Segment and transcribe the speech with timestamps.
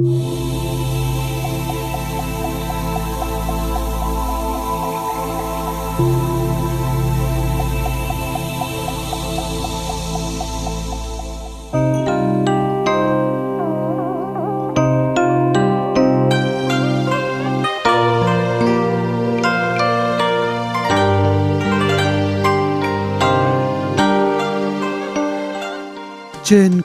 [0.00, 0.12] Trên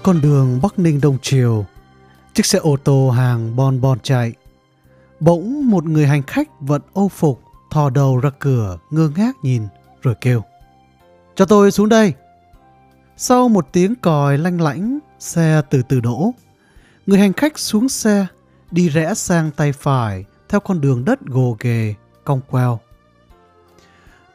[0.04, 1.66] con đường Bắc Ninh Đông Triều,
[2.36, 4.34] chiếc xe ô tô hàng bon bon chạy.
[5.20, 9.68] Bỗng một người hành khách vận ô phục thò đầu ra cửa ngơ ngác nhìn
[10.02, 10.42] rồi kêu.
[11.36, 12.14] Cho tôi xuống đây.
[13.18, 16.34] Sau một tiếng còi lanh lãnh, xe từ từ đổ.
[17.06, 18.28] Người hành khách xuống xe,
[18.72, 22.80] đi rẽ sang tay phải theo con đường đất gồ ghề, cong queo.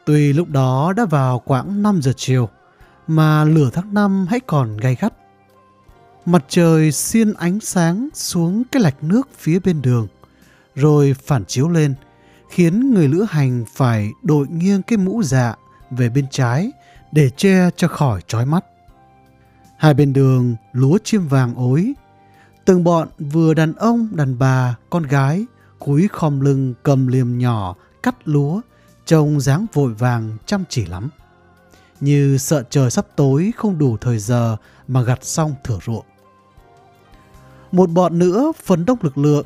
[0.05, 2.49] Tuy lúc đó đã vào khoảng 5 giờ chiều,
[3.07, 5.13] mà lửa tháng năm hãy còn gay gắt.
[6.25, 10.07] Mặt trời xiên ánh sáng xuống cái lạch nước phía bên đường,
[10.75, 11.93] rồi phản chiếu lên,
[12.49, 15.55] khiến người lữ hành phải đội nghiêng cái mũ dạ
[15.91, 16.71] về bên trái
[17.11, 18.65] để che cho khỏi trói mắt.
[19.77, 21.93] Hai bên đường lúa chim vàng ối,
[22.65, 25.45] từng bọn vừa đàn ông, đàn bà, con gái
[25.79, 28.61] cúi khom lưng cầm liềm nhỏ cắt lúa,
[29.05, 31.09] trông dáng vội vàng chăm chỉ lắm.
[31.99, 36.05] Như sợ trời sắp tối không đủ thời giờ mà gặt xong thửa ruộng.
[37.71, 39.45] Một bọn nữa phấn đông lực lượng,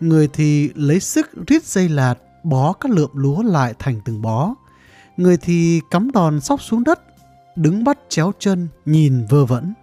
[0.00, 4.54] người thì lấy sức rít dây lạt bó các lượm lúa lại thành từng bó.
[5.16, 7.00] Người thì cắm đòn sóc xuống đất,
[7.56, 9.74] đứng bắt chéo chân, nhìn vơ vẩn.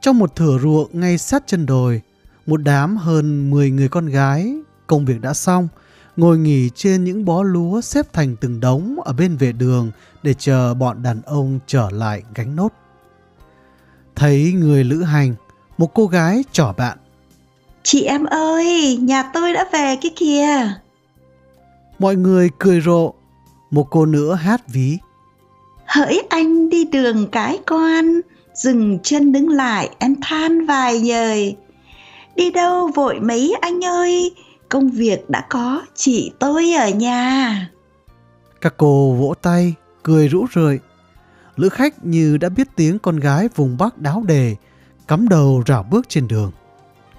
[0.00, 2.02] Trong một thửa ruộng ngay sát chân đồi,
[2.46, 4.54] một đám hơn 10 người con gái,
[4.86, 5.68] công việc đã xong,
[6.16, 9.90] ngồi nghỉ trên những bó lúa xếp thành từng đống ở bên vệ đường
[10.22, 12.72] để chờ bọn đàn ông trở lại gánh nốt.
[14.16, 15.34] Thấy người lữ hành,
[15.80, 16.98] một cô gái trỏ bạn.
[17.82, 20.72] Chị em ơi, nhà tôi đã về kia kìa.
[21.98, 23.14] Mọi người cười rộ,
[23.70, 24.98] một cô nữa hát ví.
[25.86, 28.20] Hỡi anh đi đường cái con,
[28.54, 31.56] dừng chân đứng lại em than vài nhời.
[32.36, 34.34] Đi đâu vội mấy anh ơi,
[34.68, 37.70] công việc đã có, chị tôi ở nhà.
[38.60, 40.78] Các cô vỗ tay, cười rũ rượi.
[41.56, 44.56] Lữ khách như đã biết tiếng con gái vùng Bắc đáo đề,
[45.10, 46.52] cắm đầu rảo bước trên đường,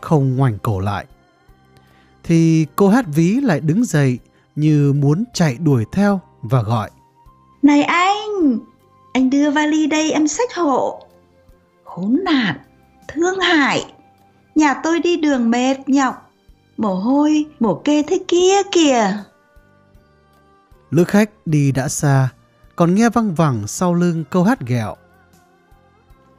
[0.01, 1.05] không ngoảnh cổ lại.
[2.23, 4.19] Thì cô hát ví lại đứng dậy
[4.55, 6.89] như muốn chạy đuổi theo và gọi.
[7.61, 8.59] Này anh,
[9.13, 11.03] anh đưa vali đây em xách hộ.
[11.83, 12.57] Khốn nạn,
[13.07, 13.93] thương hại,
[14.55, 16.31] nhà tôi đi đường mệt nhọc,
[16.77, 19.17] mồ hôi, mồ kê thế kia kìa.
[20.91, 22.29] Lữ khách đi đã xa,
[22.75, 24.95] còn nghe văng vẳng sau lưng câu hát ghẹo.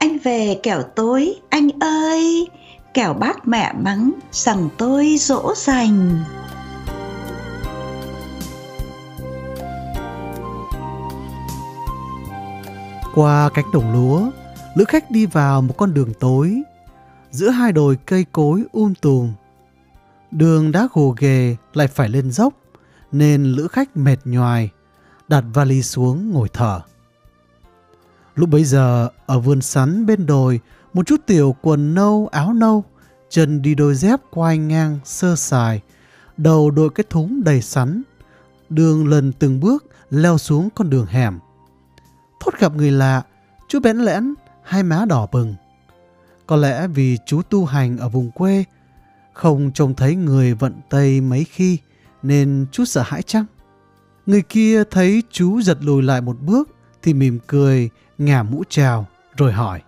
[0.03, 2.49] Anh về kẻo tối, anh ơi,
[2.95, 6.25] kẻo bác mẹ mắng rằng tôi dỗ dành.
[13.15, 14.31] Qua cánh đồng lúa,
[14.75, 16.63] lữ khách đi vào một con đường tối,
[17.31, 19.33] giữa hai đồi cây cối um tùm.
[20.31, 22.55] Đường đã gồ ghề lại phải lên dốc,
[23.13, 24.71] nên lữ khách mệt nhoài,
[25.29, 26.81] đặt vali xuống ngồi thở.
[28.35, 30.61] Lúc bấy giờ, ở vườn sắn bên đồi,
[30.93, 32.85] một chút tiểu quần nâu áo nâu,
[33.31, 35.81] chân đi đôi dép quai ngang sơ sài,
[36.37, 38.03] đầu đội cái thúng đầy sắn,
[38.69, 41.39] đường lần từng bước leo xuống con đường hẻm.
[42.41, 43.23] Thốt gặp người lạ,
[43.69, 45.55] chú bẽn lẽn, hai má đỏ bừng.
[46.47, 48.65] Có lẽ vì chú tu hành ở vùng quê,
[49.33, 51.79] không trông thấy người vận Tây mấy khi,
[52.23, 53.45] nên chú sợ hãi chăng?
[54.27, 56.69] Người kia thấy chú giật lùi lại một bước,
[57.03, 57.91] thì mỉm cười,
[58.25, 59.07] ngả mũ chào,
[59.37, 59.83] rồi hỏi.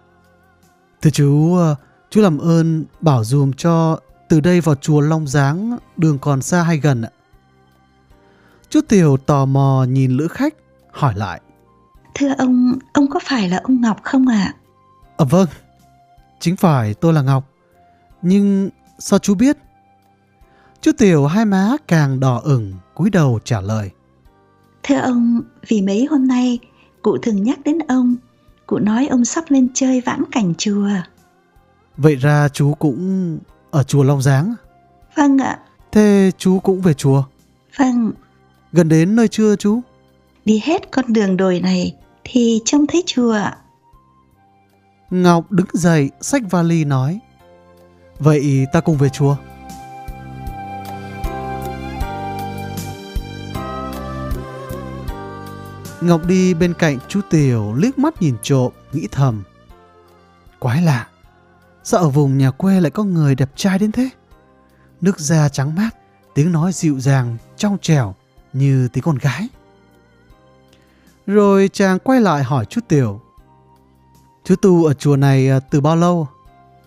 [1.02, 1.76] Thưa chú, ờ,
[2.10, 6.62] chú làm ơn bảo dùm cho từ đây vào chùa Long Giáng đường còn xa
[6.62, 7.10] hay gần ạ?
[8.68, 10.54] Chú Tiểu tò mò nhìn lữ khách,
[10.90, 11.40] hỏi lại.
[12.14, 14.54] Thưa ông, ông có phải là ông Ngọc không ạ?
[15.16, 15.24] À?
[15.24, 15.48] vâng,
[16.40, 17.48] chính phải tôi là Ngọc.
[18.22, 19.56] Nhưng sao chú biết?
[20.80, 23.90] Chú Tiểu hai má càng đỏ ửng, cúi đầu trả lời.
[24.82, 26.58] Thưa ông, vì mấy hôm nay
[27.04, 28.16] cụ thường nhắc đến ông,
[28.66, 30.88] cụ nói ông sắp lên chơi vãn cảnh chùa.
[31.96, 33.38] Vậy ra chú cũng
[33.70, 34.54] ở chùa Long Giáng?
[35.16, 35.58] Vâng ạ.
[35.92, 37.24] Thế chú cũng về chùa?
[37.78, 38.12] Vâng.
[38.72, 39.80] Gần đến nơi chưa chú?
[40.44, 43.38] Đi hết con đường đồi này thì trông thấy chùa.
[45.10, 47.18] Ngọc đứng dậy, xách vali nói.
[48.18, 49.36] Vậy ta cùng về chùa.
[56.06, 59.42] Ngọc đi bên cạnh chú Tiểu liếc mắt nhìn trộm, nghĩ thầm.
[60.58, 61.06] Quái lạ,
[61.86, 64.08] Sao ở vùng nhà quê lại có người đẹp trai đến thế?
[65.00, 65.90] Nước da trắng mát,
[66.34, 68.14] tiếng nói dịu dàng, trong trẻo
[68.52, 69.48] như tiếng con gái.
[71.26, 73.20] Rồi chàng quay lại hỏi chú Tiểu.
[74.44, 76.28] Chú tu ở chùa này à, từ bao lâu?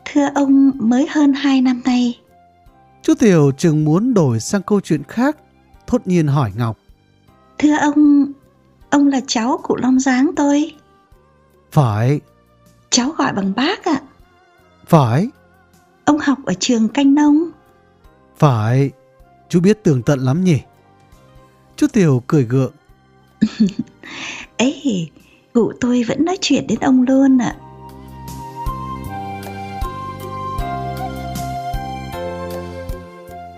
[0.06, 2.20] Thưa ông mới hơn hai năm nay.
[3.02, 5.38] Chú Tiểu chừng muốn đổi sang câu chuyện khác,
[5.88, 6.78] thốt nhiên hỏi Ngọc.
[7.58, 8.32] Thưa ông,
[8.90, 10.74] ông là cháu cụ Long Giáng tôi.
[11.72, 12.20] Phải.
[12.90, 14.02] Cháu gọi bằng bác ạ.
[14.88, 15.30] Phải.
[16.06, 17.52] Ông học ở trường canh nông.
[18.38, 18.92] Phải.
[19.50, 20.60] Chú biết tường tận lắm nhỉ?
[21.76, 22.72] Chú Tiểu cười gượng.
[24.58, 25.12] Ấy,
[25.54, 27.56] cụ tôi vẫn nói chuyện đến ông luôn ạ.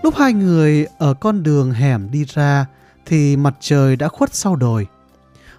[0.02, 2.66] Lúc hai người ở con đường hẻm đi ra
[3.06, 4.86] thì mặt trời đã khuất sau đồi.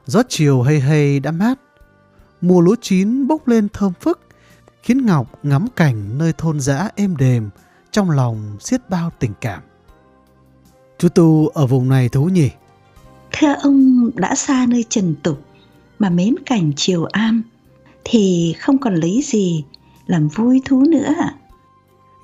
[0.05, 1.59] Gió chiều hay hay đã mát.
[2.41, 4.19] Mùa lúa chín bốc lên thơm phức
[4.83, 7.49] khiến Ngọc ngắm cảnh nơi thôn dã êm đềm
[7.91, 9.61] trong lòng xiết bao tình cảm.
[10.97, 12.49] Chú Tu ở vùng này thú nhỉ?
[13.31, 15.41] Thưa ông đã xa nơi trần tục
[15.99, 17.43] mà mến cảnh chiều am
[18.03, 19.65] thì không còn lấy gì
[20.07, 21.35] làm vui thú nữa ạ.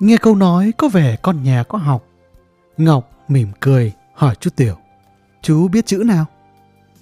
[0.00, 2.04] Nghe câu nói có vẻ con nhà có học.
[2.76, 4.76] Ngọc mỉm cười hỏi chú Tiểu.
[5.42, 6.26] Chú biết chữ nào?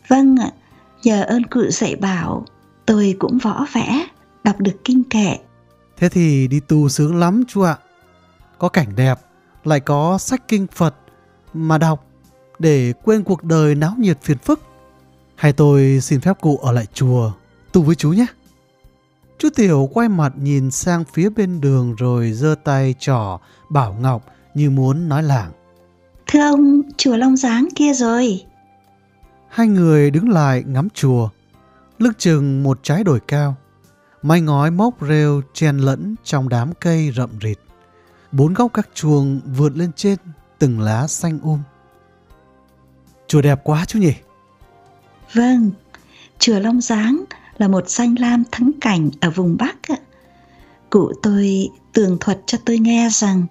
[0.08, 0.50] Vâng ạ,
[1.06, 2.44] nhờ ơn cụ dạy bảo
[2.87, 4.06] tôi cũng võ vẽ,
[4.44, 5.38] đọc được kinh kệ.
[5.97, 7.76] Thế thì đi tu sướng lắm chú ạ.
[8.58, 9.20] Có cảnh đẹp,
[9.64, 10.94] lại có sách kinh Phật
[11.55, 12.06] mà đọc
[12.58, 14.61] để quên cuộc đời náo nhiệt phiền phức.
[15.35, 17.32] Hay tôi xin phép cụ ở lại chùa
[17.73, 18.26] tu với chú nhé.
[19.38, 23.38] Chú Tiểu quay mặt nhìn sang phía bên đường rồi giơ tay trỏ
[23.70, 24.25] bảo Ngọc
[24.55, 25.52] như muốn nói lảng.
[26.26, 28.44] Thưa ông, chùa Long Giáng kia rồi.
[29.56, 31.29] Hai người đứng lại ngắm chùa,
[31.99, 33.56] lưng chừng một trái đồi cao.
[34.23, 37.58] Mái ngói mốc rêu chen lẫn trong đám cây rậm rịt.
[38.32, 40.19] Bốn góc các chuồng vượt lên trên
[40.58, 41.58] từng lá xanh um.
[43.26, 44.12] Chùa đẹp quá chú nhỉ?
[45.32, 45.70] Vâng,
[46.38, 47.25] chùa Long Giáng
[47.59, 49.76] là một xanh lam thắng cảnh ở vùng Bắc.
[50.91, 53.47] Cụ tôi tường thuật cho tôi nghe rằng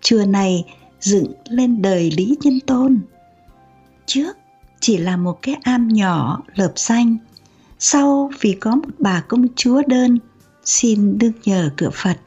[0.00, 0.64] chùa này
[1.00, 3.00] dựng lên đời Lý Nhân Tôn.
[4.06, 4.36] Trước
[4.82, 7.16] chỉ là một cái am nhỏ lợp xanh,
[7.78, 10.18] sau vì có một bà công chúa đơn
[10.64, 12.18] xin đương nhờ cửa Phật,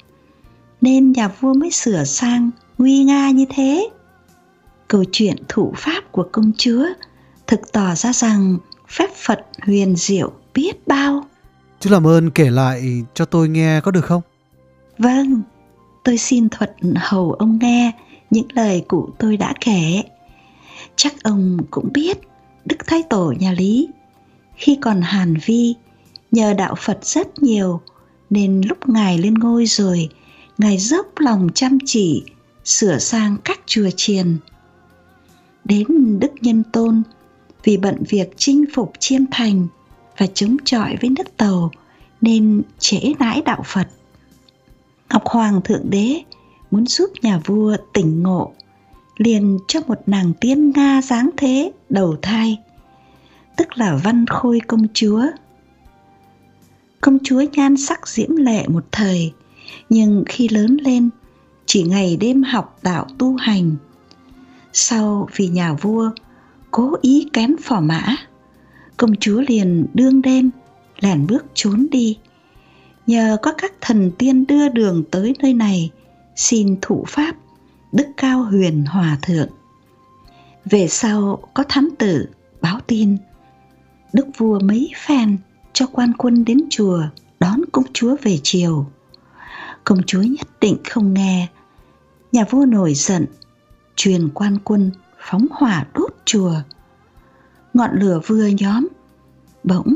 [0.81, 3.89] nên nhà vua mới sửa sang nguy nga như thế.
[4.87, 6.85] Câu chuyện thủ pháp của công chúa
[7.47, 8.57] thực tỏ ra rằng
[8.89, 11.25] phép Phật huyền diệu biết bao.
[11.79, 14.21] Chú làm ơn kể lại cho tôi nghe có được không?
[14.97, 15.41] Vâng,
[16.03, 17.91] tôi xin thuật hầu ông nghe
[18.29, 20.03] những lời cụ tôi đã kể.
[20.95, 22.17] Chắc ông cũng biết
[22.65, 23.87] Đức Thái Tổ nhà Lý
[24.55, 25.75] khi còn Hàn Vi,
[26.31, 27.81] nhờ đạo Phật rất nhiều,
[28.29, 30.09] nên lúc Ngài lên ngôi rồi,
[30.57, 32.23] Ngài dốc lòng chăm chỉ,
[32.63, 34.37] sửa sang các chùa chiền.
[35.63, 35.87] Đến
[36.19, 37.03] Đức Nhân Tôn,
[37.63, 39.67] vì bận việc chinh phục chiêm thành
[40.17, 41.71] và chống chọi với nước tàu,
[42.21, 43.87] nên trễ nãi đạo Phật.
[45.09, 46.21] Ngọc Hoàng Thượng Đế
[46.71, 48.53] muốn giúp nhà vua tỉnh ngộ
[49.17, 52.59] liền cho một nàng tiên Nga dáng thế đầu thai,
[53.57, 55.23] tức là Văn Khôi công chúa.
[57.01, 59.33] Công chúa nhan sắc diễm lệ một thời,
[59.89, 61.09] nhưng khi lớn lên
[61.65, 63.75] chỉ ngày đêm học đạo tu hành.
[64.73, 66.11] Sau vì nhà vua
[66.71, 68.15] cố ý kén phò mã,
[68.97, 70.49] công chúa liền đương đêm
[70.99, 72.17] lẻn bước trốn đi.
[73.07, 75.91] Nhờ có các thần tiên đưa đường tới nơi này,
[76.35, 77.35] xin thụ pháp
[77.95, 79.49] đức cao huyền hòa thượng.
[80.65, 82.29] Về sau có thám tử
[82.61, 83.17] báo tin,
[84.13, 85.37] đức vua mấy phen
[85.73, 87.03] cho quan quân đến chùa
[87.39, 88.85] đón công chúa về chiều
[89.85, 91.47] công chúa nhất định không nghe.
[92.31, 93.25] Nhà vua nổi giận,
[93.95, 96.55] truyền quan quân phóng hỏa đốt chùa.
[97.73, 98.87] Ngọn lửa vừa nhóm,
[99.63, 99.95] bỗng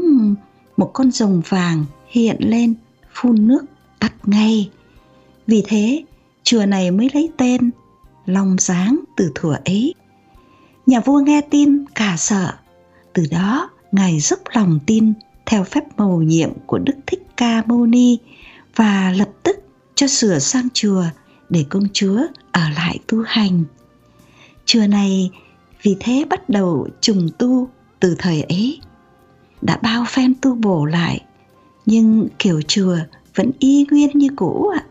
[0.77, 2.73] một con rồng vàng hiện lên
[3.13, 3.65] phun nước
[3.99, 4.69] tắt ngay.
[5.47, 6.03] Vì thế,
[6.43, 7.71] chùa này mới lấy tên
[8.29, 9.93] Long sáng từ thuở ấy.
[10.85, 12.53] Nhà vua nghe tin cả sợ,
[13.13, 15.13] từ đó ngài dốc lòng tin
[15.45, 18.17] theo phép mầu nhiệm của Đức Thích Ca Mâu Ni
[18.75, 19.55] và lập tức
[19.95, 21.03] cho sửa sang chùa
[21.49, 22.21] để công chúa
[22.51, 23.63] ở lại tu hành.
[24.65, 25.31] Chùa này
[25.81, 27.69] vì thế bắt đầu trùng tu
[27.99, 28.79] từ thời ấy.
[29.61, 31.25] Đã bao phen tu bổ lại,
[31.85, 32.97] nhưng kiểu chùa
[33.35, 34.83] vẫn y nguyên như cũ ạ.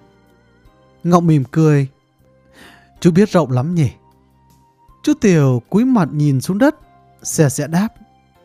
[1.05, 1.89] Ngọc mỉm cười.
[3.01, 3.91] Chú biết rộng lắm nhỉ?
[5.03, 6.77] Chú Tiểu cúi mặt nhìn xuống đất,
[7.23, 7.89] xe sẽ đáp.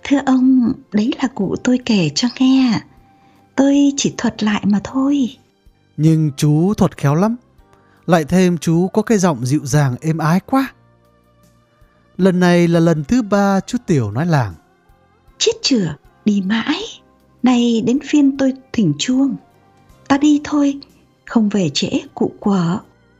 [0.04, 2.82] Thưa ông, đấy là cụ tôi kể cho nghe.
[3.56, 5.38] Tôi chỉ thuật lại mà thôi.
[5.98, 7.36] Nhưng chú thuật khéo lắm.
[8.06, 10.74] Lại thêm chú có cái giọng dịu dàng êm ái quá.
[12.18, 14.54] Lần này là lần thứ ba chú Tiểu nói làng.
[15.38, 15.96] Chết chửa,
[16.26, 16.84] đi mãi.
[17.44, 19.36] Này đến phiên tôi thỉnh chuông.
[20.08, 20.80] Ta đi thôi,
[21.26, 22.78] không về trễ cụ quở.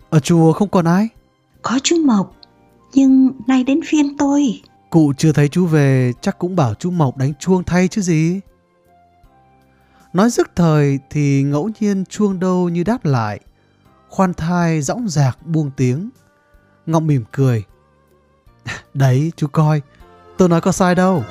[0.10, 1.08] Ở chùa không còn ai?
[1.64, 2.36] Có chú Mộc,
[2.94, 4.62] nhưng nay đến phiên tôi.
[4.90, 8.40] Cụ chưa thấy chú về chắc cũng bảo chú Mộc đánh chuông thay chứ gì.
[10.14, 13.40] Nói dứt thời thì ngẫu nhiên chuông đâu như đáp lại.
[14.10, 16.10] Khoan thai dõng dạc buông tiếng.
[16.86, 17.64] Ngọc mỉm cười.
[18.94, 19.82] Đấy chú coi,
[20.38, 21.24] tôi nói có sai đâu.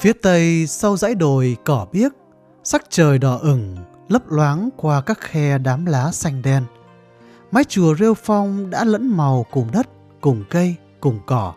[0.00, 2.12] Phía tây sau dãy đồi cỏ biếc,
[2.70, 3.76] sắc trời đỏ ửng
[4.08, 6.64] lấp loáng qua các khe đám lá xanh đen.
[7.50, 9.88] Mái chùa rêu phong đã lẫn màu cùng đất,
[10.20, 11.54] cùng cây, cùng cỏ.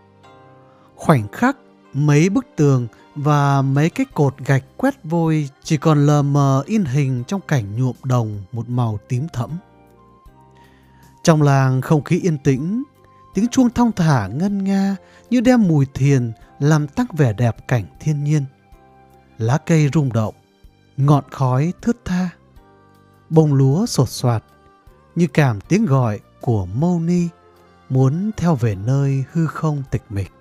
[0.95, 1.57] Khoảnh khắc,
[1.93, 6.85] mấy bức tường và mấy cái cột gạch quét vôi chỉ còn lờ mờ in
[6.85, 9.49] hình trong cảnh nhuộm đồng một màu tím thẫm.
[11.23, 12.83] Trong làng không khí yên tĩnh,
[13.33, 14.95] tiếng chuông thong thả ngân nga
[15.29, 18.43] như đem mùi thiền làm tăng vẻ đẹp cảnh thiên nhiên.
[19.37, 20.35] Lá cây rung động,
[21.05, 22.29] ngọn khói thướt tha,
[23.29, 24.43] bông lúa sột soạt
[25.15, 27.27] như cảm tiếng gọi của mâu ni
[27.89, 30.31] muốn theo về nơi hư không tịch mịch.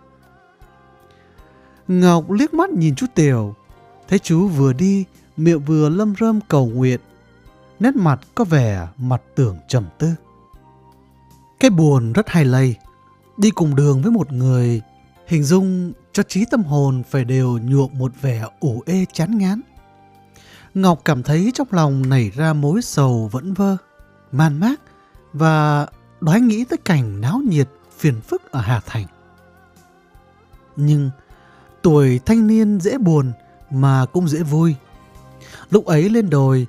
[1.88, 3.55] Ngọc liếc mắt nhìn chú Tiểu,
[4.09, 5.05] thấy chú vừa đi,
[5.37, 7.00] miệng vừa lâm râm cầu nguyện,
[7.81, 10.09] nét mặt có vẻ mặt tưởng trầm tư.
[11.61, 12.76] Cái buồn rất hay lây,
[13.37, 14.83] đi cùng đường với một người,
[15.26, 19.61] hình dung cho trí tâm hồn phải đều nhuộm một vẻ ủ ê chán ngán.
[20.74, 23.76] Ngọc cảm thấy trong lòng nảy ra mối sầu vẫn vơ,
[24.32, 24.80] man mác
[25.32, 25.86] và
[26.20, 29.06] đoái nghĩ tới cảnh náo nhiệt phiền phức ở Hà Thành.
[30.76, 31.10] Nhưng
[31.82, 33.32] tuổi thanh niên dễ buồn
[33.70, 34.74] mà cũng dễ vui.
[35.70, 36.66] Lúc ấy lên đồi,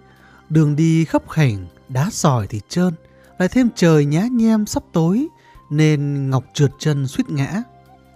[0.49, 2.93] đường đi khấp khảnh, đá sỏi thì trơn,
[3.39, 5.27] lại thêm trời nhá nhem sắp tối
[5.69, 7.63] nên Ngọc trượt chân suýt ngã,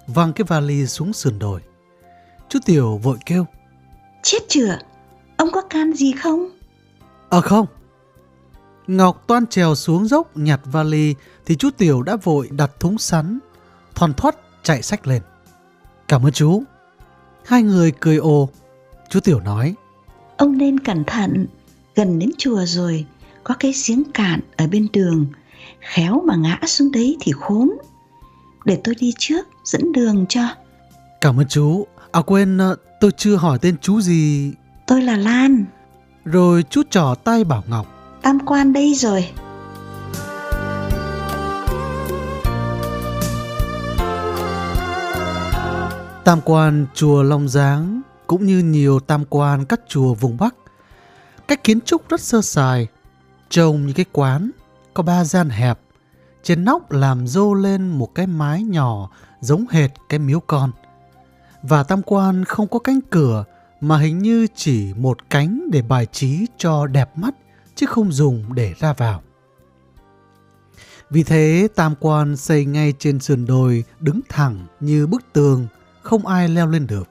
[0.07, 1.61] văng cái vali xuống sườn đồi.
[2.49, 3.45] Chú Tiểu vội kêu.
[4.23, 4.77] Chết chưa?
[5.37, 6.49] Ông có can gì không?
[7.29, 7.65] Ờ không.
[8.87, 11.15] Ngọc toan trèo xuống dốc nhặt vali
[11.45, 13.39] thì chú Tiểu đã vội đặt thúng sắn,
[13.95, 15.21] thòn thoát chạy sách lên.
[16.07, 16.63] Cảm ơn chú.
[17.45, 18.49] Hai người cười ồ.
[19.09, 19.75] Chú Tiểu nói.
[20.37, 21.47] Ông nên cẩn thận,
[21.95, 23.05] gần đến chùa rồi,
[23.43, 25.25] có cái giếng cạn ở bên đường.
[25.79, 27.71] Khéo mà ngã xuống đấy thì khốn.
[28.65, 30.41] Để tôi đi trước, dẫn đường cho.
[31.21, 31.87] Cảm ơn chú.
[32.11, 34.53] À quên, ờ, tôi chưa hỏi tên chú gì.
[34.87, 35.65] Tôi là Lan.
[36.25, 37.87] Rồi chú trỏ tay bảo Ngọc.
[38.21, 39.29] Tam quan đây rồi.
[46.23, 50.55] Tam quan chùa Long Giáng cũng như nhiều tam quan các chùa vùng Bắc.
[51.47, 52.87] Cách kiến trúc rất sơ sài,
[53.49, 54.51] trông như cái quán,
[54.93, 55.79] có ba gian hẹp.
[56.43, 59.09] Trên nóc làm rô lên một cái mái nhỏ
[59.41, 60.71] giống hệt cái miếu con.
[61.63, 63.43] Và tam quan không có cánh cửa
[63.82, 67.36] mà hình như chỉ một cánh để bài trí cho đẹp mắt
[67.75, 69.22] chứ không dùng để ra vào.
[71.10, 75.67] Vì thế tam quan xây ngay trên sườn đồi đứng thẳng như bức tường
[76.01, 77.10] không ai leo lên được.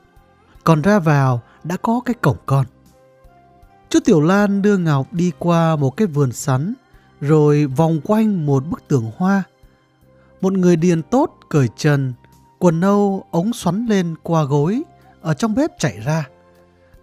[0.65, 2.67] Còn ra vào đã có cái cổng con.
[3.89, 6.75] Chú Tiểu Lan đưa Ngọc đi qua một cái vườn sắn,
[7.21, 9.43] rồi vòng quanh một bức tường hoa.
[10.41, 12.13] Một người điền tốt cởi trần,
[12.59, 14.83] quần nâu ống xoắn lên qua gối,
[15.21, 16.29] ở trong bếp chạy ra.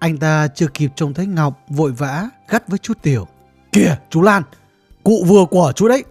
[0.02, 3.28] Anh ta chưa kịp trông thấy Ngọc vội vã gắt với chú Tiểu.
[3.72, 4.44] Kìa chú Lan,
[5.04, 6.04] cụ vừa của chú đấy.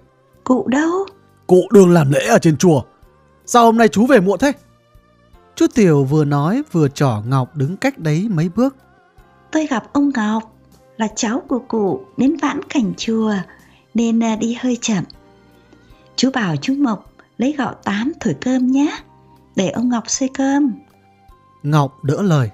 [0.44, 1.06] Cụ đâu?
[1.46, 2.82] Cụ đường làm lễ ở trên chùa.
[3.46, 4.52] Sao hôm nay chú về muộn thế?
[5.54, 8.76] Chú Tiểu vừa nói vừa trỏ Ngọc đứng cách đấy mấy bước.
[9.50, 10.56] Tôi gặp ông Ngọc,
[10.96, 13.34] là cháu của cụ đến vãn cảnh chùa,
[13.94, 15.04] nên à, đi hơi chậm.
[16.16, 18.96] Chú bảo chú Mộc lấy gạo tám thổi cơm nhé,
[19.56, 20.72] để ông Ngọc xơi cơm.
[21.62, 22.50] Ngọc đỡ lời.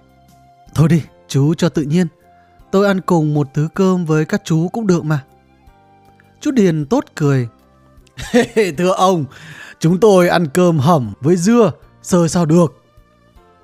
[0.75, 2.07] Thôi đi, chú cho tự nhiên.
[2.71, 5.25] Tôi ăn cùng một thứ cơm với các chú cũng được mà.
[6.41, 7.49] Chú Điền tốt cười.
[8.79, 9.25] Thưa ông,
[9.79, 12.83] chúng tôi ăn cơm hầm với dưa, sơ sao được.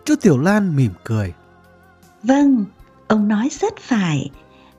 [0.05, 1.33] Chú Tiểu Lan mỉm cười.
[2.23, 2.65] Vâng,
[3.09, 4.31] ông nói rất phải.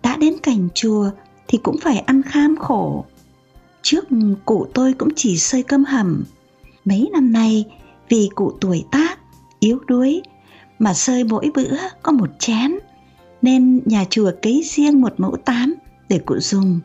[0.04, 1.10] Đã đến cảnh chùa
[1.48, 3.06] thì cũng phải ăn kham khổ.
[3.82, 4.06] Trước
[4.46, 6.24] cụ tôi cũng chỉ xơi cơm hầm.
[6.86, 7.66] Mấy năm nay
[8.10, 9.20] vì cụ tuổi tác,
[9.60, 10.22] yếu đuối
[10.80, 12.72] mà sơi mỗi bữa có một chén
[13.42, 15.76] nên nhà chùa cấy riêng một mẫu tám
[16.10, 16.80] để cụ dùng.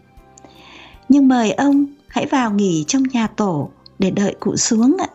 [1.09, 5.09] Nhưng mời ông hãy vào nghỉ trong nhà tổ để đợi cụ xuống ạ.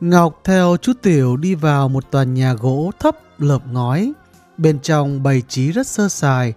[0.00, 4.12] Ngọc theo chú Tiểu đi vào một tòa nhà gỗ thấp lợp ngói.
[4.58, 6.54] Bên trong bày trí rất sơ sài.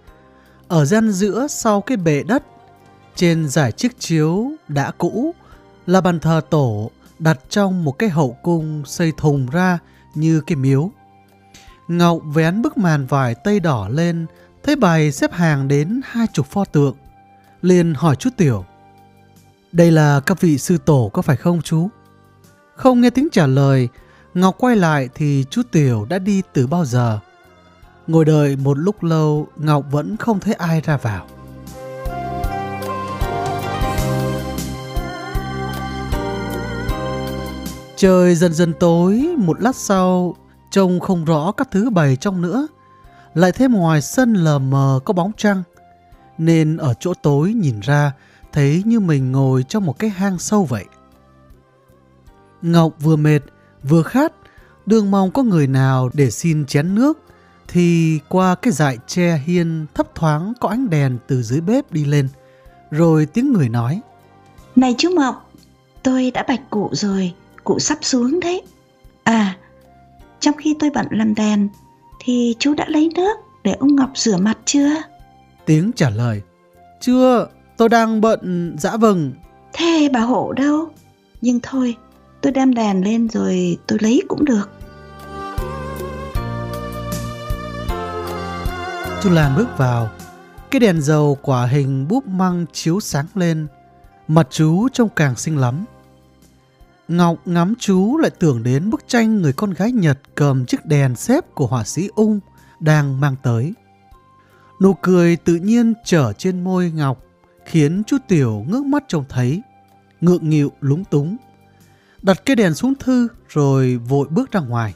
[0.68, 2.44] Ở gian giữa sau cái bệ đất,
[3.16, 5.36] trên giải chiếc chiếu đã cũ
[5.88, 9.80] là bàn thờ tổ đặt trong một cái hậu cung xây thùng ra
[10.16, 10.92] như cái miếu.
[11.88, 14.26] Ngọc vén bức màn vải tây đỏ lên,
[14.64, 16.96] thấy bài xếp hàng đến hai chục pho tượng.
[17.62, 18.66] liền hỏi chú Tiểu.
[19.72, 21.90] Đây là các vị sư tổ có phải không chú?
[22.76, 23.90] Không nghe tiếng trả lời,
[24.34, 27.20] Ngọc quay lại thì chú Tiểu đã đi từ bao giờ.
[28.08, 31.28] Ngồi đợi một lúc lâu, Ngọc vẫn không thấy ai ra vào.
[38.02, 40.36] Trời dần dần tối, một lát sau,
[40.72, 42.68] trông không rõ các thứ bày trong nữa.
[43.34, 45.64] Lại thêm ngoài sân lờ mờ có bóng trăng,
[46.38, 48.12] nên ở chỗ tối nhìn ra
[48.52, 50.86] thấy như mình ngồi trong một cái hang sâu vậy.
[52.62, 53.40] Ngọc vừa mệt,
[53.84, 54.34] vừa khát,
[54.86, 57.20] đương mong có người nào để xin chén nước,
[57.68, 62.06] thì qua cái dại tre hiên thấp thoáng có ánh đèn từ dưới bếp đi
[62.06, 62.28] lên,
[62.92, 64.02] rồi tiếng người nói.
[64.76, 65.52] Này chú Mộc,
[66.04, 67.34] tôi đã bạch cụ rồi,
[67.72, 68.62] cụ sắp xuống đấy.
[69.24, 69.58] À,
[70.40, 71.70] trong khi tôi bận làm đèn,
[72.20, 74.90] thì chú đã lấy nước để ông Ngọc rửa mặt chưa?
[75.66, 76.42] Tiếng trả lời,
[77.02, 77.48] chưa,
[77.78, 79.34] tôi đang bận dã vừng.
[79.74, 80.90] Thế bà hộ đâu?
[81.42, 81.96] Nhưng thôi,
[82.42, 84.70] tôi đem đèn lên rồi tôi lấy cũng được.
[89.24, 90.10] Chú Lan bước vào,
[90.72, 93.68] cái đèn dầu quả hình búp măng chiếu sáng lên,
[94.28, 95.86] mặt chú trông càng xinh lắm.
[97.12, 101.16] Ngọc ngắm chú lại tưởng đến bức tranh người con gái Nhật cầm chiếc đèn
[101.16, 102.40] xếp của họa sĩ Ung
[102.80, 103.74] đang mang tới.
[104.82, 107.24] Nụ cười tự nhiên trở trên môi Ngọc
[107.66, 109.62] khiến chú Tiểu ngước mắt trông thấy,
[110.22, 111.38] ngượng nghịu lúng túng.
[112.22, 114.96] Đặt cái đèn xuống thư rồi vội bước ra ngoài.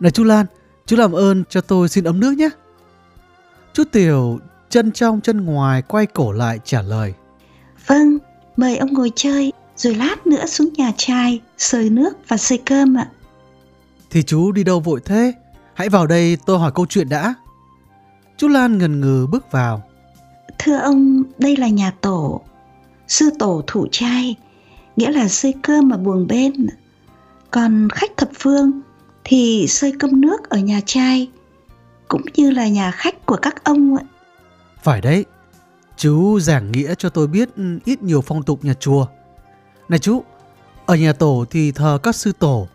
[0.00, 0.46] Này chú Lan,
[0.86, 2.48] chú làm ơn cho tôi xin ấm nước nhé.
[3.72, 7.14] Chú Tiểu chân trong chân ngoài quay cổ lại trả lời.
[7.86, 8.18] Vâng,
[8.56, 12.98] mời ông ngồi chơi rồi lát nữa xuống nhà trai sơi nước và sơi cơm
[12.98, 13.08] ạ.
[14.10, 15.32] Thì chú đi đâu vội thế?
[15.74, 17.34] Hãy vào đây tôi hỏi câu chuyện đã.
[18.36, 19.82] Chú Lan ngần ngừ bước vào.
[20.58, 22.40] Thưa ông, đây là nhà tổ.
[23.08, 24.36] Sư tổ thủ trai,
[24.96, 26.66] nghĩa là sơi cơm ở buồng bên.
[27.50, 28.80] Còn khách thập phương
[29.24, 31.28] thì sơi cơm nước ở nhà trai,
[32.08, 34.04] cũng như là nhà khách của các ông ạ.
[34.82, 35.24] Phải đấy,
[35.96, 37.48] chú giảng nghĩa cho tôi biết
[37.84, 39.06] ít nhiều phong tục nhà chùa.
[39.88, 40.22] Này chú,
[40.86, 42.68] ở nhà tổ thì thờ các sư tổ,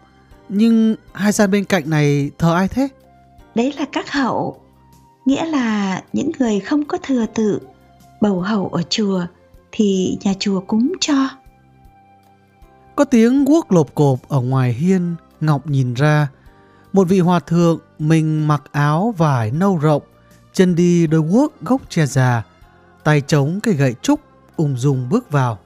[0.49, 2.88] nhưng hai gian bên cạnh này thờ ai thế?
[3.56, 4.62] Đấy là các hậu,
[5.26, 7.60] nghĩa là những người không có thừa tự,
[8.21, 9.26] bầu hậu ở chùa
[9.71, 11.13] thì nhà chùa cúng cho.
[12.95, 16.28] Có tiếng guốc lộp cộp ở ngoài hiên, Ngọc nhìn ra.
[16.93, 20.04] Một vị hòa thượng mình mặc áo vải nâu rộng,
[20.54, 22.43] chân đi đôi guốc gốc che già,
[23.04, 24.19] tay chống cây gậy trúc,
[24.56, 25.60] ung dung bước vào.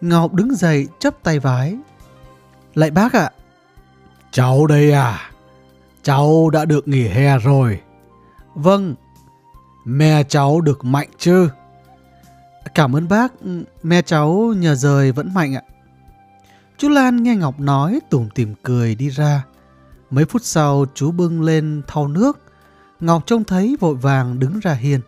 [0.00, 1.76] Ngọc đứng dậy chấp tay vái.
[2.74, 3.30] Lại bác ạ.
[4.30, 5.30] Cháu đây à?
[6.02, 7.80] Cháu đã được nghỉ hè rồi.
[8.54, 8.94] Vâng.
[9.84, 11.48] Mẹ cháu được mạnh chứ?
[12.74, 13.32] Cảm ơn bác,
[13.82, 15.62] mẹ cháu nhờ rời vẫn mạnh ạ.
[16.78, 19.44] Chú Lan nghe Ngọc nói tủm tỉm cười đi ra.
[20.10, 22.38] Mấy phút sau chú bưng lên thau nước.
[23.00, 25.00] Ngọc trông thấy vội vàng đứng ra hiên.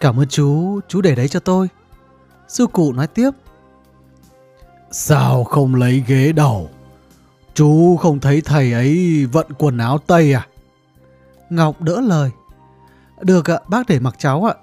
[0.00, 1.68] Cảm ơn chú, chú để đấy cho tôi.
[2.50, 3.30] Sư cụ nói tiếp.
[4.90, 6.70] Sao không lấy ghế đầu?
[7.54, 10.46] Chú không thấy thầy ấy vận quần áo Tây à?
[11.50, 12.30] Ngọc đỡ lời.
[13.20, 14.54] Được ạ, bác để mặc cháu ạ.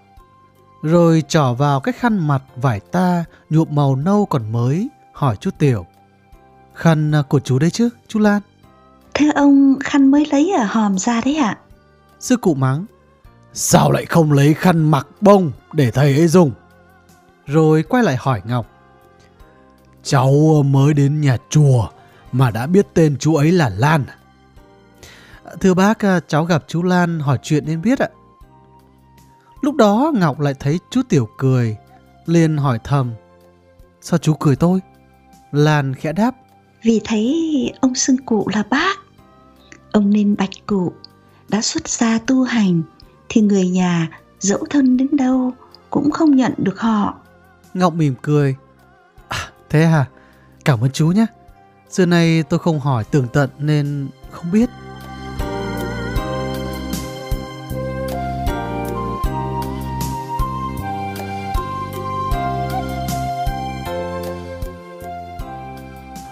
[0.83, 5.51] Rồi trỏ vào cái khăn mặt vải ta nhuộm màu nâu còn mới, hỏi chú
[5.57, 5.85] Tiểu.
[6.73, 8.41] Khăn của chú đấy chứ, chú Lan?
[9.13, 11.57] Thưa ông, khăn mới lấy ở hòm ra đấy ạ.
[12.19, 12.85] Sư cụ mắng.
[13.53, 16.51] Sao lại không lấy khăn mặc bông để thầy ấy dùng?
[17.47, 18.67] Rồi quay lại hỏi Ngọc.
[20.03, 21.87] Cháu mới đến nhà chùa
[22.31, 24.03] mà đã biết tên chú ấy là Lan.
[24.07, 24.17] À?
[25.61, 28.07] Thưa bác, à, cháu gặp chú Lan hỏi chuyện nên biết ạ.
[29.61, 31.77] Lúc đó Ngọc lại thấy chú Tiểu cười,
[32.25, 33.13] liền hỏi thầm.
[34.01, 34.79] Sao chú cười tôi?
[35.51, 36.35] Lan khẽ đáp.
[36.83, 37.33] Vì thấy
[37.81, 38.97] ông xưng cụ là bác.
[39.91, 40.93] Ông nên bạch cụ,
[41.49, 42.81] đã xuất gia tu hành,
[43.29, 45.51] thì người nhà dẫu thân đến đâu
[45.89, 47.17] cũng không nhận được họ.
[47.77, 48.55] Ngọc mỉm cười.
[49.27, 50.05] À, thế à?
[50.65, 51.25] Cảm ơn chú nhé.
[51.89, 54.69] Xưa nay tôi không hỏi tường tận nên không biết.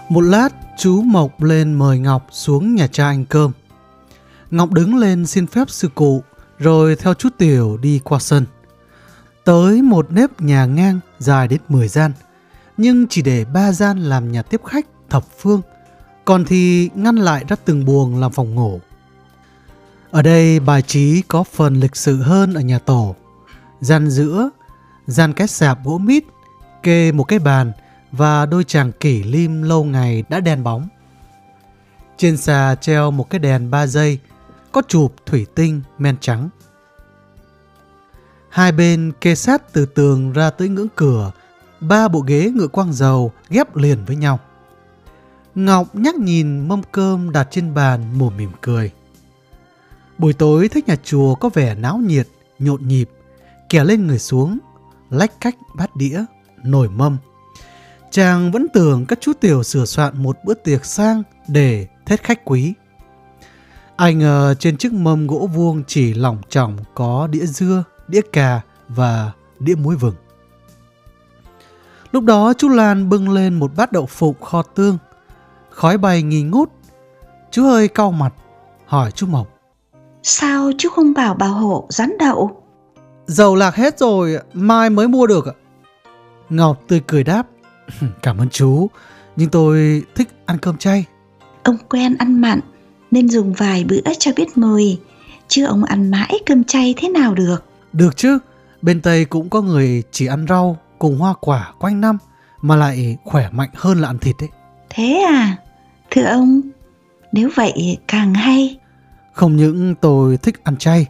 [0.08, 3.52] Một lát chú Mộc lên mời Ngọc xuống nhà cha anh cơm.
[4.50, 6.22] Ngọc đứng lên xin phép sư cụ
[6.58, 8.44] rồi theo chú Tiểu đi qua sân.
[9.46, 12.12] Tới một nếp nhà ngang dài đến 10 gian,
[12.76, 15.62] nhưng chỉ để ba gian làm nhà tiếp khách thập phương,
[16.24, 18.80] còn thì ngăn lại ra từng buồng làm phòng ngủ.
[20.10, 23.14] Ở đây bài trí có phần lịch sự hơn ở nhà tổ.
[23.80, 24.50] Gian giữa,
[25.06, 26.24] gian két sạp gỗ mít,
[26.82, 27.72] kê một cái bàn
[28.12, 30.88] và đôi chàng kỷ lim lâu ngày đã đen bóng.
[32.16, 34.18] Trên xà treo một cái đèn ba giây,
[34.72, 36.48] có chụp thủy tinh men trắng.
[38.56, 41.32] Hai bên kê sát từ tường ra tới ngưỡng cửa,
[41.80, 44.40] ba bộ ghế ngựa quang dầu ghép liền với nhau.
[45.54, 48.90] Ngọc nhắc nhìn mâm cơm đặt trên bàn mồm mỉm cười.
[50.18, 53.10] Buổi tối thích nhà chùa có vẻ náo nhiệt, nhộn nhịp,
[53.68, 54.58] kẻ lên người xuống,
[55.10, 56.24] lách cách bát đĩa,
[56.64, 57.16] nồi mâm.
[58.10, 62.44] Chàng vẫn tưởng các chú tiểu sửa soạn một bữa tiệc sang để thết khách
[62.44, 62.74] quý.
[63.96, 68.60] Ai ngờ trên chiếc mâm gỗ vuông chỉ lỏng trọng có đĩa dưa, đĩa cà
[68.88, 70.14] và đĩa muối vừng.
[72.12, 74.98] Lúc đó chú Lan bưng lên một bát đậu phụng kho tương.
[75.70, 76.70] Khói bay nghi ngút.
[77.50, 78.34] Chú hơi cau mặt,
[78.86, 79.48] hỏi chú Mộc.
[80.22, 82.62] Sao chú không bảo bảo hộ rắn đậu?
[83.26, 85.52] Dầu lạc hết rồi, mai mới mua được ạ.
[86.48, 87.46] Ngọc tươi cười đáp.
[88.22, 88.90] Cảm ơn chú,
[89.36, 91.04] nhưng tôi thích ăn cơm chay.
[91.62, 92.60] Ông quen ăn mặn
[93.10, 94.98] nên dùng vài bữa cho biết mùi.
[95.48, 97.64] Chứ ông ăn mãi cơm chay thế nào được?
[97.96, 98.38] Được chứ,
[98.82, 102.18] bên Tây cũng có người chỉ ăn rau cùng hoa quả quanh năm
[102.62, 104.48] mà lại khỏe mạnh hơn là ăn thịt đấy.
[104.90, 105.56] Thế à?
[106.10, 106.60] Thưa ông,
[107.32, 108.78] nếu vậy càng hay.
[109.32, 111.06] Không những tôi thích ăn chay,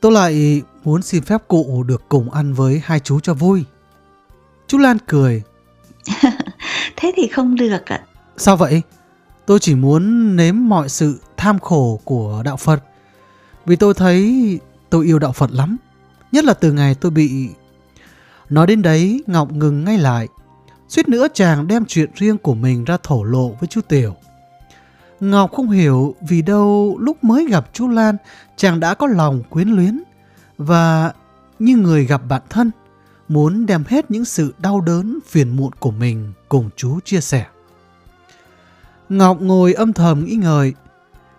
[0.00, 3.64] tôi lại muốn xin phép cụ được cùng ăn với hai chú cho vui.
[4.66, 5.42] Chú Lan cười.
[6.96, 8.00] Thế thì không được ạ.
[8.36, 8.82] Sao vậy?
[9.46, 12.84] Tôi chỉ muốn nếm mọi sự tham khổ của đạo Phật.
[13.66, 14.58] Vì tôi thấy
[14.90, 15.76] tôi yêu đạo Phật lắm.
[16.32, 17.48] Nhất là từ ngày tôi bị...
[18.50, 20.28] Nói đến đấy, Ngọc ngừng ngay lại.
[20.88, 24.16] Suýt nữa chàng đem chuyện riêng của mình ra thổ lộ với chú Tiểu.
[25.20, 28.16] Ngọc không hiểu vì đâu lúc mới gặp chú Lan
[28.56, 30.02] chàng đã có lòng quyến luyến
[30.58, 31.12] và
[31.58, 32.70] như người gặp bạn thân
[33.28, 37.46] muốn đem hết những sự đau đớn phiền muộn của mình cùng chú chia sẻ.
[39.08, 40.74] Ngọc ngồi âm thầm nghĩ ngợi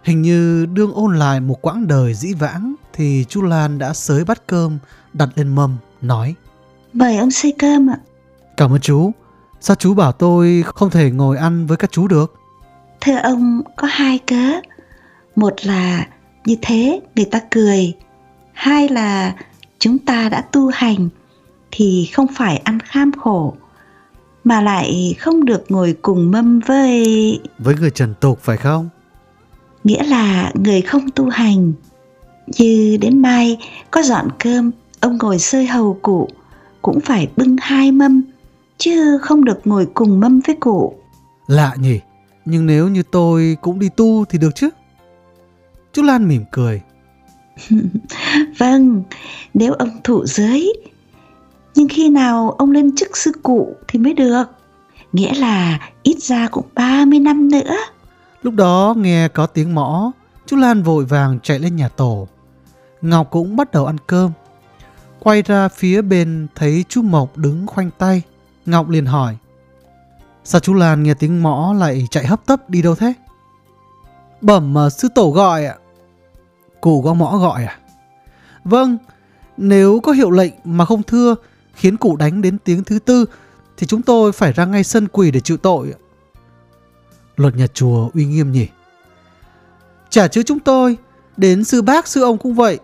[0.04, 4.24] hình như đương ôn lại một quãng đời dĩ vãng thì chú Lan đã sới
[4.24, 4.78] bát cơm
[5.14, 6.36] đặt lên mâm nói
[6.94, 7.98] Mời ông xơi cơm ạ.
[8.58, 9.12] Cảm ơn chú.
[9.60, 12.34] Sao chú bảo tôi không thể ngồi ăn với các chú được?
[13.02, 14.52] Thưa ông có hai cớ.
[15.36, 16.08] Một là
[16.46, 17.94] như thế người ta cười.
[18.54, 19.36] Hai là
[19.80, 21.10] chúng ta đã tu hành
[21.72, 23.54] thì không phải ăn kham khổ
[24.44, 28.90] mà lại không được ngồi cùng mâm với Với người trần tục phải không?
[29.84, 31.74] nghĩa là người không tu hành
[32.48, 33.58] như đến mai
[33.92, 36.28] có dọn cơm ông ngồi sơi hầu cụ
[36.82, 38.22] cũng phải bưng hai mâm
[38.78, 40.94] chứ không được ngồi cùng mâm với cụ
[41.48, 42.00] Lạ nhỉ,
[42.46, 44.70] nhưng nếu như tôi cũng đi tu thì được chứ?
[45.94, 46.82] Chú Lan mỉm cười.
[48.58, 49.04] vâng
[49.54, 50.74] nếu ông thụ giới
[51.76, 54.44] nhưng khi nào ông lên chức sư cụ thì mới được
[55.12, 57.76] nghĩa là ít ra cũng 30 năm nữa
[58.44, 60.12] Lúc đó nghe có tiếng mõ,
[60.46, 62.28] chú Lan vội vàng chạy lên nhà tổ.
[63.04, 64.32] Ngọc cũng bắt đầu ăn cơm.
[65.20, 68.22] Quay ra phía bên thấy chú Mộc đứng khoanh tay.
[68.66, 69.38] Ngọc liền hỏi.
[70.44, 73.14] Sao chú Lan nghe tiếng mõ lại chạy hấp tấp đi đâu thế?
[74.42, 75.76] Bẩm mà sư tổ gọi ạ.
[76.82, 77.80] Cụ có mõ gọi à?
[78.64, 78.98] Vâng,
[79.58, 81.36] nếu có hiệu lệnh mà không thưa
[81.74, 83.26] khiến cụ đánh đến tiếng thứ tư
[83.78, 85.94] thì chúng tôi phải ra ngay sân quỳ để chịu tội.
[87.36, 88.68] Luật nhà chùa uy nghiêm nhỉ?
[90.10, 90.98] Chả chứ chúng tôi,
[91.38, 92.80] đến sư bác sư ông cũng vậy.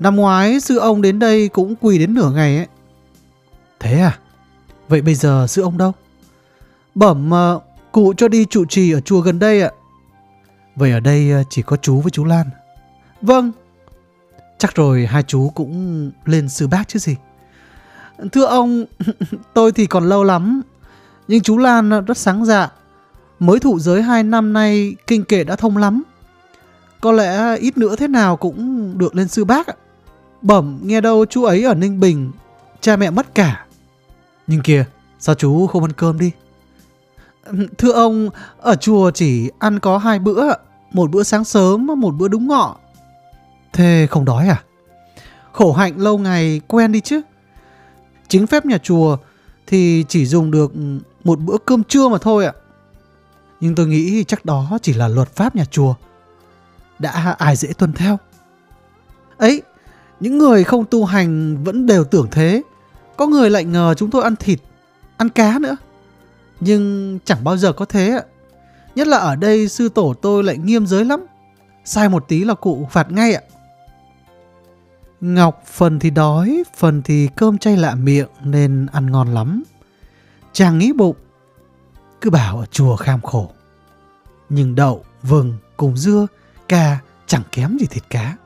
[0.00, 2.66] Năm ngoái sư ông đến đây cũng quỳ đến nửa ngày ấy.
[3.80, 4.18] Thế à?
[4.88, 5.92] Vậy bây giờ sư ông đâu?
[6.94, 9.70] Bẩm uh, cụ cho đi trụ trì ở chùa gần đây ạ.
[10.76, 12.46] Vậy ở đây uh, chỉ có chú với chú Lan.
[13.22, 13.52] Vâng.
[14.58, 17.16] Chắc rồi hai chú cũng lên sư bác chứ gì.
[18.32, 18.84] Thưa ông,
[19.54, 20.62] tôi thì còn lâu lắm.
[21.28, 22.68] Nhưng chú Lan rất sáng dạ.
[23.38, 26.02] Mới thụ giới hai năm nay kinh kệ đã thông lắm.
[27.00, 29.74] Có lẽ ít nữa thế nào cũng được lên sư bác ạ.
[30.42, 32.32] Bẩm nghe đâu chú ấy ở Ninh Bình,
[32.80, 33.66] cha mẹ mất cả.
[34.46, 34.84] Nhưng kìa,
[35.18, 36.30] sao chú không ăn cơm đi?
[37.78, 40.52] Thưa ông, ở chùa chỉ ăn có hai bữa,
[40.92, 42.76] một bữa sáng sớm, một bữa đúng ngọ.
[43.72, 44.62] Thế không đói à?
[45.52, 47.20] Khổ hạnh lâu ngày quen đi chứ.
[48.28, 49.16] Chính phép nhà chùa
[49.66, 50.72] thì chỉ dùng được
[51.24, 52.52] một bữa cơm trưa mà thôi ạ.
[53.60, 55.94] Nhưng tôi nghĩ chắc đó chỉ là luật pháp nhà chùa.
[56.98, 58.18] Đã ai dễ tuân theo.
[59.38, 59.62] Ấy,
[60.20, 62.62] những người không tu hành vẫn đều tưởng thế.
[63.16, 64.58] Có người lại ngờ chúng tôi ăn thịt,
[65.16, 65.76] ăn cá nữa.
[66.60, 68.22] Nhưng chẳng bao giờ có thế ạ.
[68.94, 71.26] Nhất là ở đây sư tổ tôi lại nghiêm giới lắm.
[71.84, 73.42] Sai một tí là cụ phạt ngay ạ.
[75.20, 79.62] Ngọc phần thì đói, phần thì cơm chay lạ miệng nên ăn ngon lắm.
[80.52, 81.16] Chàng nghĩ bụng,
[82.20, 83.50] cứ bảo ở chùa kham khổ.
[84.48, 86.26] Nhưng đậu, vừng, cùng dưa,
[86.68, 88.36] cà chẳng kém gì thịt cá.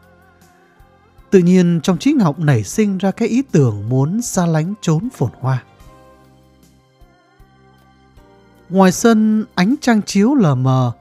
[1.34, 5.08] Tự nhiên trong trí Ngọc nảy sinh ra cái ý tưởng muốn xa lánh trốn
[5.14, 5.62] phồn hoa.
[8.70, 10.92] Ngoài sân ánh trăng chiếu lờ mờ,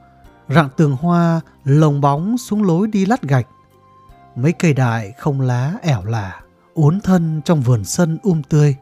[0.48, 3.46] rạng tường hoa lồng bóng xuống lối đi lát gạch.
[4.36, 6.40] Mấy cây đại không lá ẻo lả,
[6.74, 8.76] uốn thân trong vườn sân um tươi.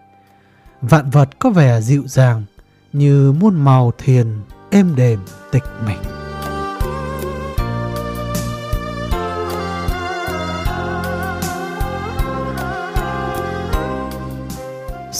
[0.80, 2.44] Vạn vật có vẻ dịu dàng
[2.92, 4.26] như muôn màu thiền
[4.70, 5.18] êm đềm
[5.50, 6.21] tịch mịch.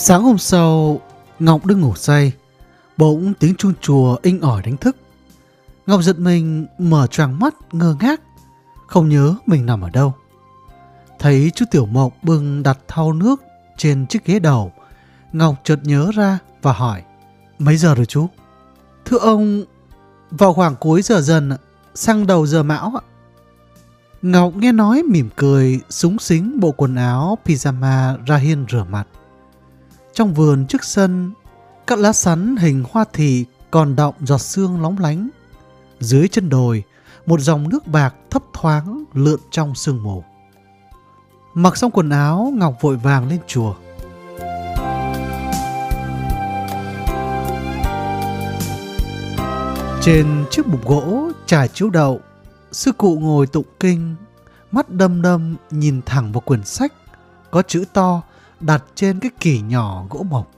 [0.05, 1.01] Sáng hôm sau,
[1.39, 2.31] Ngọc đứng ngủ say.
[2.97, 4.95] Bỗng tiếng chuông chùa inh ỏi đánh thức.
[5.85, 8.21] Ngọc giật mình mở choàng mắt ngơ ngác,
[8.87, 10.13] không nhớ mình nằm ở đâu.
[11.19, 13.43] Thấy chú Tiểu Mộc bưng đặt thau nước
[13.77, 14.71] trên chiếc ghế đầu,
[15.33, 17.03] Ngọc chợt nhớ ra và hỏi,
[17.59, 18.27] mấy giờ rồi chú?
[19.05, 19.63] Thưa ông,
[20.31, 21.51] vào khoảng cuối giờ dần,
[21.95, 23.03] sang đầu giờ mão ạ.
[24.21, 29.07] Ngọc nghe nói mỉm cười, súng xính bộ quần áo pyjama ra hiên rửa mặt.
[30.13, 31.31] Trong vườn trước sân,
[31.87, 35.29] các lá sắn hình hoa thị còn đọng giọt sương lóng lánh.
[35.99, 36.83] Dưới chân đồi,
[37.25, 40.23] một dòng nước bạc thấp thoáng lượn trong sương mù.
[41.53, 43.75] Mặc xong quần áo, Ngọc vội vàng lên chùa.
[50.01, 52.19] Trên chiếc bục gỗ trải chiếu đậu,
[52.71, 54.15] sư cụ ngồi tụng kinh,
[54.71, 56.93] mắt đâm đâm nhìn thẳng vào quyển sách,
[57.51, 58.21] có chữ to
[58.65, 60.51] đặt trên cái kỷ nhỏ gỗ mộc.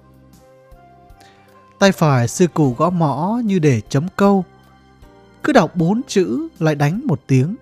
[1.80, 4.46] Tay phải sư cụ gõ mõ như để chấm câu.
[5.44, 7.56] Cứ đọc bốn chữ lại đánh một tiếng.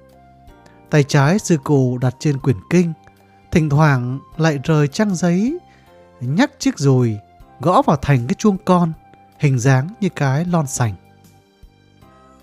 [0.90, 2.94] Tay trái sư cụ đặt trên quyển kinh.
[3.52, 5.60] Thỉnh thoảng lại rời trang giấy,
[6.22, 7.18] nhắc chiếc rùi,
[7.60, 8.94] gõ vào thành cái chuông con,
[9.40, 10.96] hình dáng như cái lon sành.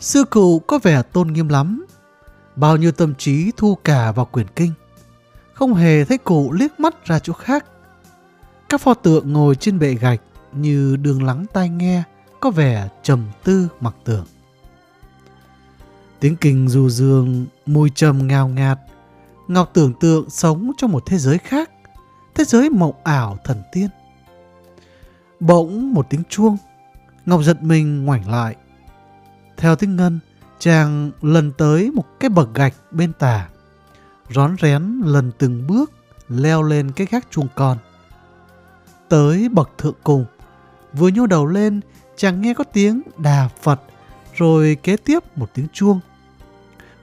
[0.00, 1.86] Sư cụ có vẻ tôn nghiêm lắm,
[2.56, 4.72] bao nhiêu tâm trí thu cả vào quyển kinh.
[5.52, 7.64] Không hề thấy cụ liếc mắt ra chỗ khác.
[8.70, 10.20] Các pho tượng ngồi trên bệ gạch
[10.52, 12.02] như đường lắng tai nghe,
[12.40, 14.26] có vẻ trầm tư mặc tưởng.
[16.20, 18.78] Tiếng kinh du dương, mùi trầm ngào ngạt,
[19.48, 21.70] Ngọc tưởng tượng sống trong một thế giới khác,
[22.35, 23.88] thế giới mộng ảo thần tiên.
[25.40, 26.56] Bỗng một tiếng chuông,
[27.26, 28.56] Ngọc giật mình ngoảnh lại.
[29.56, 30.20] Theo tiếng ngân,
[30.59, 33.48] chàng lần tới một cái bậc gạch bên tà,
[34.35, 35.92] rón rén lần từng bước
[36.28, 37.78] leo lên cái gác chuông con.
[39.11, 40.25] Tới bậc thượng cùng,
[40.92, 41.81] vừa nhô đầu lên,
[42.16, 43.81] chàng nghe có tiếng đà Phật,
[44.37, 46.01] rồi kế tiếp một tiếng chuông.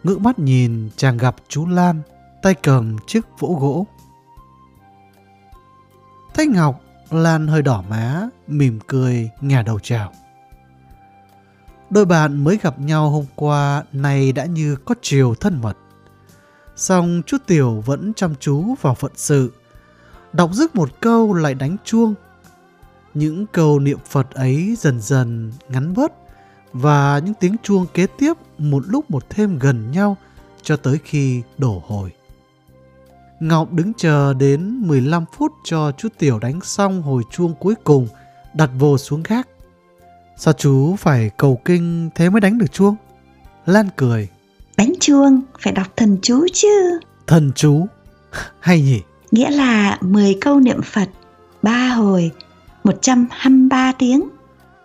[0.04, 2.02] Ngước mắt nhìn chàng gặp chú Lan
[2.41, 3.88] tay cầm chiếc vỗ gỗ.
[6.34, 10.12] Thấy Ngọc, Lan hơi đỏ má, mỉm cười, ngả đầu chào.
[11.89, 15.78] Đôi bạn mới gặp nhau hôm qua nay đã như có chiều thân mật.
[16.76, 19.52] Xong chú Tiểu vẫn chăm chú vào phận sự.
[20.34, 22.13] Đọc dứt một câu lại đánh chuông.
[23.13, 26.12] Những câu niệm Phật ấy dần dần ngắn bớt
[26.74, 30.18] và những tiếng chuông kế tiếp một lúc một thêm gần nhau
[30.62, 32.12] cho tới khi đổ hồi.
[33.40, 38.08] Ngọc đứng chờ đến 15 phút cho chú Tiểu đánh xong hồi chuông cuối cùng,
[38.54, 39.48] đặt vô xuống gác.
[40.38, 42.96] Sao chú phải cầu kinh thế mới đánh được chuông?
[43.66, 44.28] Lan cười.
[44.78, 47.00] Đánh chuông phải đọc thần chú chứ.
[47.28, 47.86] Thần chú?
[48.60, 49.02] Hay nhỉ?
[49.32, 51.10] Nghĩa là 10 câu niệm Phật,
[51.62, 52.32] 3 hồi,
[52.84, 54.30] 123 tiếng.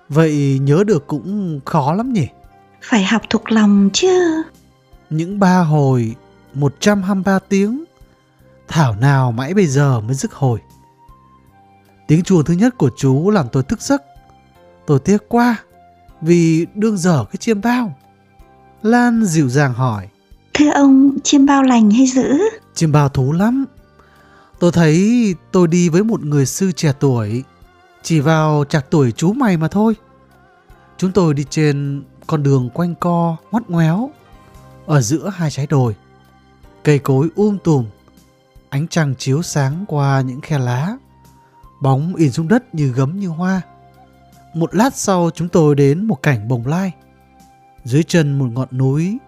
[0.08, 2.26] Vậy nhớ được cũng khó lắm nhỉ?
[2.82, 4.42] Phải học thuộc lòng chứ.
[5.10, 6.14] Những ba hồi,
[6.54, 7.84] 123 tiếng
[8.72, 10.60] Thảo nào mãi bây giờ mới dứt hồi.
[12.08, 14.02] Tiếng chuông thứ nhất của chú làm tôi thức giấc.
[14.86, 15.56] Tôi tiếc quá,
[16.20, 17.94] vì đương dở cái chiêm bao.
[18.82, 20.08] Lan dịu dàng hỏi.
[20.54, 22.38] Thưa ông, chiêm bao lành hay dữ?
[22.74, 23.64] Chiêm bao thú lắm.
[24.62, 27.44] Tôi thấy tôi đi với một người sư trẻ tuổi,
[28.02, 29.94] chỉ vào chạc tuổi chú mày mà thôi.
[30.96, 34.10] Chúng tôi đi trên con đường quanh co, ngoắt ngoéo,
[34.86, 35.96] ở giữa hai trái đồi.
[36.84, 37.86] Cây cối um tùm,
[38.68, 40.96] Ánh trăng chiếu sáng qua những khe lá.
[41.80, 43.60] Bóng in xuống đất như gấm như hoa.
[44.54, 46.92] Một lát sau chúng tôi đến một cảnh bồng lai.
[47.84, 49.18] Dưới chân một ngọn núi,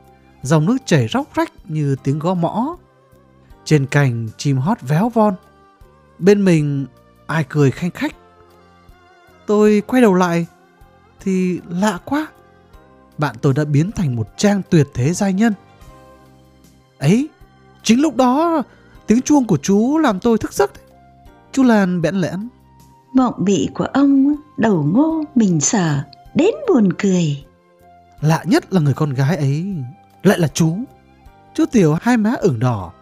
[0.42, 2.76] dòng nước chảy róc rách như tiếng gõ mõ.
[3.64, 5.34] Trên cành chim hót véo von.
[6.18, 6.86] Bên mình
[7.26, 8.16] ai cười khanh khách.
[9.46, 10.46] Tôi quay đầu lại
[11.20, 12.26] thì lạ quá.
[13.18, 15.52] Bạn tôi đã biến thành một trang tuyệt thế giai nhân.
[16.98, 17.28] Ấy,
[17.82, 18.62] chính lúc đó
[19.06, 20.70] tiếng chuông của chú làm tôi thức giấc.
[21.52, 22.48] Chú Lan bẽn lẽn.
[23.14, 26.02] Mộng bị của ông đầu ngô mình sở
[26.34, 27.44] đến buồn cười.
[28.20, 29.74] Lạ nhất là người con gái ấy
[30.22, 30.78] lại là chú.
[31.54, 32.92] Chú Tiểu hai má ửng đỏ,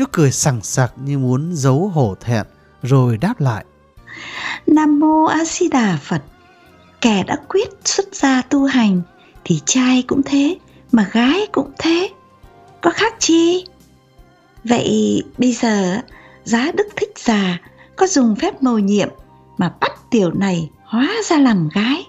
[0.00, 2.46] chú cười sằng sặc như muốn giấu hổ thẹn
[2.82, 3.64] rồi đáp lại.
[4.66, 6.22] Nam mô A Di Đà Phật.
[7.00, 9.02] Kẻ đã quyết xuất gia tu hành
[9.44, 10.56] thì trai cũng thế,
[10.92, 12.10] mà gái cũng thế.
[12.80, 13.64] Có khác chi?
[14.64, 16.00] Vậy bây giờ
[16.44, 17.58] giá Đức Thích Già
[17.96, 19.08] có dùng phép mầu nhiệm
[19.58, 22.04] mà bắt tiểu này hóa ra làm gái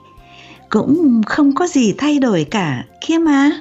[0.70, 3.52] cũng không có gì thay đổi cả kia mà.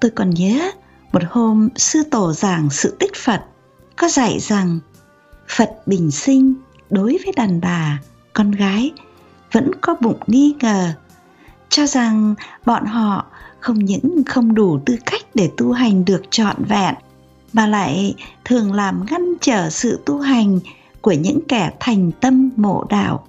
[0.00, 0.70] Tôi còn nhớ
[1.12, 3.44] một hôm sư tổ giảng sự tích Phật
[3.96, 4.78] có dạy rằng
[5.48, 6.54] Phật bình sinh
[6.90, 7.98] đối với đàn bà,
[8.32, 8.92] con gái
[9.52, 10.92] vẫn có bụng nghi ngờ
[11.68, 12.34] cho rằng
[12.66, 13.26] bọn họ
[13.60, 16.94] không những không đủ tư cách để tu hành được trọn vẹn
[17.52, 20.58] mà lại thường làm ngăn trở sự tu hành
[21.00, 23.26] của những kẻ thành tâm mộ đạo.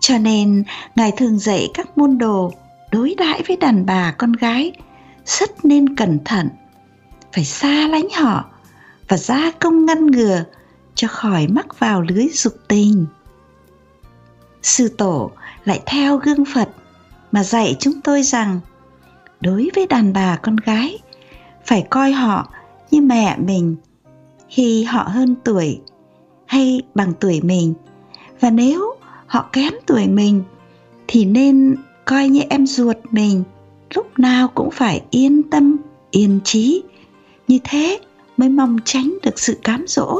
[0.00, 0.64] Cho nên
[0.96, 2.52] ngài thường dạy các môn đồ
[2.92, 4.72] đối đãi với đàn bà con gái
[5.26, 6.48] rất nên cẩn thận
[7.36, 8.44] phải xa lánh họ
[9.08, 10.44] và gia công ngăn ngừa
[10.94, 13.06] cho khỏi mắc vào lưới dục tình.
[14.62, 15.30] Sư tổ
[15.64, 16.68] lại theo gương phật
[17.32, 18.60] mà dạy chúng tôi rằng
[19.40, 20.98] đối với đàn bà con gái,
[21.66, 22.52] phải coi họ
[22.90, 23.76] như mẹ mình,
[24.48, 25.80] khi họ hơn tuổi
[26.46, 27.74] hay bằng tuổi mình.
[28.40, 28.94] Và nếu
[29.26, 30.42] họ kém tuổi mình
[31.06, 33.44] thì nên coi như em ruột mình,
[33.94, 35.76] lúc nào cũng phải yên tâm,
[36.10, 36.82] yên trí
[37.48, 38.00] như thế
[38.36, 40.18] mới mong tránh được sự cám dỗ.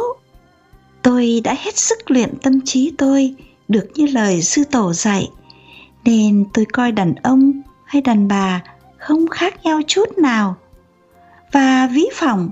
[1.02, 3.34] Tôi đã hết sức luyện tâm trí tôi,
[3.68, 5.30] được như lời sư tổ dạy,
[6.04, 8.62] nên tôi coi đàn ông hay đàn bà
[8.98, 10.56] không khác nhau chút nào.
[11.52, 12.50] Và ví phỏng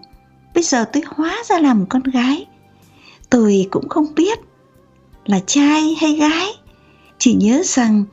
[0.54, 2.46] bây giờ tôi hóa ra làm con gái.
[3.30, 4.38] Tôi cũng không biết
[5.24, 6.48] là trai hay gái,
[7.18, 8.04] chỉ nhớ rằng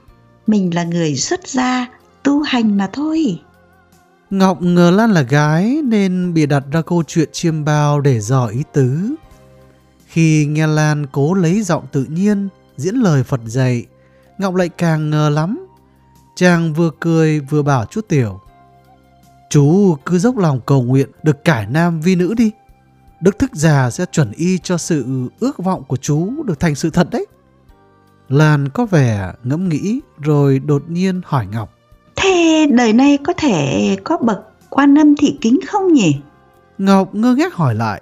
[0.48, 1.88] mình là người xuất gia
[2.24, 3.40] tu hành mà thôi
[4.32, 8.46] ngọc ngờ lan là gái nên bị đặt ra câu chuyện chiêm bao để dò
[8.46, 9.16] ý tứ
[10.06, 13.86] khi nghe lan cố lấy giọng tự nhiên, diễn lời phật dạy,
[14.38, 15.68] ngọc lại càng ngờ lắm
[16.36, 18.42] chàng vừa cười vừa bảo chú tiểu,
[19.50, 22.52] chú cứ dốc lòng cầu nguyện được cải nam vi nữ đi
[23.22, 26.90] Đức Thức Già sẽ chuẩn y cho sự ước vọng của chú được thành sự
[26.90, 27.26] thật đấy.
[28.30, 31.74] Lan có vẻ ngẫm nghĩ rồi đột nhiên hỏi Ngọc.
[32.24, 36.16] Thế đời này có thể có bậc quan âm thị kính không nhỉ?
[36.78, 38.02] Ngọc ngơ ngác hỏi lại.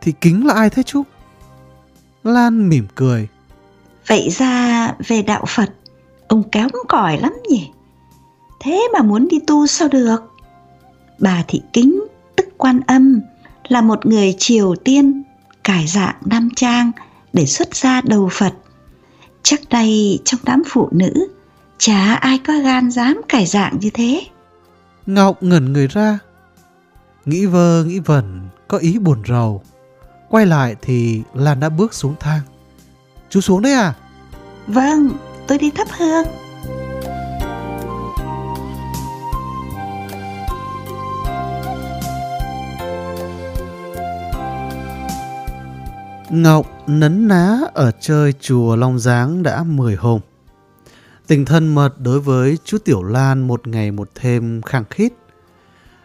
[0.00, 1.02] Thị kính là ai thế chú?
[2.24, 3.28] Lan mỉm cười.
[4.06, 5.70] Vậy ra về đạo Phật,
[6.28, 7.70] ông kéo còi lắm nhỉ?
[8.60, 10.18] Thế mà muốn đi tu sao được?
[11.18, 12.04] Bà thị kính,
[12.36, 13.20] tức quan âm,
[13.68, 15.22] là một người Triều Tiên
[15.64, 16.90] cải dạng nam trang
[17.32, 18.54] để xuất gia đầu Phật.
[19.42, 21.28] Chắc đây trong đám phụ nữ
[21.84, 24.20] chả ai có gan dám cải dạng như thế.
[25.06, 26.18] Ngọc ngẩn người ra,
[27.24, 29.62] nghĩ vơ nghĩ vẩn, có ý buồn rầu.
[30.28, 32.40] Quay lại thì Lan đã bước xuống thang.
[33.30, 33.94] Chú xuống đấy à?
[34.66, 35.10] Vâng,
[35.46, 36.26] tôi đi thắp hương.
[46.30, 50.20] Ngọc nấn ná ở chơi chùa Long Giáng đã 10 hôm.
[51.32, 55.12] Tình thân mật đối với chú Tiểu Lan một ngày một thêm khăng khít.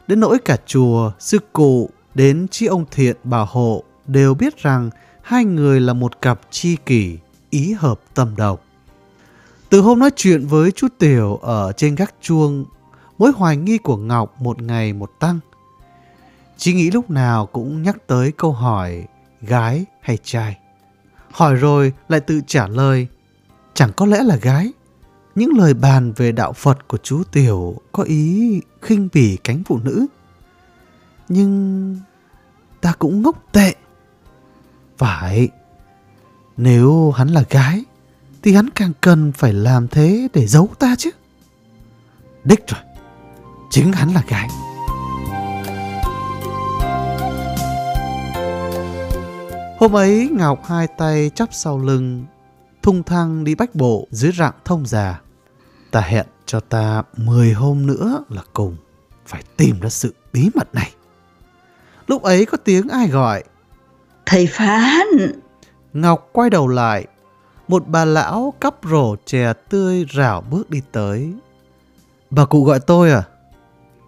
[0.07, 4.89] Đến nỗi cả chùa, sư cụ đến chi ông Thiện bảo hộ đều biết rằng
[5.21, 7.17] hai người là một cặp chi kỷ,
[7.49, 8.63] ý hợp tâm độc.
[9.69, 12.65] Từ hôm nói chuyện với chú Tiểu ở trên gác chuông,
[13.17, 15.39] mối hoài nghi của Ngọc một ngày một tăng.
[16.57, 19.05] Chỉ nghĩ lúc nào cũng nhắc tới câu hỏi
[19.41, 20.57] gái hay trai.
[21.31, 23.07] Hỏi rồi lại tự trả lời,
[23.73, 24.71] chẳng có lẽ là gái.
[25.37, 29.79] Những lời bàn về đạo Phật của chú Tiểu có ý khinh bỉ cánh phụ
[29.83, 30.05] nữ.
[31.29, 31.99] Nhưng
[32.81, 33.75] ta cũng ngốc tệ.
[34.97, 35.49] Phải,
[36.57, 37.83] nếu hắn là gái,
[38.43, 41.09] thì hắn càng cần phải làm thế để giấu ta chứ.
[42.43, 42.81] Đích rồi,
[43.69, 44.49] chính hắn là gái.
[49.79, 52.25] Hôm ấy Ngọc hai tay chắp sau lưng,
[52.81, 55.21] thung thăng đi bách bộ dưới rặng thông già.
[55.91, 58.75] Ta hẹn cho ta 10 hôm nữa là cùng
[59.25, 60.91] phải tìm ra sự bí mật này.
[62.07, 63.43] Lúc ấy có tiếng ai gọi.
[64.25, 65.05] Thầy Phán!
[65.93, 67.07] Ngọc quay đầu lại.
[67.67, 71.33] Một bà lão cắp rổ chè tươi rảo bước đi tới.
[72.29, 73.23] Bà cụ gọi tôi à?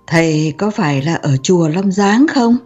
[0.07, 2.57] Thầy có phải là ở chùa Long Giáng không?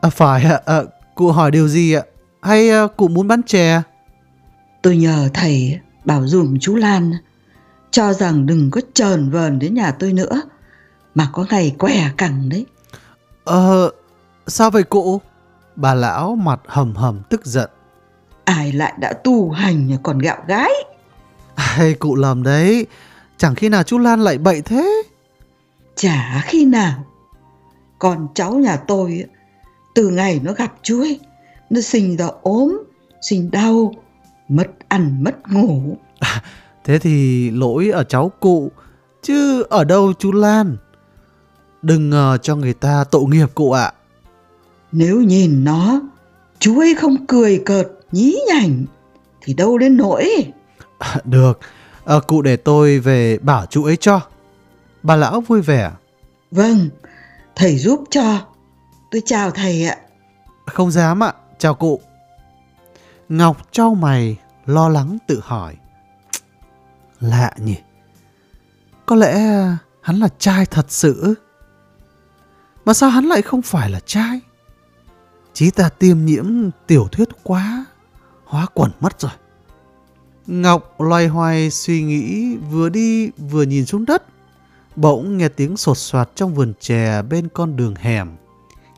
[0.00, 0.82] À phải ạ, à,
[1.14, 2.02] cụ hỏi điều gì ạ?
[2.42, 3.82] Hay à, cụ muốn bán chè?
[4.82, 7.12] Tôi nhờ thầy bảo dùm chú Lan
[7.96, 10.42] cho rằng đừng có trờn vờn đến nhà tôi nữa
[11.14, 12.66] mà có ngày què cẳng đấy.
[13.44, 13.90] Ờ,
[14.46, 15.20] sao vậy cụ?
[15.76, 17.70] Bà lão mặt hầm hầm tức giận.
[18.44, 20.70] Ai lại đã tu hành còn gạo gái?
[21.56, 22.86] Hay cụ lầm đấy,
[23.36, 25.02] chẳng khi nào chú Lan lại bậy thế.
[25.94, 27.04] Chả khi nào.
[27.98, 29.24] Con cháu nhà tôi
[29.94, 31.20] từ ngày nó gặp chú ấy,
[31.70, 32.82] nó sinh ra ốm,
[33.20, 33.92] sinh đau,
[34.48, 35.96] mất ăn mất ngủ.
[36.86, 38.70] Thế thì lỗi ở cháu cụ,
[39.22, 40.76] chứ ở đâu chú Lan?
[41.82, 43.92] Đừng ngờ cho người ta tội nghiệp cụ ạ.
[44.92, 46.00] Nếu nhìn nó,
[46.58, 48.84] chú ấy không cười cợt, nhí nhảnh,
[49.40, 50.52] thì đâu đến nỗi.
[50.98, 51.60] À, được,
[52.04, 54.20] à, cụ để tôi về bảo chú ấy cho.
[55.02, 55.90] Bà lão vui vẻ.
[56.50, 56.88] Vâng,
[57.54, 58.38] thầy giúp cho.
[59.10, 59.96] Tôi chào thầy ạ.
[60.66, 62.00] Không dám ạ, chào cụ.
[63.28, 65.76] Ngọc trao mày, lo lắng tự hỏi.
[67.20, 67.76] Lạ nhỉ?
[69.06, 71.34] Có lẽ à, hắn là trai thật sự
[72.84, 74.40] Mà sao hắn lại không phải là trai?
[75.52, 77.84] Chí ta tiêm nhiễm tiểu thuyết quá,
[78.44, 79.32] hóa quẩn mất rồi.
[80.46, 84.22] Ngọc loay hoay suy nghĩ vừa đi vừa nhìn xuống đất.
[84.96, 88.36] Bỗng nghe tiếng sột soạt trong vườn chè bên con đường hẻm.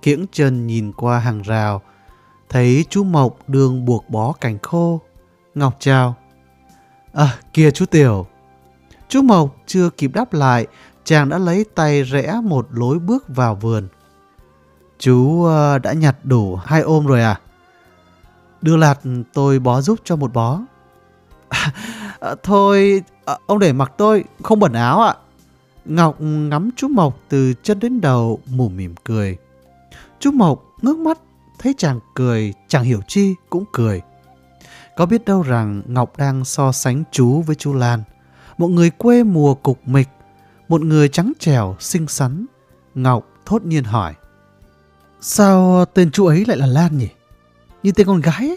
[0.03, 1.83] Kiễng chân nhìn qua hàng rào,
[2.49, 5.01] thấy chú Mộc đường buộc bó cành khô.
[5.55, 6.17] Ngọc chào.
[7.19, 8.27] À, kìa chú Tiểu.
[9.09, 10.67] Chú Mộc chưa kịp đáp lại,
[11.05, 13.89] chàng đã lấy tay rẽ một lối bước vào vườn.
[14.99, 17.41] Chú ờ, đã nhặt đủ hai ôm rồi à?
[18.63, 19.01] Đưa lạt
[19.33, 20.61] tôi bó giúp cho một bó.
[22.21, 25.15] À, thôi, à, ông để mặc tôi, không bẩn áo ạ.
[25.85, 29.37] Ngọc ngắm chú Mộc từ chân đến đầu mù mỉm cười.
[30.21, 31.19] Chú Mộc ngước mắt,
[31.59, 34.03] thấy chàng cười, chẳng hiểu chi cũng cười.
[34.99, 38.03] Có biết đâu rằng Ngọc đang so sánh chú với chú Lan.
[38.59, 40.09] Một người quê mùa cục mịch,
[40.69, 42.47] một người trắng trẻo, xinh xắn.
[42.95, 44.15] Ngọc thốt nhiên hỏi.
[45.21, 47.09] Sao tên chú ấy lại là Lan nhỉ?
[47.83, 48.57] Như tên con gái ấy.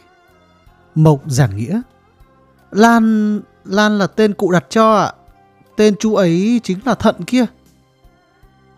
[0.95, 1.81] Mộc giảng nghĩa.
[2.71, 5.13] Lan, Lan là tên cụ đặt cho ạ.
[5.75, 7.45] Tên chú ấy chính là Thận kia.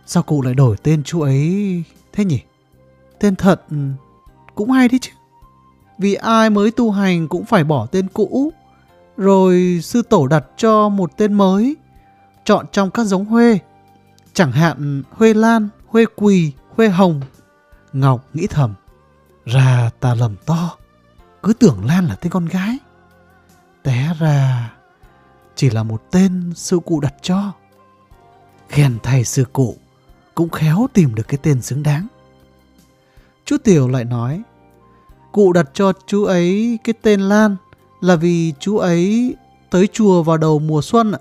[0.06, 1.84] Sao cụ lại đổi tên chú ấy
[2.14, 2.40] thế nhỉ?
[3.20, 3.60] Tên Thận
[4.56, 5.12] cũng hay đấy chứ.
[6.04, 8.54] Vì ai mới tu hành cũng phải bỏ tên cũ.
[9.18, 11.76] Rồi sư tổ đặt cho một tên mới.
[12.46, 13.60] Chọn trong các giống Huê.
[14.34, 17.22] Chẳng hạn Huê Lan, Huê Quỳ, Huê Hồng.
[17.94, 18.74] Ngọc nghĩ thầm.
[19.46, 20.78] Ra ta lầm to.
[21.44, 22.78] Cứ tưởng Lan là tên con gái.
[23.84, 24.72] Té ra
[25.56, 27.52] chỉ là một tên sư cụ đặt cho.
[28.70, 29.76] Khen thầy sư cụ
[30.36, 32.08] cũng khéo tìm được cái tên xứng đáng.
[33.46, 34.42] Chú Tiểu lại nói,
[35.34, 37.56] cụ đặt cho chú ấy cái tên Lan
[38.02, 39.36] là vì chú ấy
[39.70, 41.20] tới chùa vào đầu mùa xuân ạ.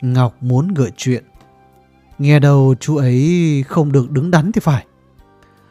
[0.00, 1.24] Ngọc muốn gợi chuyện.
[2.18, 4.86] Nghe đầu chú ấy không được đứng đắn thì phải.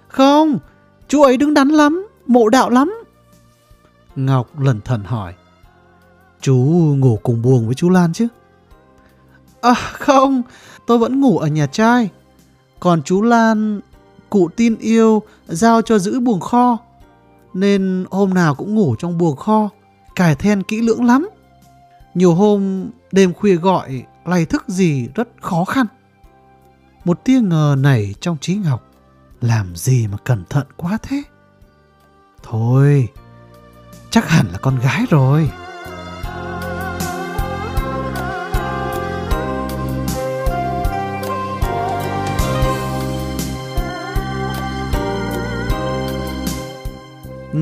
[0.08, 0.60] Không,
[1.08, 3.04] chú ấy đứng đắn lắm, mộ đạo lắm.
[4.16, 5.34] Ngọc lần thần hỏi.
[6.42, 6.56] Chú
[6.98, 8.28] ngủ cùng buồng với chú Lan chứ?
[9.62, 10.42] À không,
[10.88, 12.10] tôi vẫn ngủ ở nhà trai.
[12.80, 13.82] Còn chú Lan,
[14.30, 16.78] cụ tin yêu, giao cho giữ buồng kho.
[17.54, 19.70] Nên hôm nào cũng ngủ trong buồng kho,
[20.16, 21.30] cài then kỹ lưỡng lắm.
[22.14, 25.86] Nhiều hôm đêm khuya gọi, lay thức gì rất khó khăn.
[27.06, 28.88] Một tia ngờ nảy trong trí Ngọc.
[29.42, 31.24] Làm gì mà cẩn thận quá thế?
[32.44, 33.08] Thôi,
[34.10, 35.50] chắc hẳn là con gái rồi.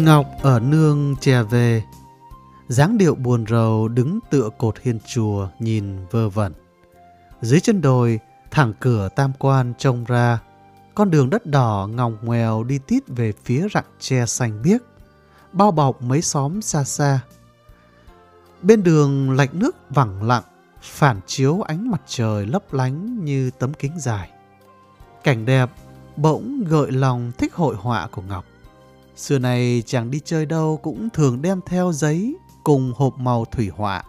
[0.05, 1.83] Ngọc ở nương chè về,
[2.67, 6.53] dáng điệu buồn rầu đứng tựa cột hiên chùa nhìn vơ vẩn.
[7.41, 8.19] Dưới chân đồi,
[8.51, 10.39] thẳng cửa tam quan trông ra,
[10.95, 14.81] con đường đất đỏ ngòng ngoèo đi tít về phía rặng tre xanh biếc,
[15.53, 17.19] bao bọc mấy xóm xa xa.
[18.61, 20.43] Bên đường lạch nước vẳng lặng,
[20.81, 24.29] phản chiếu ánh mặt trời lấp lánh như tấm kính dài.
[25.23, 25.69] Cảnh đẹp
[26.15, 28.45] bỗng gợi lòng thích hội họa của Ngọc.
[29.19, 33.69] Xưa này chàng đi chơi đâu cũng thường đem theo giấy cùng hộp màu thủy
[33.75, 34.03] họa.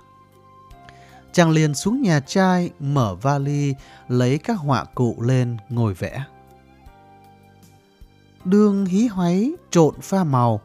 [1.33, 3.75] chàng liền xuống nhà trai mở vali
[4.09, 6.25] lấy các họa cụ lên ngồi vẽ.
[8.45, 10.61] Đương hí hoáy trộn pha màu,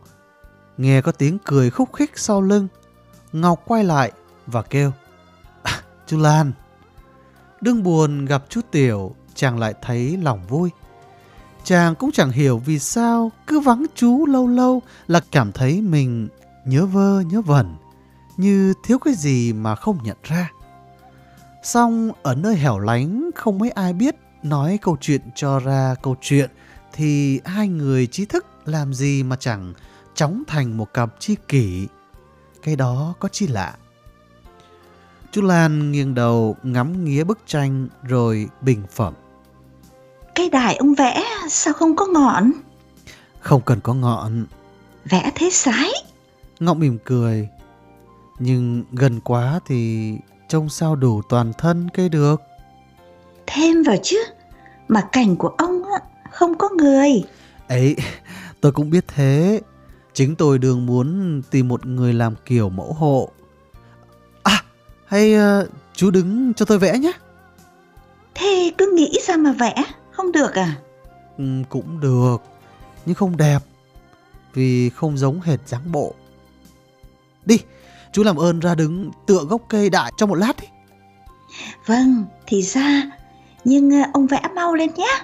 [0.77, 2.67] nghe có tiếng cười khúc khích sau lưng.
[3.33, 4.11] Ngọc quay lại
[4.47, 4.91] và kêu
[5.63, 6.51] à, Chú Lan
[7.61, 10.69] Đương buồn gặp chú Tiểu Chàng lại thấy lòng vui
[11.65, 16.27] Chàng cũng chẳng hiểu vì sao Cứ vắng chú lâu lâu Là cảm thấy mình
[16.65, 17.75] nhớ vơ, nhớ vẩn,
[18.37, 20.51] Như thiếu cái gì mà không nhận ra
[21.63, 26.15] Xong, ở nơi hẻo lánh, Không mấy ai biết Nói câu chuyện cho ra câu
[26.21, 26.49] chuyện,
[26.93, 29.73] Thì hai người trí thức Làm gì mà chẳng
[30.15, 31.87] chóng thành một cặp chi kỷ
[32.65, 33.75] cái đó có chi lạ.
[35.31, 39.13] Chú Lan nghiêng đầu ngắm nghía bức tranh rồi bình phẩm.
[40.35, 42.51] Cái đài ông vẽ sao không có ngọn?
[43.39, 44.45] Không cần có ngọn.
[45.05, 45.91] Vẽ thế sái.
[46.59, 47.49] Ngọc mỉm cười.
[48.39, 50.11] Nhưng gần quá thì
[50.49, 52.41] trông sao đủ toàn thân cây được.
[53.47, 54.23] Thêm vào chứ,
[54.87, 55.81] mà cảnh của ông
[56.31, 57.23] không có người.
[57.67, 57.95] Ấy,
[58.61, 59.61] tôi cũng biết thế.
[60.13, 63.29] Chính tôi đường muốn tìm một người làm kiểu mẫu hộ.
[64.43, 64.63] À,
[65.05, 67.11] hay uh, chú đứng cho tôi vẽ nhé.
[68.35, 69.73] Thế cứ nghĩ sao mà vẽ,
[70.15, 70.75] không được à?
[71.37, 72.37] Ừ, cũng được,
[73.05, 73.59] nhưng không đẹp.
[74.53, 76.13] Vì không giống hệt dáng bộ.
[77.45, 77.59] Đi,
[78.11, 80.67] chú làm ơn ra đứng tựa gốc cây đại trong một lát đi.
[81.85, 83.01] Vâng, thì ra,
[83.63, 85.21] nhưng ờ, ông vẽ mau lên nhé.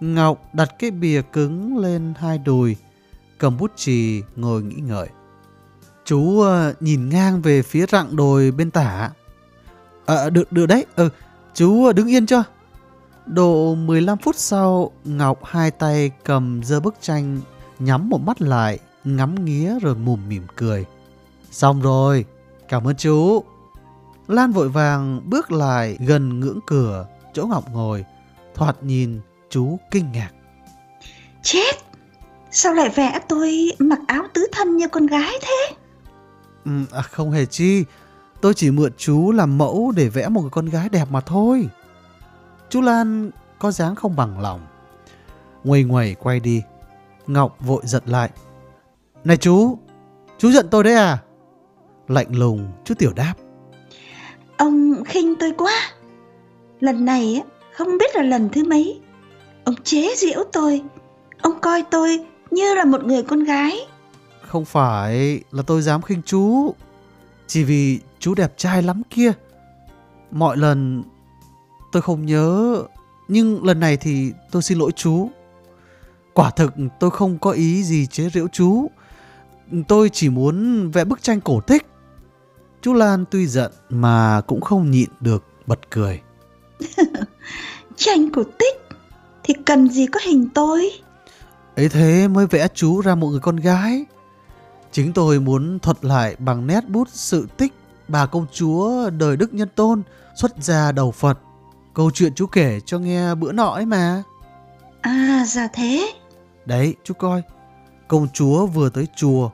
[0.00, 2.76] Ngọc đặt cái bìa cứng lên hai đùi,
[3.38, 5.08] cầm bút chì ngồi nghĩ ngợi.
[6.04, 9.10] Chú uh, nhìn ngang về phía rặng đồi bên tả.
[10.06, 11.08] À, được, được đấy, ừ,
[11.54, 12.42] chú đứng yên cho.
[13.26, 17.40] Độ 15 phút sau, Ngọc hai tay cầm dơ bức tranh,
[17.78, 20.84] nhắm một mắt lại, ngắm nghía rồi mùm mỉm cười.
[21.50, 22.24] Xong rồi,
[22.68, 23.44] cảm ơn chú.
[24.28, 28.04] Lan vội vàng bước lại gần ngưỡng cửa, chỗ Ngọc ngồi,
[28.54, 29.20] thoạt nhìn
[29.50, 30.30] chú kinh ngạc.
[31.42, 31.74] Chết!
[32.50, 35.76] Sao lại vẽ tôi mặc áo tứ thân như con gái thế?
[36.64, 37.84] Ừ, à, không hề chi.
[38.40, 41.68] Tôi chỉ mượn chú làm mẫu để vẽ một con gái đẹp mà thôi.
[42.68, 44.60] Chú Lan có dáng không bằng lòng.
[45.64, 46.62] Nguầy nguầy quay đi.
[47.26, 48.30] Ngọc vội giật lại.
[49.24, 49.78] Này chú,
[50.38, 51.18] chú giận tôi đấy à?
[52.08, 53.34] Lạnh lùng, chú Tiểu đáp.
[54.56, 55.72] Ông khinh tôi quá.
[56.80, 57.42] Lần này
[57.72, 59.00] không biết là lần thứ mấy.
[59.64, 60.82] Ông chế giễu tôi.
[61.42, 63.78] Ông coi tôi như là một người con gái.
[64.46, 66.74] Không phải là tôi dám khinh chú.
[67.46, 69.32] Chỉ vì chú đẹp trai lắm kia.
[70.30, 71.02] Mọi lần
[71.94, 72.82] tôi không nhớ,
[73.28, 75.28] nhưng lần này thì tôi xin lỗi chú.
[76.32, 78.90] Quả thực tôi không có ý gì chế giễu chú.
[79.88, 81.86] Tôi chỉ muốn vẽ bức tranh cổ tích.
[82.82, 86.20] Chú Lan tuy giận mà cũng không nhịn được bật cười.
[87.96, 88.82] tranh cổ tích
[89.42, 90.90] thì cần gì có hình tôi?
[91.76, 94.04] ấy thế mới vẽ chú ra một người con gái.
[94.92, 97.72] Chính tôi muốn thuật lại bằng nét bút sự tích
[98.08, 100.02] bà công chúa đời Đức Nhân Tôn
[100.34, 101.38] xuất gia đầu Phật.
[101.94, 104.22] Câu chuyện chú kể cho nghe bữa nọ ấy mà.
[105.00, 106.12] À, ra thế.
[106.66, 107.42] Đấy, chú coi.
[108.08, 109.50] Công chúa vừa tới chùa,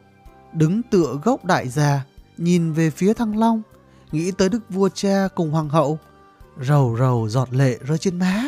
[0.53, 2.03] đứng tựa gốc đại già,
[2.37, 3.63] nhìn về phía Thăng Long,
[4.13, 5.99] nghĩ tới đức vua cha cùng hoàng hậu.
[6.61, 8.45] Rầu rầu giọt lệ rơi trên má.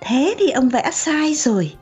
[0.00, 1.74] Thế thì ông vẽ sai rồi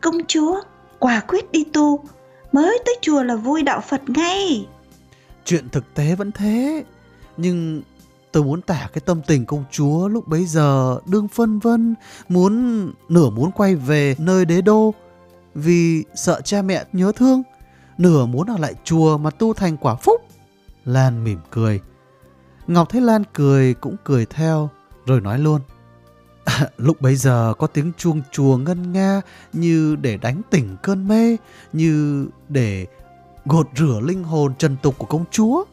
[0.00, 0.60] công chúa
[0.98, 2.04] quả quyết đi tu
[2.52, 4.66] mới tới chùa là vui đạo phật ngay
[5.44, 6.84] chuyện thực tế vẫn thế
[7.36, 7.82] nhưng
[8.32, 11.94] tôi muốn tả cái tâm tình công chúa lúc bấy giờ đương phân vân
[12.28, 14.94] muốn nửa muốn quay về nơi đế đô
[15.54, 17.42] vì sợ cha mẹ nhớ thương
[17.98, 20.20] nửa muốn ở lại chùa mà tu thành quả phúc
[20.84, 21.80] lan mỉm cười
[22.66, 24.70] ngọc thấy lan cười cũng cười theo
[25.06, 25.60] rồi nói luôn
[26.76, 29.20] lúc bấy giờ có tiếng chuông chùa ngân nga
[29.52, 31.36] như để đánh tỉnh cơn mê,
[31.72, 32.86] như để
[33.44, 35.64] gột rửa linh hồn trần tục của công chúa.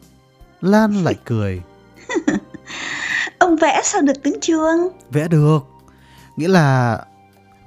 [0.60, 1.62] Lan lại cười.
[3.38, 4.88] Ông vẽ sao được tiếng chuông?
[5.10, 5.58] Vẽ được.
[6.36, 6.98] Nghĩa là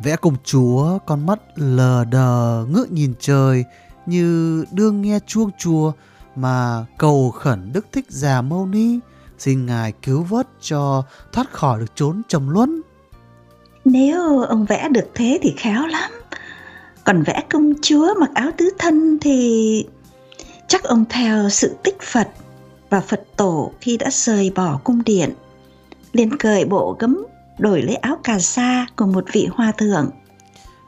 [0.03, 3.63] vẽ công chúa con mắt lờ đờ ngước nhìn trời
[4.05, 5.91] như đương nghe chuông chùa
[6.35, 8.99] mà cầu khẩn Đức Thích Già Mâu Ni
[9.37, 12.81] xin Ngài cứu vớt cho thoát khỏi được trốn trầm luân.
[13.85, 16.11] Nếu ông vẽ được thế thì khéo lắm.
[17.03, 19.85] Còn vẽ công chúa mặc áo tứ thân thì
[20.67, 22.27] chắc ông theo sự tích Phật
[22.89, 25.33] và Phật tổ khi đã rời bỏ cung điện.
[26.13, 27.25] liền cởi bộ gấm
[27.57, 30.09] đổi lấy áo cà sa của một vị hoa thượng.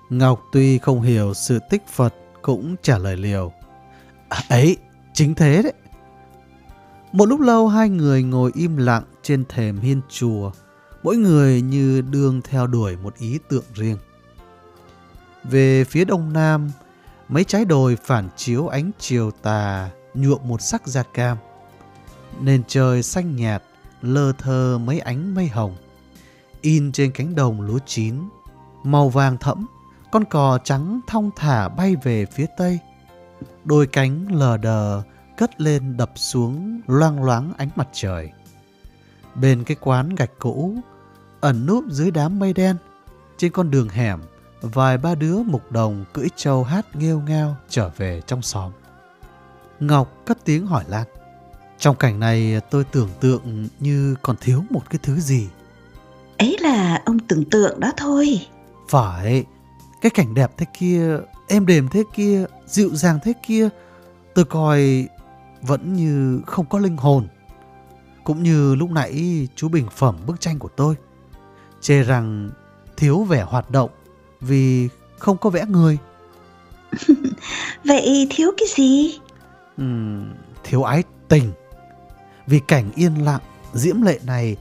[0.10, 3.52] Ngọc tuy không hiểu sự tích Phật cũng trả lời liều.
[4.30, 4.78] À, ấy,
[5.14, 5.74] chính thế đấy.
[7.12, 10.52] Một lúc lâu hai người ngồi im lặng trên thềm hiên chùa,
[11.04, 13.98] mỗi người như đương theo đuổi một ý tượng riêng.
[15.44, 16.72] Về phía đông nam,
[17.28, 21.38] mấy trái đồi phản chiếu ánh chiều tà nhuộm một sắc da cam.
[22.42, 23.64] Nền trời xanh nhạt,
[24.02, 25.76] lơ thơ mấy ánh mây hồng.
[26.62, 28.16] In trên cánh đồng lúa chín,
[28.84, 29.66] màu vàng thẫm,
[30.12, 32.80] con cò trắng thong thả bay về phía tây.
[33.64, 35.02] Đôi cánh lờ đờ
[35.38, 38.30] cất lên đập xuống loang loáng ánh mặt trời.
[39.36, 40.76] Bên cái quán gạch cũ,
[41.42, 42.76] ẩn núp dưới đám mây đen,
[43.38, 44.20] trên con đường hẻm,
[44.62, 48.72] vài ba đứa mục đồng cưỡi trâu hát nghêu ngao trở về trong xóm.
[49.80, 51.08] Ngọc cất tiếng hỏi Lan.
[51.80, 55.48] Trong cảnh này tôi tưởng tượng như còn thiếu một cái thứ gì.
[56.38, 58.48] Ấy là ông tưởng tượng đó thôi.
[58.90, 59.44] Phải,
[60.02, 61.18] cái cảnh đẹp thế kia,
[61.48, 63.70] êm đềm thế kia, dịu dàng thế kia,
[64.36, 65.08] tôi coi
[65.62, 67.28] vẫn như không có linh hồn.
[68.24, 70.96] Cũng như lúc nãy chú bình phẩm bức tranh của tôi.
[71.82, 72.50] Chê rằng
[72.98, 73.90] thiếu vẻ hoạt động
[74.42, 75.98] vì không có vẽ người.
[77.84, 79.20] Vậy thiếu cái gì?
[79.82, 80.26] Uhm,
[80.64, 81.52] thiếu ái tình.
[82.50, 83.42] Vì cảnh yên lặng,
[83.74, 84.58] diễm lệ này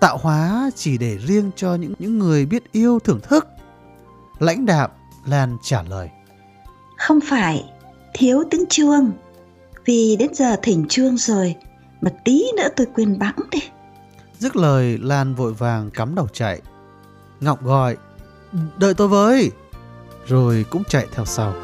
[0.00, 3.46] tạo hóa chỉ để riêng cho những những người biết yêu thưởng thức.
[4.38, 4.90] Lãnh đạm
[5.26, 6.10] Lan trả lời.
[6.98, 7.64] Không phải,
[8.14, 9.10] thiếu tiếng chuông.
[9.84, 11.54] Vì đến giờ thỉnh chuông rồi,
[12.00, 13.58] mà tí nữa tôi quên bẵng đi.
[14.38, 16.60] Dứt lời Lan vội vàng cắm đầu chạy.
[17.40, 17.96] Ngọc gọi,
[18.76, 19.50] đợi tôi với.
[20.26, 21.54] Rồi cũng chạy theo sau.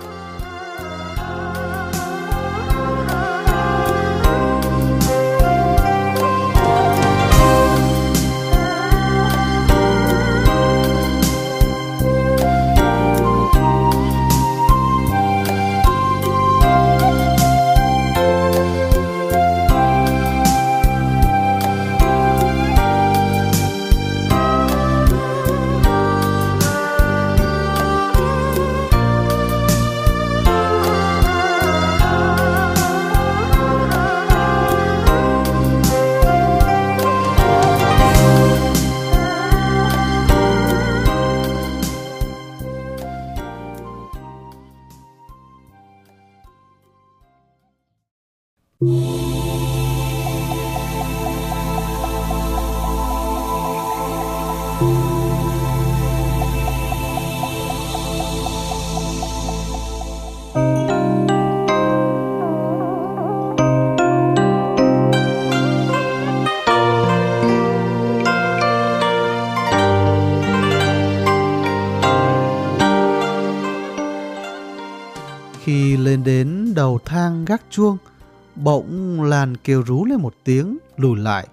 [79.65, 81.49] Kêu rú lên một tiếng, lùi lại.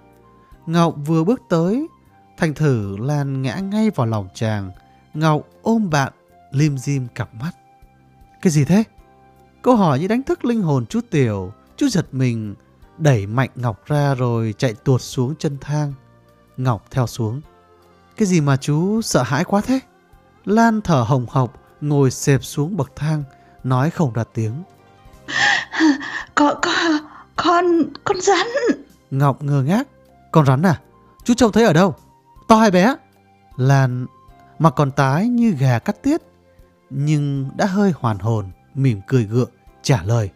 [0.65, 1.87] Ngọc vừa bước tới,
[2.37, 4.71] thành thử Lan ngã ngay vào lòng chàng.
[5.13, 6.13] Ngọc ôm bạn,
[6.51, 7.51] lim dim cặp mắt.
[8.41, 8.83] Cái gì thế?
[9.61, 11.53] Câu hỏi như đánh thức linh hồn chú Tiểu.
[11.77, 12.55] Chú giật mình,
[12.97, 15.93] đẩy mạnh Ngọc ra rồi chạy tuột xuống chân thang.
[16.57, 17.41] Ngọc theo xuống.
[18.17, 19.79] Cái gì mà chú sợ hãi quá thế?
[20.45, 23.23] Lan thở hồng hộc, ngồi xẹp xuống bậc thang,
[23.63, 24.63] nói không ra tiếng.
[26.35, 26.99] Có, có,
[27.43, 27.65] con,
[28.03, 28.47] con rắn.
[29.11, 29.87] Ngọc ngơ ngác.
[30.31, 30.79] Con rắn à?
[31.23, 31.95] Chú trông thấy ở đâu?
[32.47, 32.95] To hay bé?
[33.57, 34.05] Lan
[34.59, 36.21] mà còn tái như gà cắt tiết,
[36.89, 40.29] nhưng đã hơi hoàn hồn, mỉm cười gượng, trả lời.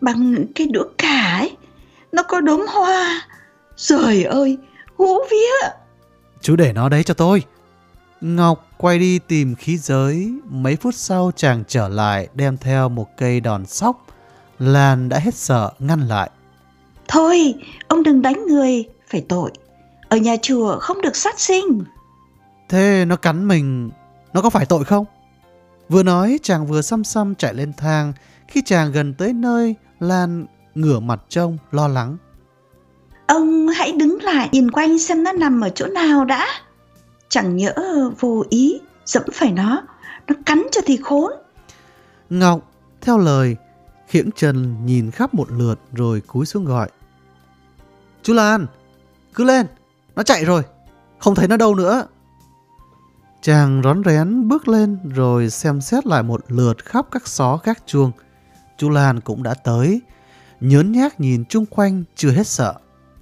[0.00, 1.56] Bằng cái đũa cả ấy,
[2.12, 3.28] nó có đốm hoa.
[3.76, 4.58] Trời ơi,
[4.96, 5.68] hú vía.
[6.40, 7.42] Chú để nó đấy cho tôi.
[8.20, 10.32] Ngọc quay đi tìm khí giới.
[10.44, 14.06] Mấy phút sau chàng trở lại đem theo một cây đòn sóc.
[14.58, 16.30] Lan đã hết sợ ngăn lại.
[17.08, 17.54] Thôi,
[17.88, 19.50] ông đừng đánh người, phải tội.
[20.08, 21.84] Ở nhà chùa không được sát sinh.
[22.68, 23.90] Thế nó cắn mình,
[24.32, 25.04] nó có phải tội không?
[25.88, 28.12] Vừa nói chàng vừa xăm xăm chạy lên thang.
[28.48, 32.16] Khi chàng gần tới nơi, Lan ngửa mặt trông lo lắng.
[33.26, 36.46] Ông hãy đứng lại nhìn quanh xem nó nằm ở chỗ nào đã.
[37.28, 37.74] Chẳng nhỡ
[38.20, 39.82] vô ý dẫm phải nó,
[40.26, 41.32] nó cắn cho thì khốn.
[42.30, 42.60] Ngọc
[43.00, 43.56] theo lời
[44.08, 46.90] khiễng chân nhìn khắp một lượt rồi cúi xuống gọi.
[48.22, 48.66] Chú Lan,
[49.34, 49.66] cứ lên,
[50.16, 50.62] nó chạy rồi,
[51.18, 52.06] không thấy nó đâu nữa.
[53.42, 57.86] Chàng rón rén bước lên rồi xem xét lại một lượt khắp các xó gác
[57.86, 58.12] chuông.
[58.78, 60.00] Chú Lan cũng đã tới,
[60.60, 62.74] nhớn nhác nhìn chung quanh chưa hết sợ.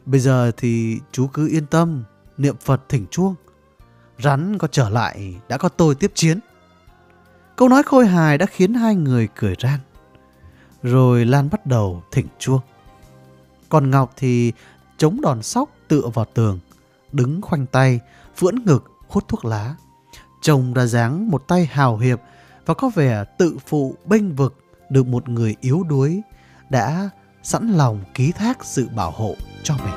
[0.04, 2.04] Bây giờ thì chú cứ yên tâm,
[2.38, 3.34] niệm Phật thỉnh chuông.
[4.18, 6.40] Rắn có trở lại đã có tôi tiếp chiến.
[7.56, 9.80] Câu nói khôi hài đã khiến hai người cười ran.
[10.82, 12.60] Rồi Lan bắt đầu thỉnh chuông.
[13.68, 14.52] Còn Ngọc thì
[14.96, 16.58] chống đòn sóc tựa vào tường,
[17.12, 18.00] đứng khoanh tay,
[18.38, 19.74] vưỡn ngực, hút thuốc lá.
[20.42, 22.20] Trông ra dáng một tay hào hiệp
[22.66, 26.22] và có vẻ tự phụ bênh vực được một người yếu đuối
[26.70, 27.10] đã
[27.42, 29.94] sẵn lòng ký thác sự bảo hộ cho mình.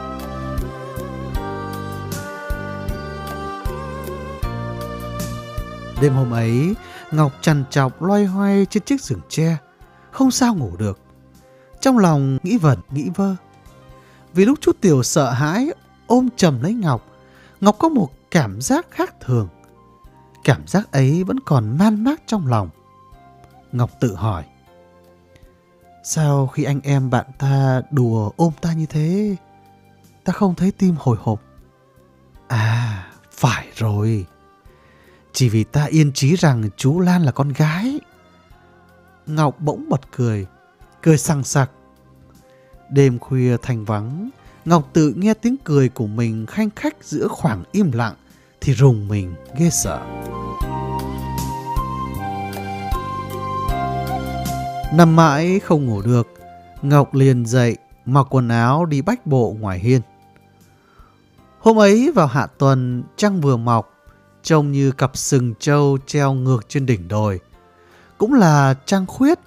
[6.01, 6.75] Đêm hôm ấy,
[7.11, 9.57] Ngọc trằn trọc loay hoay trên chiếc giường tre,
[10.15, 10.99] không sao ngủ được.
[11.81, 13.35] Trong lòng nghĩ vẩn nghĩ vơ.
[14.33, 15.69] Vì lúc chút tiểu sợ hãi
[16.07, 17.05] ôm chầm lấy Ngọc,
[17.61, 19.47] Ngọc có một cảm giác khác thường.
[20.43, 22.69] Cảm giác ấy vẫn còn man mác trong lòng.
[23.71, 24.43] Ngọc tự hỏi.
[26.03, 29.35] Sao khi anh em bạn ta đùa ôm ta như thế,
[30.23, 31.41] ta không thấy tim hồi hộp?
[32.47, 34.25] À, phải rồi.
[35.33, 37.99] Chỉ vì ta yên trí rằng chú Lan là con gái.
[39.27, 40.45] Ngọc bỗng bật cười,
[41.01, 41.71] cười sằng sặc.
[42.89, 44.29] Đêm khuya thành vắng,
[44.65, 48.15] Ngọc tự nghe tiếng cười của mình khanh khách giữa khoảng im lặng
[48.61, 49.99] thì rùng mình ghê sợ.
[54.93, 56.27] Nằm mãi không ngủ được,
[56.81, 60.01] Ngọc liền dậy mặc quần áo đi bách bộ ngoài hiên.
[61.59, 63.93] Hôm ấy vào hạ tuần trăng vừa mọc,
[64.43, 67.39] trông như cặp sừng trâu treo ngược trên đỉnh đồi.
[68.25, 69.39] Cũng là trăng khuyết,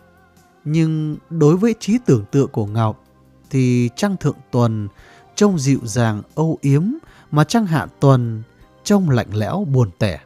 [0.65, 3.05] nhưng đối với trí tưởng tượng của Ngọc
[3.51, 4.89] thì trăng thượng tuần
[5.35, 6.83] trông dịu dàng âu yếm
[7.31, 8.43] mà trăng hạ tuần
[8.85, 10.21] trông lạnh lẽo buồn tẻ.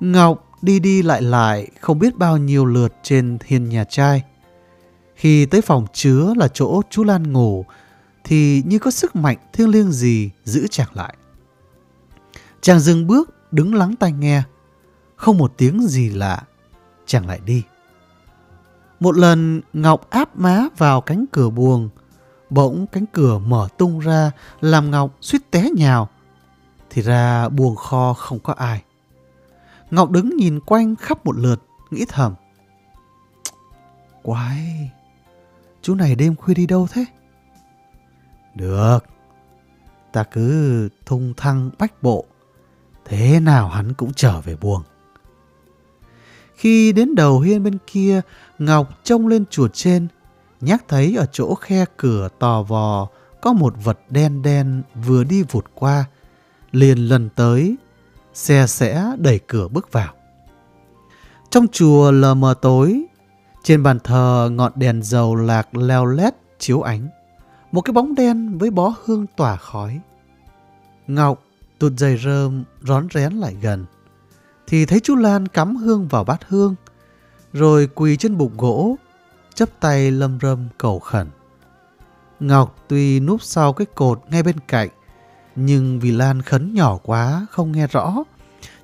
[0.00, 4.22] Ngọc đi đi lại lại không biết bao nhiêu lượt trên hiên nhà trai.
[5.14, 7.64] Khi tới phòng chứa là chỗ chú Lan ngủ
[8.24, 11.14] thì như có sức mạnh thiêng liêng gì giữ chàng lại.
[12.60, 14.42] Chàng dừng bước đứng lắng tai nghe,
[15.16, 16.42] không một tiếng gì lạ,
[17.10, 17.62] chàng lại đi.
[19.00, 21.88] Một lần Ngọc áp má vào cánh cửa buồng,
[22.50, 24.30] bỗng cánh cửa mở tung ra
[24.60, 26.08] làm Ngọc suýt té nhào.
[26.90, 28.82] Thì ra buồng kho không có ai.
[29.90, 32.34] Ngọc đứng nhìn quanh khắp một lượt, nghĩ thầm.
[34.22, 34.90] Quái,
[35.82, 37.04] chú này đêm khuya đi đâu thế?
[38.54, 38.98] Được,
[40.12, 42.24] ta cứ thung thăng bách bộ,
[43.04, 44.82] thế nào hắn cũng trở về buồng.
[46.60, 48.20] Khi đến đầu hiên bên kia,
[48.58, 50.08] Ngọc trông lên chuột trên,
[50.60, 53.08] nhắc thấy ở chỗ khe cửa tò vò
[53.40, 56.04] có một vật đen đen vừa đi vụt qua,
[56.72, 57.76] liền lần tới,
[58.34, 60.14] xe sẽ đẩy cửa bước vào.
[61.50, 63.04] Trong chùa lờ mờ tối,
[63.62, 67.08] trên bàn thờ ngọn đèn dầu lạc leo lét chiếu ánh.
[67.72, 70.00] Một cái bóng đen với bó hương tỏa khói.
[71.06, 71.42] Ngọc
[71.78, 73.84] tụt giày rơm rón rén lại gần.
[74.70, 76.74] Thì thấy chú Lan cắm hương vào bát hương.
[77.52, 78.96] Rồi quỳ trên bục gỗ,
[79.54, 81.28] chấp tay lâm râm cầu khẩn.
[82.40, 84.88] Ngọc tuy núp sau cái cột ngay bên cạnh,
[85.56, 88.14] nhưng vì Lan khấn nhỏ quá không nghe rõ.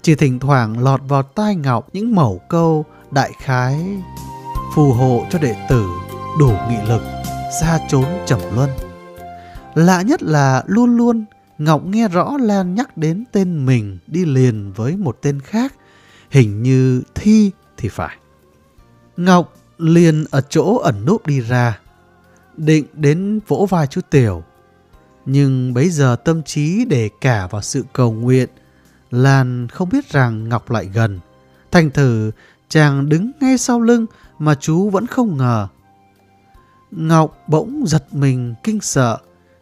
[0.03, 3.87] Chỉ thỉnh thoảng lọt vào tai Ngọc những mẩu câu đại khái
[4.75, 5.87] phù hộ cho đệ tử
[6.39, 7.03] đủ nghị lực
[7.61, 8.71] xa trốn trầm luân.
[9.75, 11.25] Lạ nhất là luôn luôn
[11.59, 15.75] Ngọc nghe rõ Lan nhắc đến tên mình đi liền với một tên khác,
[16.31, 18.17] hình như Thi thì phải.
[19.17, 21.81] Ngọc liền ở chỗ ẩn núp đi ra,
[22.57, 24.45] định đến vỗ vai chú Tiểu.
[25.27, 28.49] Nhưng bấy giờ tâm trí để cả vào sự cầu nguyện,
[29.11, 31.21] Lan không biết rằng Ngọc lại gần.
[31.71, 32.31] Thành thử
[32.69, 34.07] chàng đứng ngay sau lưng
[34.39, 35.69] mà chú vẫn không ngờ.
[36.91, 39.19] Ngọc bỗng giật mình kinh sợ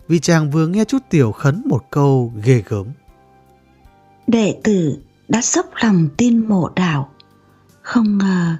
[0.08, 2.86] vì chàng vừa nghe chú Tiểu khấn một câu ghê gớm.
[4.26, 4.98] Đệ tử
[5.28, 7.10] đã sốc lòng tin mộ đạo,
[7.82, 8.56] không ngờ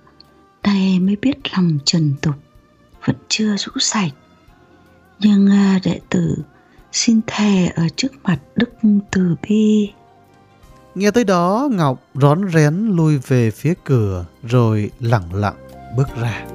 [0.63, 2.35] nay mới biết lòng trần tục
[3.05, 4.13] vẫn chưa rũ sạch.
[5.19, 6.37] Nhưng à, đệ tử
[6.93, 8.71] xin thề ở trước mặt Đức
[9.11, 9.93] Từ Bi.
[10.95, 15.57] Nghe tới đó, Ngọc rón rén lui về phía cửa rồi lặng lặng
[15.97, 16.47] bước ra.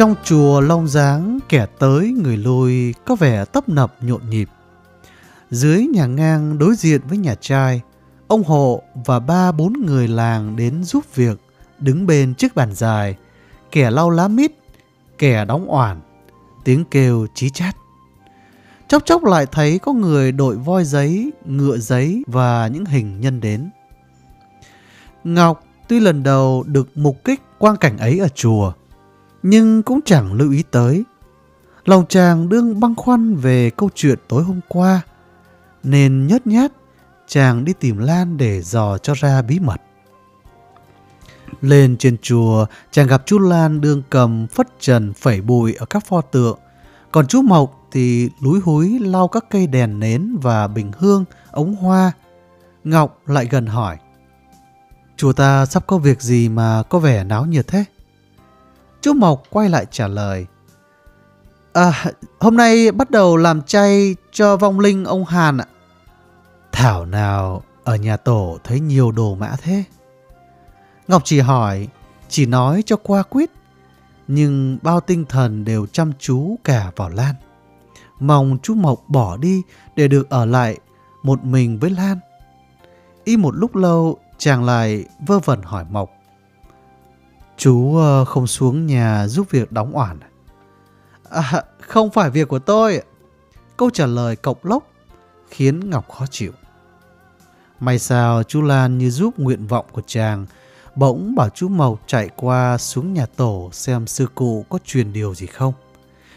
[0.00, 4.48] Trong chùa Long Giáng, kẻ tới người lui có vẻ tấp nập nhộn nhịp.
[5.50, 7.80] Dưới nhà ngang đối diện với nhà trai,
[8.28, 11.40] ông hộ và ba bốn người làng đến giúp việc,
[11.78, 13.16] đứng bên chiếc bàn dài,
[13.72, 14.52] kẻ lau lá mít,
[15.18, 16.00] kẻ đóng oản,
[16.64, 17.76] tiếng kêu chí chát.
[18.88, 23.40] Chốc chốc lại thấy có người đội voi giấy, ngựa giấy và những hình nhân
[23.40, 23.70] đến.
[25.24, 28.72] Ngọc tuy lần đầu được mục kích quang cảnh ấy ở chùa,
[29.42, 31.04] nhưng cũng chẳng lưu ý tới.
[31.84, 35.00] Lòng chàng đương băn khoăn về câu chuyện tối hôm qua,
[35.82, 36.72] nên nhớt nhát
[37.28, 39.80] chàng đi tìm Lan để dò cho ra bí mật.
[41.60, 46.06] Lên trên chùa, chàng gặp chú Lan đương cầm phất trần phẩy bụi ở các
[46.06, 46.58] pho tượng,
[47.12, 51.74] còn chú Mộc thì lúi húi lau các cây đèn nến và bình hương, ống
[51.74, 52.12] hoa.
[52.84, 53.96] Ngọc lại gần hỏi,
[55.16, 57.84] Chùa ta sắp có việc gì mà có vẻ náo nhiệt thế?
[59.00, 60.46] Chú Mộc quay lại trả lời,
[61.72, 62.04] À,
[62.40, 65.66] hôm nay bắt đầu làm chay cho vong linh ông Hàn ạ.
[66.72, 69.84] Thảo nào ở nhà tổ thấy nhiều đồ mã thế?
[71.08, 71.88] Ngọc chỉ hỏi,
[72.28, 73.50] chỉ nói cho qua quyết,
[74.28, 77.34] nhưng bao tinh thần đều chăm chú cả vào Lan.
[78.20, 79.62] Mong chú Mộc bỏ đi
[79.96, 80.78] để được ở lại
[81.22, 82.18] một mình với Lan.
[83.24, 86.10] Y một lúc lâu, chàng lại vơ vẩn hỏi Mộc.
[87.60, 90.28] Chú ờ, không xuống nhà giúp việc đóng oản à?
[91.30, 93.02] À, không phải việc của tôi.
[93.76, 94.90] Câu trả lời cộc lốc
[95.48, 96.52] khiến Ngọc khó chịu.
[97.80, 100.46] May sao chú Lan như giúp nguyện vọng của chàng,
[100.96, 105.34] bỗng bảo chú Mộc chạy qua xuống nhà tổ xem sư cụ có truyền điều
[105.34, 105.72] gì không.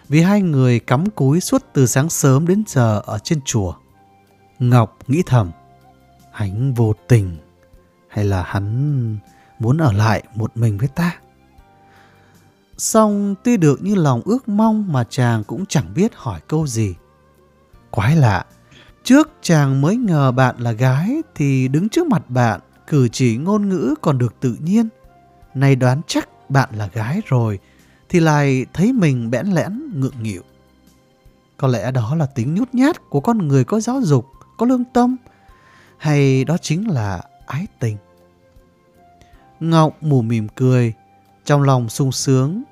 [0.09, 3.73] Vì hai người cắm cúi suốt từ sáng sớm đến giờ ở trên chùa.
[4.59, 5.51] Ngọc nghĩ thầm,
[6.31, 7.37] hắn vô tình
[8.07, 9.17] hay là hắn
[9.59, 11.15] muốn ở lại một mình với ta?
[12.77, 16.95] Xong tuy được như lòng ước mong mà chàng cũng chẳng biết hỏi câu gì.
[17.91, 18.45] Quái lạ,
[19.03, 23.69] trước chàng mới ngờ bạn là gái thì đứng trước mặt bạn cử chỉ ngôn
[23.69, 24.89] ngữ còn được tự nhiên.
[25.53, 27.59] Nay đoán chắc bạn là gái rồi
[28.09, 30.41] thì lại thấy mình bẽn lẽn ngượng nghịu.
[31.57, 34.25] Có lẽ đó là tính nhút nhát của con người có giáo dục,
[34.57, 35.15] có lương tâm
[35.97, 37.97] hay đó chính là ái tình.
[39.69, 40.93] Ngọc mù mỉm cười,
[41.45, 42.63] trong lòng sung sướng,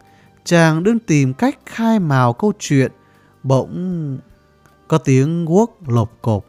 [0.43, 2.91] chàng đương tìm cách khai mào câu chuyện,
[3.43, 4.17] bỗng
[4.87, 6.45] có tiếng guốc lộp cộp.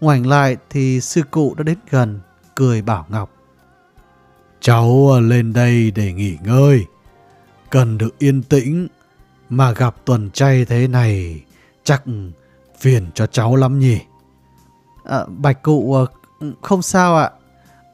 [0.00, 2.20] Ngoảnh lại thì sư cụ đã đến gần,
[2.54, 3.30] cười bảo Ngọc.
[4.60, 6.84] Cháu lên đây để nghỉ ngơi,
[7.70, 8.88] cần được yên tĩnh,
[9.48, 11.42] mà gặp tuần chay thế này
[11.84, 12.02] chắc
[12.80, 14.00] phiền cho cháu lắm nhỉ.
[15.04, 15.96] À, bạch cụ
[16.62, 17.30] không sao ạ,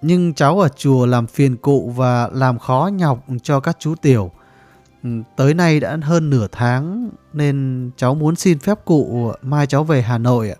[0.02, 4.30] nhưng cháu ở chùa làm phiền cụ và làm khó nhọc cho các chú tiểu.
[5.02, 9.84] Ừ, tới nay đã hơn nửa tháng nên cháu muốn xin phép cụ mai cháu
[9.84, 10.56] về Hà Nội ạ.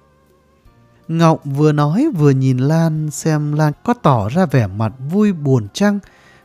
[1.09, 5.69] Ngọc vừa nói vừa nhìn Lan xem Lan có tỏ ra vẻ mặt vui buồn
[5.73, 5.99] chăng,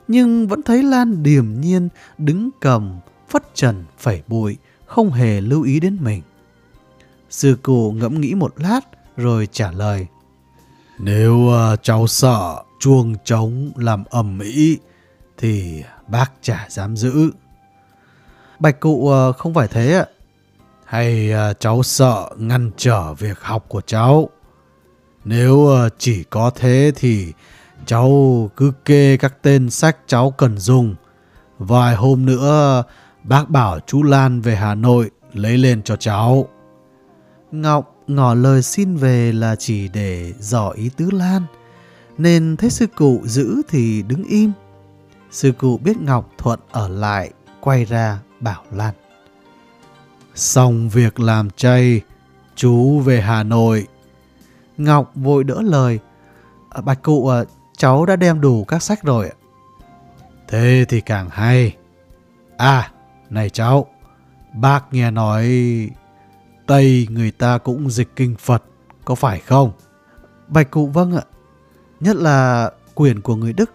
[0.08, 5.62] nhưng vẫn thấy Lan điềm nhiên đứng cầm, phất trần, phẩy bụi, không hề lưu
[5.62, 6.22] ý đến mình.
[7.30, 8.80] Sư cụ ngẫm nghĩ một lát
[9.18, 10.08] rồi trả lời.
[11.00, 14.78] Nếu uh, cháu sợ chuông trống làm ầm ĩ
[15.38, 17.32] thì bác chả dám giữ.
[18.60, 20.06] Bạch cụ ờ, không phải thế ạ.
[20.86, 24.30] Hay ờ, cháu sợ ngăn trở việc học của cháu?
[25.26, 27.34] Nếu ờ, chỉ có thế thì
[27.86, 30.96] cháu cứ kê các tên sách cháu cần dùng.
[31.60, 32.84] Vài hôm nữa
[33.24, 36.48] bác bảo chú Lan về Hà Nội lấy lên cho cháu.
[37.52, 41.44] Ngọc ngỏ lời xin về là chỉ để dò ý tứ Lan,
[42.18, 44.52] nên thấy sư cụ giữ thì đứng im.
[45.32, 48.94] Sư cụ biết Ngọc thuận ở lại, quay ra bảo Lan.
[50.36, 52.02] Xong việc làm chay,
[52.56, 53.88] chú về Hà Nội.
[54.78, 56.00] Ngọc vội đỡ lời.
[56.70, 57.44] À, bạch cụ, à,
[57.78, 59.32] cháu đã đem đủ các sách rồi.
[60.48, 61.76] Thế thì càng hay.
[62.58, 62.92] À,
[63.30, 63.86] này cháu,
[64.54, 65.50] bác nghe nói
[66.68, 68.64] Tây người ta cũng dịch kinh Phật,
[69.06, 69.72] có phải không?
[70.48, 71.24] Bạch cụ vâng ạ.
[72.00, 73.72] Nhất là quyển của người Đức.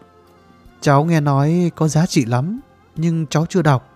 [0.81, 2.61] Cháu nghe nói có giá trị lắm,
[2.97, 3.89] nhưng cháu chưa đọc.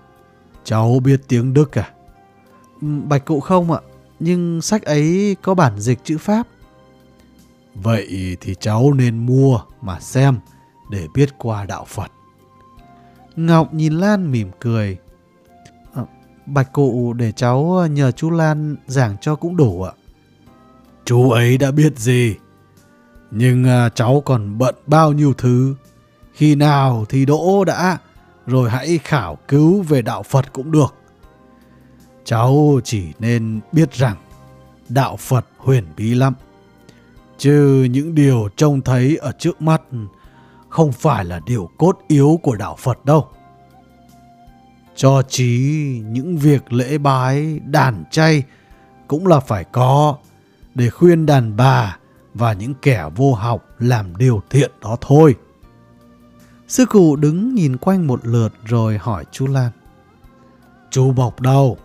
[0.65, 1.91] Cháu biết tiếng Đức à?
[2.83, 3.81] Ừ, bạch cụ không ạ,
[4.21, 6.47] nhưng sách ấy có bản dịch chữ Pháp.
[7.75, 10.39] Vậy thì cháu nên mua mà xem
[10.91, 12.11] để biết qua đạo Phật.
[13.37, 14.99] Ngọc nhìn Lan mỉm cười.
[15.95, 16.03] À,
[16.47, 19.93] bạch cụ để cháu nhờ chú Lan giảng cho cũng đủ ạ.
[21.05, 22.35] Chú ấy đã biết gì,
[23.31, 25.75] nhưng à, cháu còn bận bao nhiêu thứ.
[26.33, 27.99] Khi nào thì đỗ đã,
[28.47, 30.95] rồi hãy khảo cứu về đạo Phật cũng được.
[32.25, 34.17] Cháu chỉ nên biết rằng
[34.89, 36.35] đạo Phật huyền bí lắm.
[37.39, 39.83] Chứ những điều trông thấy ở trước mắt
[40.69, 43.29] không phải là điều cốt yếu của đạo Phật đâu.
[44.97, 45.59] Cho chí
[46.05, 48.43] những việc lễ bái, đàn chay
[49.09, 50.17] cũng là phải có
[50.75, 51.97] để khuyên đàn bà
[52.39, 55.35] và những kẻ vô học làm điều thiện đó thôi.
[56.69, 59.71] Sư cụ đứng nhìn quanh một lượt rồi hỏi chú Lan.
[60.91, 61.79] Chú Mộc đâu?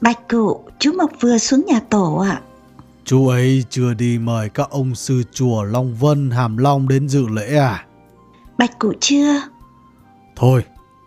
[0.00, 2.42] Bạch cụ, chú Mộc vừa xuống nhà tổ ạ.
[3.04, 7.28] Chú ấy chưa đi mời các ông sư chùa Long Vân Hàm Long đến dự
[7.28, 7.86] lễ à?
[8.58, 9.42] Bạch cụ chưa?
[10.36, 10.64] Thôi,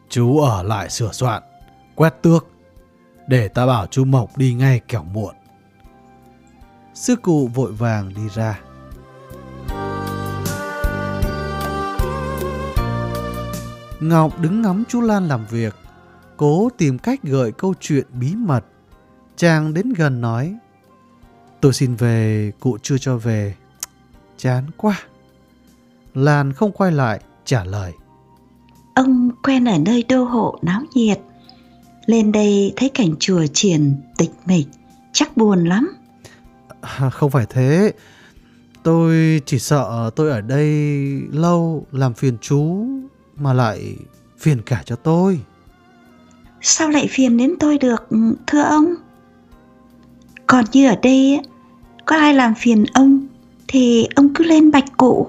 [0.10, 1.44] chú ở lại sửa soạn,
[1.96, 2.48] quét tước,
[3.28, 5.36] để ta bảo chú Mộc đi ngay kẻo muộn.
[6.98, 8.60] Sư cụ vội vàng đi ra.
[14.00, 15.76] Ngọc đứng ngắm chú Lan làm việc,
[16.38, 18.66] cố tìm cách gợi câu chuyện bí mật.
[19.36, 20.56] Chàng đến gần nói,
[21.62, 23.56] tôi xin về, cụ chưa cho về.
[24.38, 25.00] Chán quá.
[26.14, 27.94] Lan không quay lại, trả lời.
[28.96, 31.20] Ông quen ở nơi đô hộ náo nhiệt.
[32.06, 34.68] Lên đây thấy cảnh chùa triển tịch mịch,
[35.14, 35.98] chắc buồn lắm.
[36.88, 37.94] À, không phải thế,
[38.84, 40.70] tôi chỉ sợ tôi ở đây
[41.32, 42.88] lâu làm phiền chú
[43.36, 43.96] mà lại
[44.40, 45.40] phiền cả cho tôi.
[46.62, 48.08] Sao lại phiền đến tôi được,
[48.48, 48.94] thưa ông?
[50.48, 51.40] Còn như ở đây,
[52.06, 53.28] có ai làm phiền ông
[53.68, 55.28] thì ông cứ lên bạch cụ.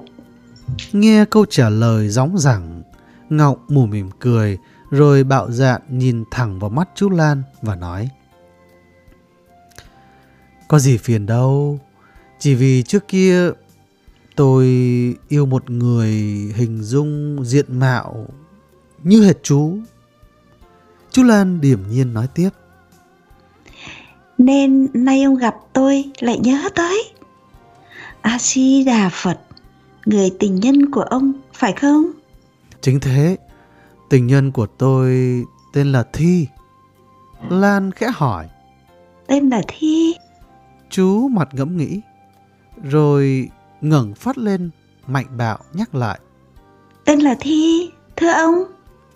[0.93, 2.83] Nghe câu trả lời gióng giẳng,
[3.29, 4.59] Ngọc mù mỉm cười
[4.91, 8.09] rồi bạo dạn nhìn thẳng vào mắt chú Lan và nói
[10.69, 11.81] Có gì phiền đâu,
[12.39, 13.51] chỉ vì trước kia
[14.37, 14.66] tôi
[15.29, 16.12] yêu một người
[16.57, 18.27] hình dung diện mạo
[19.03, 19.79] như hệt chú.
[21.11, 22.51] Chú Lan điểm nhiên nói tiếp.
[24.39, 27.12] Nên nay ông gặp tôi lại nhớ tới.
[28.21, 29.41] A-di-đà Phật,
[30.07, 32.11] người tình nhân của ông phải không?
[32.81, 33.37] Chính thế,
[34.11, 35.43] tình nhân của tôi
[35.73, 36.47] tên là Thi.
[37.51, 38.49] Lan khẽ hỏi.
[39.27, 40.14] Tên là Thi?
[40.91, 42.01] Chú mặt ngẫm nghĩ,
[42.82, 44.70] rồi ngẩng phát lên,
[45.07, 46.20] mạnh bạo nhắc lại.
[47.05, 48.55] Tên là Thi, thưa ông?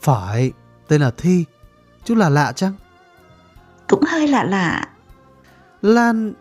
[0.00, 0.52] Phải,
[0.88, 1.44] tên là Thi.
[2.04, 2.72] Chú là lạ chăng?
[3.88, 4.88] Cũng hơi lạ lạ.
[5.82, 6.32] Lan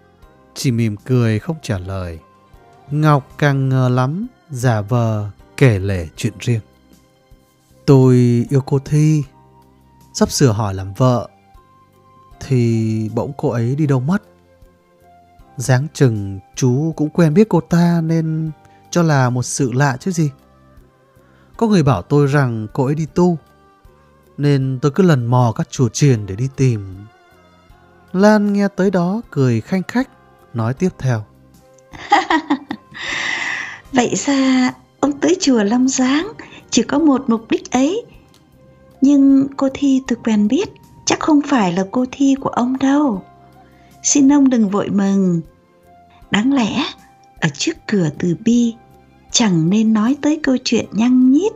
[0.53, 2.19] chỉ mỉm cười không trả lời.
[2.91, 6.61] Ngọc càng ngờ lắm, giả vờ kể lể chuyện riêng.
[7.85, 9.23] Tôi yêu cô Thi,
[10.13, 11.29] sắp sửa hỏi làm vợ,
[12.39, 14.23] thì bỗng cô ấy đi đâu mất.
[15.61, 18.51] Giáng chừng chú cũng quen biết cô ta nên
[18.91, 20.31] cho là một sự lạ chứ gì.
[21.57, 23.37] Có người bảo tôi rằng cô ấy đi tu,
[24.37, 27.05] nên tôi cứ lần mò các chùa chiền để đi tìm.
[28.13, 30.09] Lan nghe tới đó cười khanh khách,
[30.53, 31.25] nói tiếp theo.
[33.93, 36.31] Vậy ra ông tới chùa Long Giáng
[36.69, 38.05] chỉ có một mục đích ấy.
[39.01, 40.69] Nhưng cô Thi tôi quen biết,
[41.05, 43.23] chắc không phải là cô Thi của ông đâu.
[44.03, 45.41] Xin ông đừng vội mừng.
[46.31, 46.83] Đáng lẽ,
[47.39, 48.75] ở trước cửa từ bi,
[49.31, 51.51] chẳng nên nói tới câu chuyện nhăng nhít.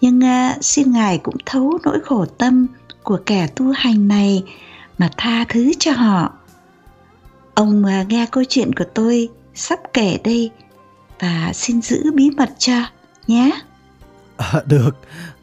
[0.00, 2.66] Nhưng à, xin Ngài cũng thấu nỗi khổ tâm
[3.02, 4.44] của kẻ tu hành này
[4.98, 6.32] mà tha thứ cho họ.
[7.54, 10.50] Ông à, nghe câu chuyện của tôi sắp kể đây
[11.20, 12.74] và xin giữ bí mật cho
[13.26, 13.50] nhé.
[14.36, 14.90] À, được,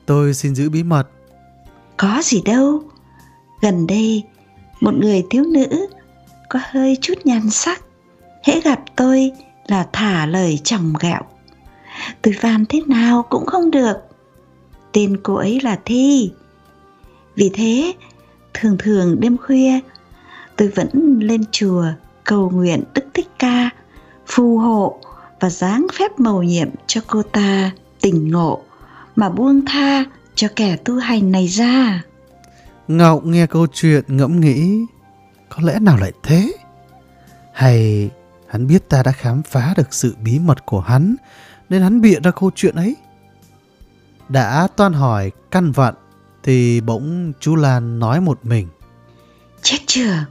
[0.05, 1.08] tôi xin giữ bí mật.
[1.97, 2.84] Có gì đâu.
[3.62, 4.24] Gần đây,
[4.82, 5.88] một người thiếu nữ
[6.49, 7.82] có hơi chút nhan sắc.
[8.44, 9.32] Hễ gặp tôi
[9.68, 11.24] là thả lời chồng gạo.
[12.22, 13.98] Tôi van thế nào cũng không được.
[14.92, 16.32] Tên cô ấy là Thi.
[17.36, 17.94] Vì thế,
[18.54, 19.80] thường thường đêm khuya,
[20.56, 21.86] tôi vẫn lên chùa
[22.24, 23.70] cầu nguyện Đức Thích Ca,
[24.28, 25.00] phù hộ
[25.40, 27.72] và dáng phép mầu nhiệm cho cô ta
[28.02, 28.62] tỉnh ngộ
[29.16, 32.04] mà buông tha cho kẻ tu hành này ra.
[32.88, 34.86] Ngọc nghe câu chuyện ngẫm nghĩ,
[35.50, 36.54] có lẽ nào lại thế?
[37.54, 38.10] Hay
[38.50, 41.16] hắn biết ta đã khám phá được sự bí mật của hắn,
[41.70, 42.95] nên hắn bịa ra câu chuyện ấy?
[44.30, 45.95] Đã toan hỏi căn vận,
[46.43, 48.68] thì bỗng chú Lan nói một mình.
[49.62, 50.26] Chết chưa,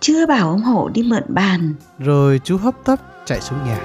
[0.00, 1.74] chưa bảo ông hộ đi mượn bàn.
[1.98, 3.80] Rồi chú hấp tấp chạy xuống nhà.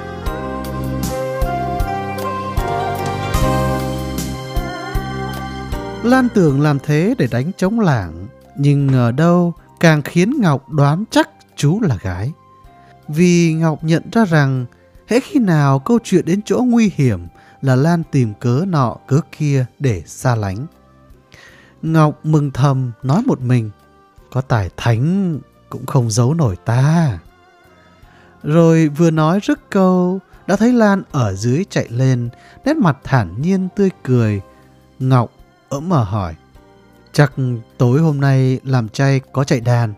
[6.04, 11.04] Lan tưởng làm thế để đánh trống lảng, nhưng ngờ đâu càng khiến Ngọc đoán
[11.12, 12.32] chắc chú là gái.
[13.08, 14.66] Vì Ngọc nhận ra rằng
[15.08, 17.28] hễ khi nào câu chuyện đến chỗ nguy hiểm
[17.62, 20.68] là Lan tìm cớ nọ cớ kia để xa lánh.
[21.82, 23.70] Ngọc mừng thầm nói một mình,
[24.32, 25.40] có tài thánh
[25.70, 27.20] cũng không giấu nổi ta.
[28.44, 32.30] Rồi vừa nói rứt câu, đã thấy Lan ở dưới chạy lên,
[32.66, 34.42] nét mặt thản nhiên tươi cười.
[35.00, 35.32] Ngọc
[35.70, 36.36] ấm mở hỏi,
[37.14, 37.34] chắc
[37.78, 39.94] tối hôm nay làm chay có chạy đàn,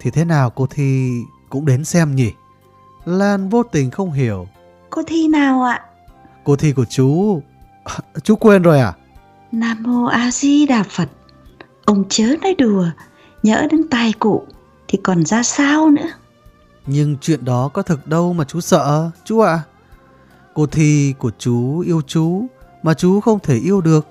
[0.00, 2.32] thì thế nào cô Thi cũng đến xem nhỉ?
[3.04, 4.46] Lan vô tình không hiểu.
[4.90, 5.84] Cô Thi nào ạ?
[6.44, 7.42] Cô Thi của chú.
[8.22, 8.92] Chú quên rồi à?
[9.52, 11.08] Nam Mô A Di Đà Phật.
[11.84, 12.86] Ông chớ nói đùa,
[13.42, 14.46] nhớ đến tai cụ,
[14.88, 16.08] thì còn ra sao nữa.
[16.86, 19.52] Nhưng chuyện đó có thực đâu mà chú sợ, chú ạ.
[19.52, 19.62] À.
[20.54, 22.46] Cô Thi của chú yêu chú
[22.82, 24.06] mà chú không thể yêu được.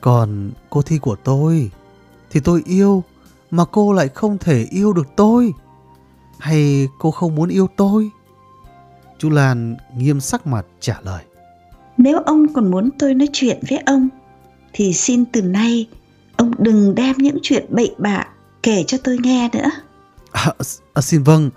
[0.00, 1.70] Còn cô Thi của tôi
[2.30, 3.02] thì tôi yêu
[3.50, 5.52] mà cô lại không thể yêu được tôi.
[6.44, 8.10] Hay cô không muốn yêu tôi?
[9.18, 11.24] Chú Lan nghiêm sắc mặt trả lời.
[11.96, 14.08] Nếu ông còn muốn tôi nói chuyện với ông
[14.72, 15.88] thì xin từ nay
[16.36, 18.26] ông đừng đem những chuyện bậy bạ
[18.62, 19.70] kể cho tôi nghe nữa.
[20.32, 20.52] À,
[20.94, 21.50] à, xin vâng,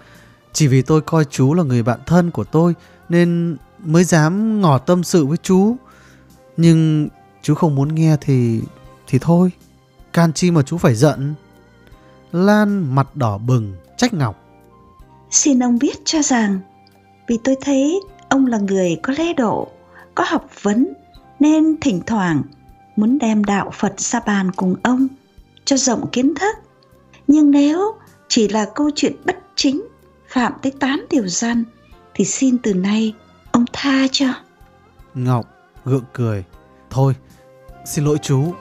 [0.53, 2.73] chỉ vì tôi coi chú là người bạn thân của tôi
[3.09, 5.75] nên mới dám ngỏ tâm sự với chú.
[6.57, 7.07] Nhưng
[7.41, 8.61] chú không muốn nghe thì
[9.07, 9.51] thì thôi,
[10.13, 11.33] can chi mà chú phải giận.
[12.31, 14.46] Lan mặt đỏ bừng trách Ngọc.
[15.31, 16.59] Xin ông biết cho rằng
[17.27, 19.67] vì tôi thấy ông là người có lễ độ,
[20.15, 20.93] có học vấn
[21.39, 22.41] nên thỉnh thoảng
[22.95, 25.07] muốn đem đạo Phật ra bàn cùng ông
[25.65, 26.55] cho rộng kiến thức.
[27.27, 27.95] Nhưng nếu
[28.27, 29.87] chỉ là câu chuyện bất chính
[30.27, 31.63] phạm tới tám điều răn
[32.13, 33.13] thì xin từ nay
[33.51, 34.27] ông tha cho.
[35.13, 35.45] Ngọc
[35.85, 36.43] gượng cười.
[36.89, 37.15] Thôi,
[37.85, 38.53] xin lỗi chú.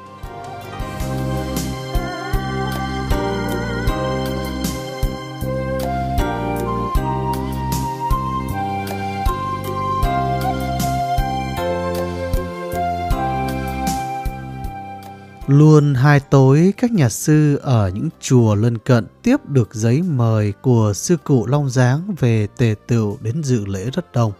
[15.46, 20.52] Luôn hai tối các nhà sư ở những chùa lân cận tiếp được giấy mời
[20.62, 24.32] của sư cụ Long Giáng về tề tựu đến dự lễ rất đông.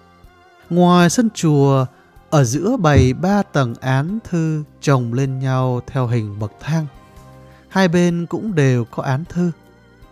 [0.70, 1.86] Ngoài sân chùa,
[2.30, 6.86] ở giữa bày ba tầng án thư chồng lên nhau theo hình bậc thang.
[7.68, 9.50] Hai bên cũng đều có án thư,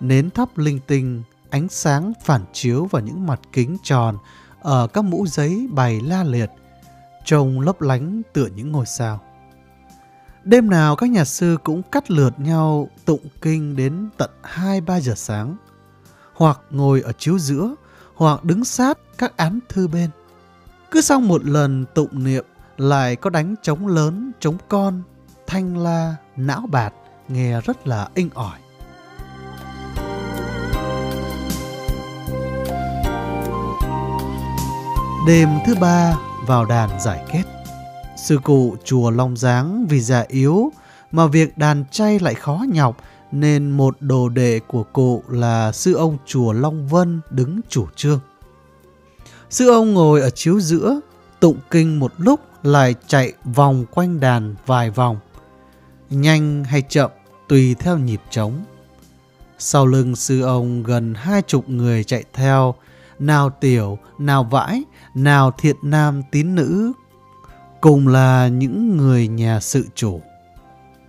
[0.01, 4.19] nến thắp linh tinh, ánh sáng phản chiếu vào những mặt kính tròn
[4.63, 6.51] ở các mũ giấy bày la liệt,
[7.25, 9.21] trông lấp lánh tựa những ngôi sao.
[10.45, 15.13] Đêm nào các nhà sư cũng cắt lượt nhau tụng kinh đến tận 2-3 giờ
[15.17, 15.57] sáng,
[16.35, 17.75] hoặc ngồi ở chiếu giữa,
[18.15, 20.11] hoặc đứng sát các án thư bên.
[20.91, 22.45] Cứ sau một lần tụng niệm
[22.77, 25.03] lại có đánh trống lớn, trống con,
[25.47, 26.95] thanh la, não bạt,
[27.29, 28.59] nghe rất là inh ỏi.
[35.27, 36.17] Đêm thứ ba
[36.47, 37.54] vào đàn giải kết.
[38.25, 40.73] Sư cụ chùa Long Giáng vì già yếu
[41.13, 42.97] mà việc đàn chay lại khó nhọc
[43.33, 48.21] nên một đồ đệ của cụ là sư ông chùa Long Vân đứng chủ trương.
[49.51, 51.01] Sư ông ngồi ở chiếu giữa,
[51.41, 55.19] tụng kinh một lúc lại chạy vòng quanh đàn vài vòng.
[56.11, 57.11] Nhanh hay chậm
[57.49, 58.65] tùy theo nhịp trống.
[59.59, 62.75] Sau lưng sư ông gần hai chục người chạy theo,
[63.19, 64.83] nào tiểu, nào vãi,
[65.15, 66.93] nào thiện nam tín nữ
[67.85, 70.21] cùng là những người nhà sự chủ.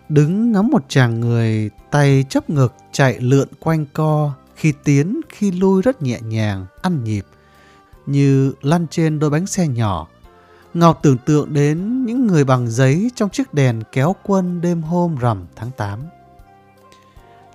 [0.10, 5.52] Đứng ngắm một chàng người tay chấp ngực chạy lượn quanh co, khi tiến khi
[5.52, 7.26] lui rất nhẹ nhàng, ăn nhịp,
[8.06, 10.08] như lăn trên đôi bánh xe nhỏ.
[10.74, 15.16] Ngọc tưởng tượng đến những người bằng giấy trong chiếc đèn kéo quân đêm hôm
[15.16, 16.00] rằm tháng 8.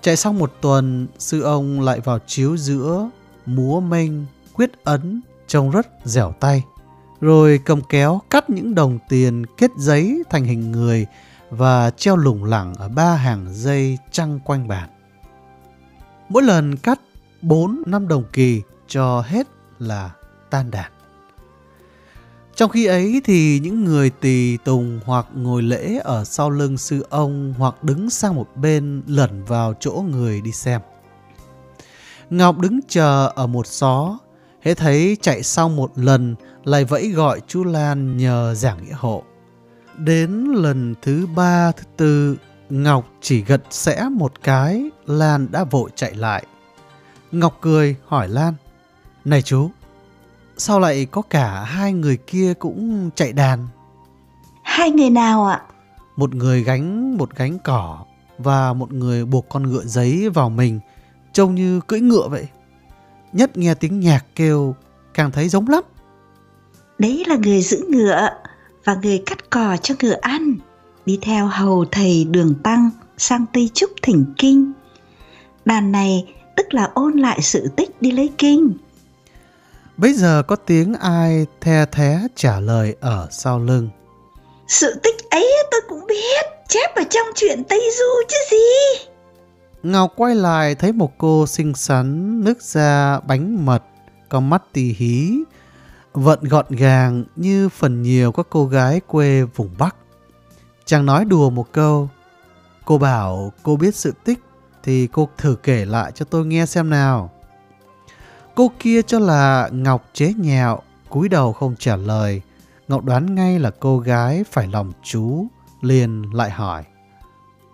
[0.00, 3.10] Chạy xong một tuần, sư ông lại vào chiếu giữa,
[3.46, 6.64] múa mênh, quyết ấn, trông rất dẻo tay
[7.20, 11.06] rồi cầm kéo cắt những đồng tiền kết giấy thành hình người
[11.50, 14.88] và treo lủng lẳng ở ba hàng dây trăng quanh bàn.
[16.28, 17.00] Mỗi lần cắt
[17.42, 19.46] 4 năm đồng kỳ cho hết
[19.78, 20.10] là
[20.50, 20.92] tan đàn.
[22.54, 27.06] Trong khi ấy thì những người tỳ tùng hoặc ngồi lễ ở sau lưng sư
[27.10, 30.80] ông hoặc đứng sang một bên lẩn vào chỗ người đi xem.
[32.30, 34.18] Ngọc đứng chờ ở một xó,
[34.62, 36.34] hễ thấy chạy xong một lần
[36.64, 39.22] lại vẫy gọi chú Lan nhờ giảng nghĩa hộ.
[39.96, 42.36] Đến lần thứ ba, thứ tư,
[42.70, 46.44] Ngọc chỉ gật sẽ một cái, Lan đã vội chạy lại.
[47.32, 48.54] Ngọc cười hỏi Lan,
[49.24, 49.70] Này chú,
[50.56, 53.66] sao lại có cả hai người kia cũng chạy đàn?
[54.64, 55.62] Hai người nào ạ?
[56.16, 58.04] Một người gánh một gánh cỏ
[58.38, 60.80] và một người buộc con ngựa giấy vào mình,
[61.32, 62.48] trông như cưỡi ngựa vậy.
[63.32, 64.74] Nhất nghe tiếng nhạc kêu,
[65.14, 65.84] càng thấy giống lắm.
[66.98, 68.28] Đấy là người giữ ngựa
[68.84, 70.56] và người cắt cỏ cho ngựa ăn,
[71.06, 74.72] đi theo hầu thầy đường tăng sang Tây Trúc thỉnh kinh.
[75.64, 78.72] Đàn này tức là ôn lại sự tích đi lấy kinh.
[79.96, 83.88] Bây giờ có tiếng ai the thé trả lời ở sau lưng.
[84.68, 89.09] Sự tích ấy tôi cũng biết, chép ở trong chuyện Tây Du chứ gì.
[89.82, 93.82] Ngọc quay lại thấy một cô xinh xắn nước da bánh mật,
[94.28, 95.38] con mắt tì hí,
[96.12, 99.96] vận gọn gàng như phần nhiều các cô gái quê vùng Bắc.
[100.84, 102.08] Chàng nói đùa một câu,
[102.84, 104.38] cô bảo cô biết sự tích
[104.82, 107.30] thì cô thử kể lại cho tôi nghe xem nào.
[108.54, 112.42] Cô kia cho là Ngọc chế nhạo, cúi đầu không trả lời.
[112.88, 115.46] Ngọc đoán ngay là cô gái phải lòng chú,
[115.80, 116.84] liền lại hỏi.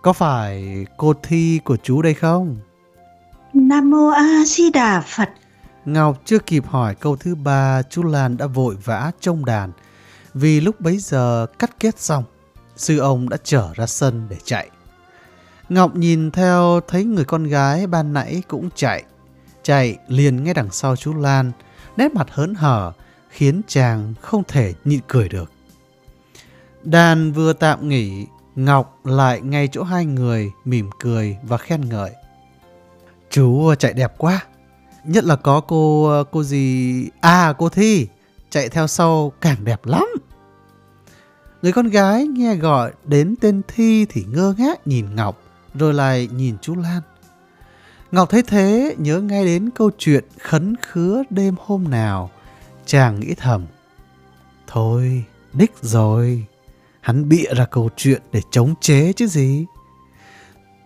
[0.01, 2.57] Có phải cô thi của chú đây không?
[3.53, 5.29] Nam Mô A Di Đà Phật.
[5.85, 9.71] Ngọc chưa kịp hỏi câu thứ ba, chú Lan đã vội vã trông đàn.
[10.33, 12.23] Vì lúc bấy giờ cắt kết xong,
[12.75, 14.69] sư ông đã trở ra sân để chạy.
[15.69, 19.03] Ngọc nhìn theo thấy người con gái ban nãy cũng chạy.
[19.63, 21.51] Chạy liền ngay đằng sau chú Lan,
[21.97, 22.91] nét mặt hớn hở,
[23.29, 25.51] khiến chàng không thể nhịn cười được.
[26.83, 28.25] Đàn vừa tạm nghỉ,
[28.57, 32.11] Ngọc lại ngay chỗ hai người mỉm cười và khen ngợi.
[33.29, 34.45] Chú chạy đẹp quá.
[35.05, 37.09] Nhất là có cô cô gì...
[37.21, 38.07] À cô Thi.
[38.49, 40.07] Chạy theo sau càng đẹp lắm.
[41.61, 45.41] Người con gái nghe gọi đến tên Thi thì ngơ ngác nhìn Ngọc
[45.73, 47.01] rồi lại nhìn chú Lan.
[48.11, 52.31] Ngọc thấy thế nhớ ngay đến câu chuyện khấn khứa đêm hôm nào.
[52.85, 53.65] Chàng nghĩ thầm.
[54.67, 55.23] Thôi,
[55.53, 56.45] nick rồi.
[57.07, 59.65] Hắn bịa ra câu chuyện để chống chế chứ gì.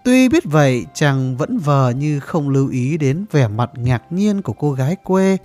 [0.05, 4.41] Tuy biết vậy, chàng vẫn vờ như không lưu ý đến vẻ mặt ngạc nhiên
[4.41, 5.37] của cô gái quê.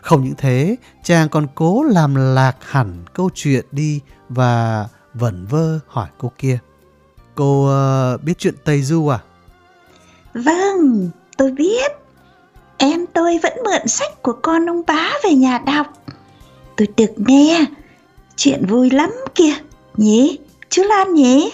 [0.00, 5.78] Không những thế, chàng còn cố làm lạc hẳn câu chuyện đi và vẩn vơ
[5.86, 6.58] hỏi cô kia.
[7.34, 7.68] Cô
[8.14, 9.18] uh, biết chuyện Tây Du à?
[10.34, 11.92] Vâng, tôi biết.
[12.76, 15.86] Em tôi vẫn mượn sách của con ông bá về nhà đọc.
[16.76, 17.64] Tôi được nghe.
[18.36, 19.54] Chuyện vui lắm kìa.
[19.96, 20.38] Nhỉ?
[20.68, 21.50] Chú Lan nhỉ?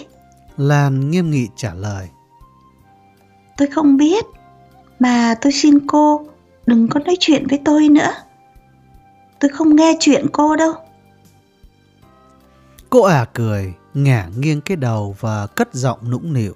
[0.57, 2.09] Lan nghiêm nghị trả lời.
[3.57, 4.25] Tôi không biết.
[4.99, 6.27] Mà tôi xin cô
[6.67, 8.13] đừng có nói chuyện với tôi nữa.
[9.41, 10.73] Tôi không nghe chuyện cô đâu.
[12.91, 16.55] Cô ả à cười, ngả nghiêng cái đầu và cất giọng nũng nịu.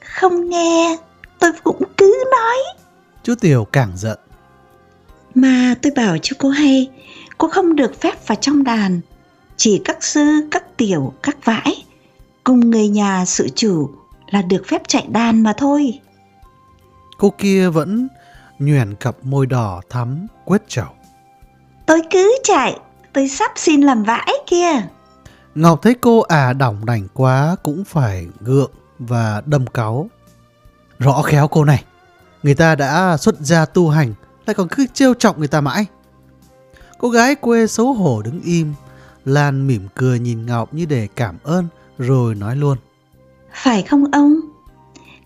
[0.00, 0.96] Không nghe,
[1.38, 2.56] tôi cũng cứ nói.
[3.22, 4.18] Chú Tiểu càng giận.
[5.34, 6.90] Mà tôi bảo cho cô hay,
[7.38, 9.00] cô không được phép vào trong đàn.
[9.64, 11.84] Chỉ các sư, các tiểu, các vãi,
[12.44, 13.90] cùng người nhà sự chủ
[14.30, 16.00] là được phép chạy đàn mà thôi.
[17.18, 18.08] Cô kia vẫn
[18.58, 20.86] nhoẻn cặp môi đỏ thắm quét trầu.
[21.86, 22.78] Tôi cứ chạy,
[23.12, 24.86] tôi sắp xin làm vãi kia.
[25.54, 30.08] Ngọc thấy cô à đỏng đảnh quá cũng phải gượng và đâm cáu.
[30.98, 31.84] Rõ khéo cô này,
[32.42, 34.14] người ta đã xuất gia tu hành,
[34.46, 35.86] lại còn cứ trêu trọng người ta mãi.
[36.98, 38.74] Cô gái quê xấu hổ đứng im,
[39.24, 41.68] Lan mỉm cười nhìn Ngọc như để cảm ơn,
[41.98, 42.78] rồi nói luôn.
[43.52, 44.40] Phải không ông?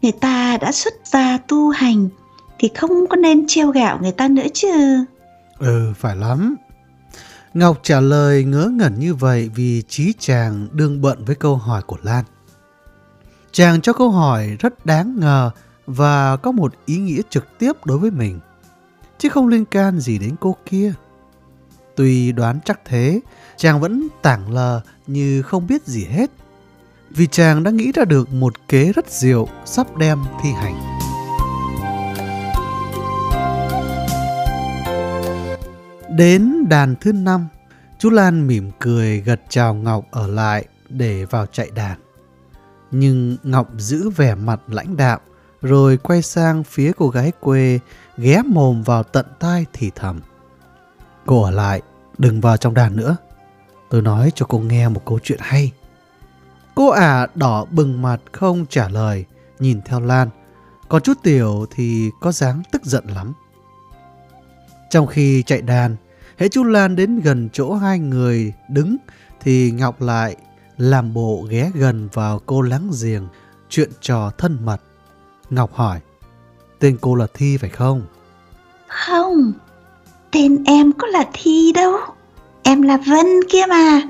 [0.02, 2.08] Người ta đã xuất gia tu hành,
[2.58, 5.04] thì không có nên trêu gạo người ta nữa chứ.
[5.58, 6.56] Ừ, phải lắm.
[7.54, 11.82] Ngọc trả lời ngớ ngẩn như vậy vì trí chàng đương bận với câu hỏi
[11.82, 12.24] của Lan.
[13.52, 15.50] Chàng cho câu hỏi rất đáng ngờ
[15.86, 18.40] và có một ý nghĩa trực tiếp đối với mình,
[19.18, 20.92] chứ không liên can gì đến cô kia.
[21.96, 23.20] Tuy đoán chắc thế,
[23.56, 26.30] chàng vẫn tảng lờ như không biết gì hết,
[27.10, 30.96] vì chàng đã nghĩ ra được một kế rất diệu sắp đem thi hành.
[36.16, 37.46] Đến đàn thứ năm,
[37.98, 41.98] chú Lan mỉm cười gật chào Ngọc ở lại để vào chạy đàn.
[42.90, 45.20] Nhưng Ngọc giữ vẻ mặt lãnh đạm,
[45.62, 47.78] rồi quay sang phía cô gái quê,
[48.16, 50.20] ghé mồm vào tận tai thì thầm.
[51.26, 51.82] Cô ở lại,
[52.18, 53.16] đừng vào trong đàn nữa.
[53.90, 55.72] Tôi nói cho cô nghe một câu chuyện hay.
[56.74, 59.24] Cô ả đỏ bừng mặt không trả lời,
[59.58, 60.28] nhìn theo Lan.
[60.88, 63.32] Còn chút tiểu thì có dáng tức giận lắm.
[64.90, 65.96] Trong khi chạy đàn,
[66.36, 68.96] hễ chú Lan đến gần chỗ hai người đứng
[69.40, 70.36] thì Ngọc lại
[70.76, 73.28] làm bộ ghé gần vào cô láng giềng,
[73.68, 74.80] chuyện trò thân mật.
[75.50, 76.00] Ngọc hỏi,
[76.78, 78.02] tên cô là Thi phải không?
[78.88, 79.52] Không,
[80.30, 81.98] tên em có là Thi đâu.
[82.68, 84.00] Em là Vân kia mà.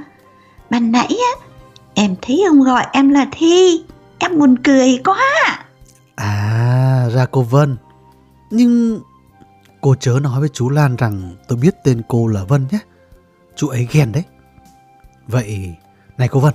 [0.70, 1.46] Ban nãy á,
[1.94, 3.84] em thấy ông gọi em là Thi.
[4.18, 5.20] Em buồn cười quá.
[6.14, 7.76] À, ra cô Vân.
[8.50, 9.00] Nhưng
[9.80, 12.78] cô chớ nói với chú Lan rằng tôi biết tên cô là Vân nhé.
[13.56, 14.24] Chú ấy ghen đấy.
[15.26, 15.74] Vậy,
[16.18, 16.54] này cô Vân,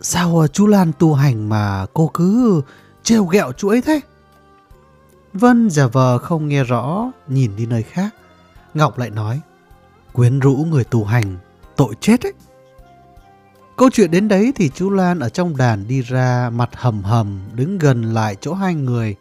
[0.00, 2.62] sao chú Lan tu hành mà cô cứ
[3.02, 4.00] trêu ghẹo chú ấy thế?
[5.32, 8.14] Vân giả vờ không nghe rõ, nhìn đi nơi khác.
[8.74, 9.40] Ngọc lại nói,
[10.12, 11.36] quyến rũ người tu hành,
[11.76, 12.32] tội chết ấy.
[13.76, 17.40] Câu chuyện đến đấy thì chú Lan ở trong đàn đi ra mặt hầm hầm
[17.54, 19.16] đứng gần lại chỗ hai người.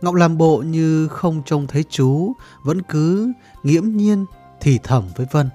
[0.00, 2.32] Ngọc làm bộ như không trông thấy chú,
[2.64, 3.32] vẫn cứ
[3.62, 4.26] nghiễm nhiên
[4.60, 5.50] thì thầm với Vân.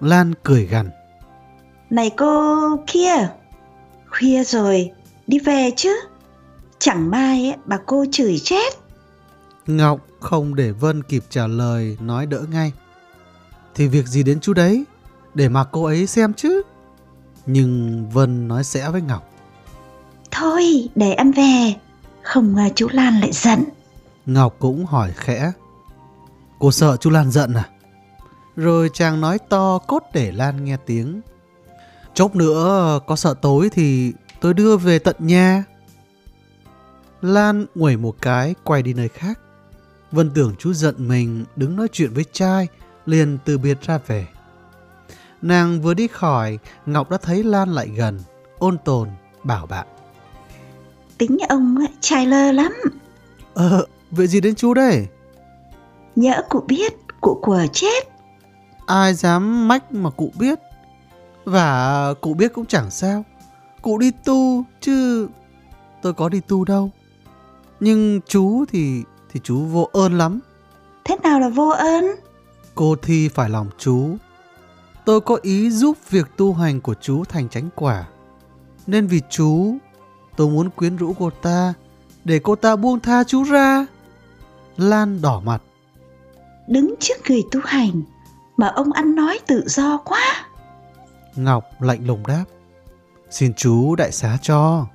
[0.00, 0.90] Lan cười gằn.
[1.90, 3.28] Này cô kia,
[4.10, 4.90] khuya rồi,
[5.26, 5.96] đi về chứ.
[6.78, 8.74] Chẳng may ấy, bà cô chửi chết.
[9.66, 12.72] Ngọc không để Vân kịp trả lời nói đỡ ngay.
[13.74, 14.84] Thì việc gì đến chú đấy,
[15.34, 16.62] để mà cô ấy xem chứ.
[17.46, 19.30] Nhưng Vân nói sẽ với Ngọc.
[20.30, 21.74] Thôi, để em về,
[22.22, 23.64] không ngờ chú Lan lại giận.
[24.26, 25.52] Ngọc cũng hỏi khẽ.
[26.58, 27.68] Cô sợ chú Lan giận à?
[28.56, 31.20] Rồi chàng nói to cốt để Lan nghe tiếng.
[32.14, 35.64] Chốc nữa có sợ tối thì tôi đưa về tận nhà.
[37.22, 39.38] Lan nguẩy một cái quay đi nơi khác.
[40.12, 42.68] Vân tưởng chú giận mình đứng nói chuyện với trai,
[43.06, 44.26] liền từ biệt ra về.
[45.42, 48.20] Nàng vừa đi khỏi, Ngọc đã thấy Lan lại gần,
[48.58, 49.08] ôn tồn,
[49.44, 49.86] bảo bạn.
[51.18, 52.72] Tính ông trai lơ lắm.
[53.54, 55.06] Ờ, vậy gì đến chú đây?
[56.16, 58.08] Nhỡ cụ biết, cụ của chết.
[58.86, 60.58] Ai dám mách mà cụ biết.
[61.44, 63.24] Và cụ biết cũng chẳng sao.
[63.82, 65.28] Cụ đi tu chứ
[66.02, 66.90] tôi có đi tu đâu.
[67.80, 69.02] Nhưng chú thì
[69.32, 70.40] thì chú vô ơn lắm.
[71.04, 72.04] Thế nào là vô ơn?
[72.74, 74.16] Cô thi phải lòng chú.
[75.04, 78.04] Tôi có ý giúp việc tu hành của chú thành chánh quả.
[78.86, 79.74] Nên vì chú,
[80.36, 81.74] tôi muốn quyến rũ cô ta
[82.24, 83.86] để cô ta buông tha chú ra.
[84.76, 85.62] Lan đỏ mặt.
[86.68, 88.02] Đứng trước người tu hành
[88.56, 90.46] mà ông ăn nói tự do quá.
[91.36, 92.44] Ngọc lạnh lùng đáp.
[93.30, 94.86] Xin chú đại xá cho.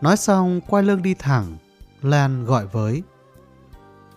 [0.00, 1.56] Nói xong quay lưng đi thẳng,
[2.02, 3.02] Lan gọi với.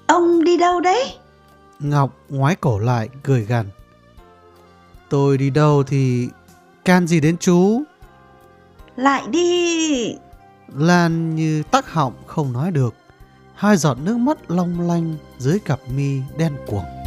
[0.08, 1.18] Ông đi đâu đấy?
[1.82, 3.70] Ngọc ngoái cổ lại cười gằn.
[5.10, 6.30] Tôi đi đâu thì
[6.86, 7.84] can gì đến chú?
[8.96, 10.16] Lại đi.
[10.76, 12.94] Lan như tắc họng không nói được.
[13.56, 17.01] Hai giọt nước mắt long lanh dưới cặp mi đen cuồng.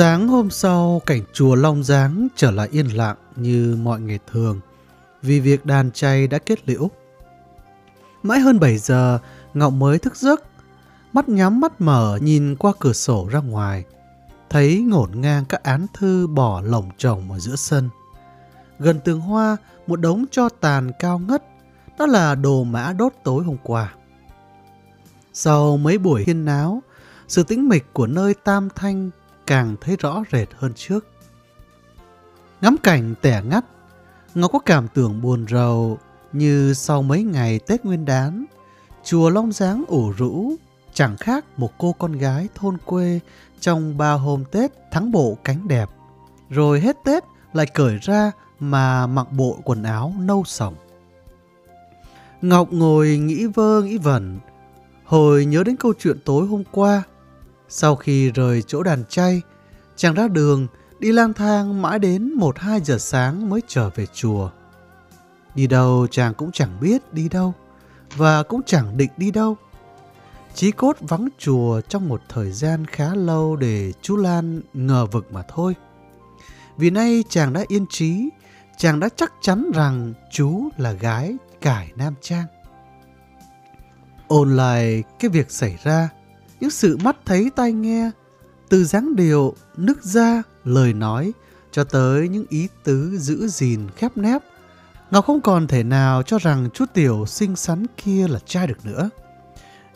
[0.00, 4.60] Sáng hôm sau, cảnh chùa Long Giáng trở lại yên lặng như mọi ngày thường,
[5.22, 6.90] vì việc đàn chay đã kết liễu.
[8.22, 9.18] Mãi hơn 7 giờ,
[9.54, 10.42] Ngọc mới thức giấc,
[11.12, 13.84] mắt nhắm mắt mở nhìn qua cửa sổ ra ngoài,
[14.50, 17.88] thấy ngổn ngang các án thư bỏ lồng chồng ở giữa sân.
[18.78, 19.56] Gần tường hoa,
[19.86, 21.44] một đống cho tàn cao ngất,
[21.98, 23.94] đó là đồ mã đốt tối hôm qua.
[25.32, 26.82] Sau mấy buổi hiên náo,
[27.28, 29.10] sự tĩnh mịch của nơi Tam Thanh
[29.50, 31.06] càng thấy rõ rệt hơn trước.
[32.60, 33.64] Ngắm cảnh tẻ ngắt,
[34.34, 35.98] Ngọc có cảm tưởng buồn rầu
[36.32, 38.44] như sau mấy ngày Tết Nguyên đán,
[39.04, 40.54] chùa Long Giáng ủ rũ,
[40.94, 43.20] chẳng khác một cô con gái thôn quê
[43.60, 45.88] trong ba hôm Tết thắng bộ cánh đẹp.
[46.50, 50.74] Rồi hết Tết lại cởi ra mà mặc bộ quần áo nâu sòng.
[52.42, 54.38] Ngọc ngồi nghĩ vơ nghĩ vẩn,
[55.04, 57.02] hồi nhớ đến câu chuyện tối hôm qua
[57.70, 59.42] sau khi rời chỗ đàn chay,
[59.96, 60.66] chàng ra đường
[60.98, 64.50] đi lang thang mãi đến 1-2 giờ sáng mới trở về chùa.
[65.54, 67.54] Đi đâu chàng cũng chẳng biết đi đâu
[68.16, 69.56] và cũng chẳng định đi đâu.
[70.54, 75.32] Chí cốt vắng chùa trong một thời gian khá lâu để chú Lan ngờ vực
[75.32, 75.74] mà thôi.
[76.76, 78.28] Vì nay chàng đã yên trí,
[78.78, 82.46] chàng đã chắc chắn rằng chú là gái cải Nam Trang.
[84.28, 86.08] Ôn lại cái việc xảy ra,
[86.60, 88.10] những sự mắt thấy tai nghe,
[88.68, 91.32] từ dáng điệu, nước da, lời nói,
[91.72, 94.42] cho tới những ý tứ giữ gìn khép nép.
[95.10, 98.86] Ngọc không còn thể nào cho rằng chú Tiểu xinh xắn kia là trai được
[98.86, 99.10] nữa.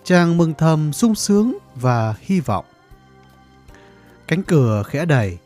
[0.04, 2.64] Chàng mừng thầm sung sướng và hy vọng.
[4.28, 5.38] Cánh cửa khẽ đẩy.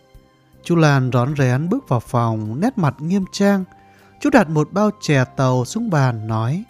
[0.65, 3.65] Chú Lan rón rén bước vào phòng, nét mặt nghiêm trang.
[4.21, 6.65] Chú đặt một bao chè tàu xuống bàn, nói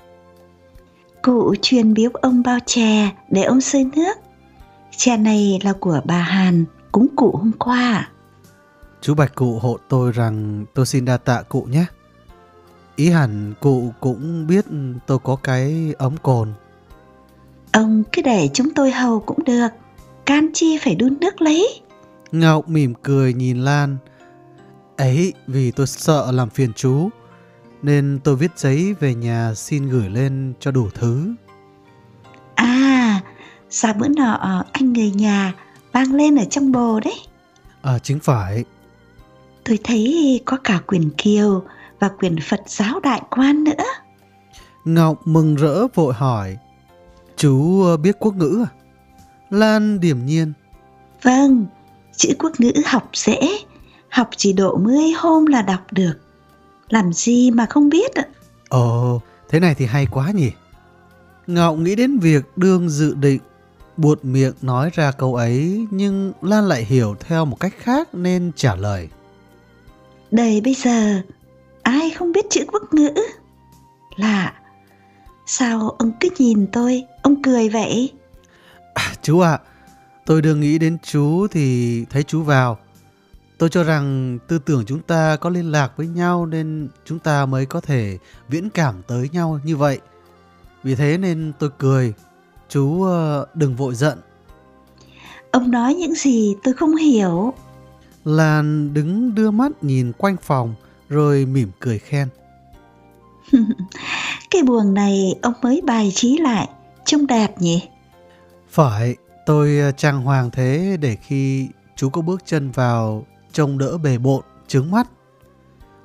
[1.23, 4.19] Cụ truyền biếu ông bao chè để ông xơi nước.
[4.97, 8.11] Chè này là của bà Hàn, cúng cụ hôm qua.
[9.01, 11.85] Chú Bạch Cụ hộ tôi rằng tôi xin đa tạ cụ nhé.
[12.97, 14.65] Ý hẳn cụ cũng biết
[15.07, 16.53] tôi có cái ấm cồn.
[17.73, 19.69] Ông cứ để chúng tôi hầu cũng được,
[20.27, 21.81] can chi phải đun nước lấy.
[22.33, 23.97] Ngọc mỉm cười nhìn Lan.
[24.97, 27.09] Ấy vì tôi sợ làm phiền chú,
[27.83, 31.35] nên tôi viết giấy về nhà xin gửi lên cho đủ thứ.
[33.71, 35.53] Sao bữa nọ anh người nhà
[35.93, 37.15] vang lên ở trong bồ đấy?
[37.83, 38.65] À chính phải.
[39.65, 41.63] Tôi thấy có cả quyền kiều
[42.01, 43.85] và quyền Phật giáo đại quan nữa.
[44.85, 46.57] Ngọc mừng rỡ vội hỏi.
[47.37, 48.71] Chú ờ, biết quốc ngữ à?
[49.51, 50.53] Lan điềm nhiên.
[51.23, 51.67] Vâng,
[52.17, 53.39] chữ quốc ngữ học dễ,
[54.11, 56.15] học chỉ độ mươi hôm là đọc được.
[56.89, 58.25] Làm gì mà không biết ạ?
[58.69, 60.51] Ồ, thế này thì hay quá nhỉ.
[61.47, 63.41] Ngọc nghĩ đến việc đương dự định
[63.99, 68.53] buột miệng nói ra câu ấy nhưng Lan lại hiểu theo một cách khác nên
[68.57, 69.09] trả lời.
[70.31, 71.21] Đời bây giờ
[71.83, 73.15] ai không biết chữ quốc ngữ?
[74.17, 74.55] Lạ,
[75.47, 78.13] sao ông cứ nhìn tôi, ông cười vậy?
[78.95, 79.61] À, chú ạ, à,
[80.27, 82.79] tôi đừng nghĩ đến chú thì thấy chú vào.
[83.59, 87.47] Tôi cho rằng tư tưởng chúng ta có liên lạc với nhau nên chúng ta
[87.47, 88.19] mới có thể
[88.49, 89.99] viễn cảm tới nhau như vậy.
[90.83, 92.15] Vì thế nên tôi cười.
[92.69, 94.19] Chú ờ, đừng vội giận.
[95.51, 97.55] Ông nói những gì tôi không hiểu.
[98.25, 100.75] Lan đứng đưa mắt nhìn quanh phòng
[101.09, 102.29] rồi mỉm cười khen.
[104.51, 106.69] Cái buồng này ông mới bài trí lại,
[107.05, 107.89] trông đẹp nhỉ?
[108.71, 109.17] Phải,
[109.47, 114.19] tôi ờ, trang hoàng thế để khi chú có bước chân vào trông đỡ bề
[114.19, 115.09] bộn, trướng mắt.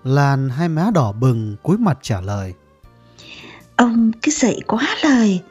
[0.03, 2.53] Lan hai má đỏ bừng cúi mặt trả lời.
[3.75, 5.41] Ông cứ dậy quá lời,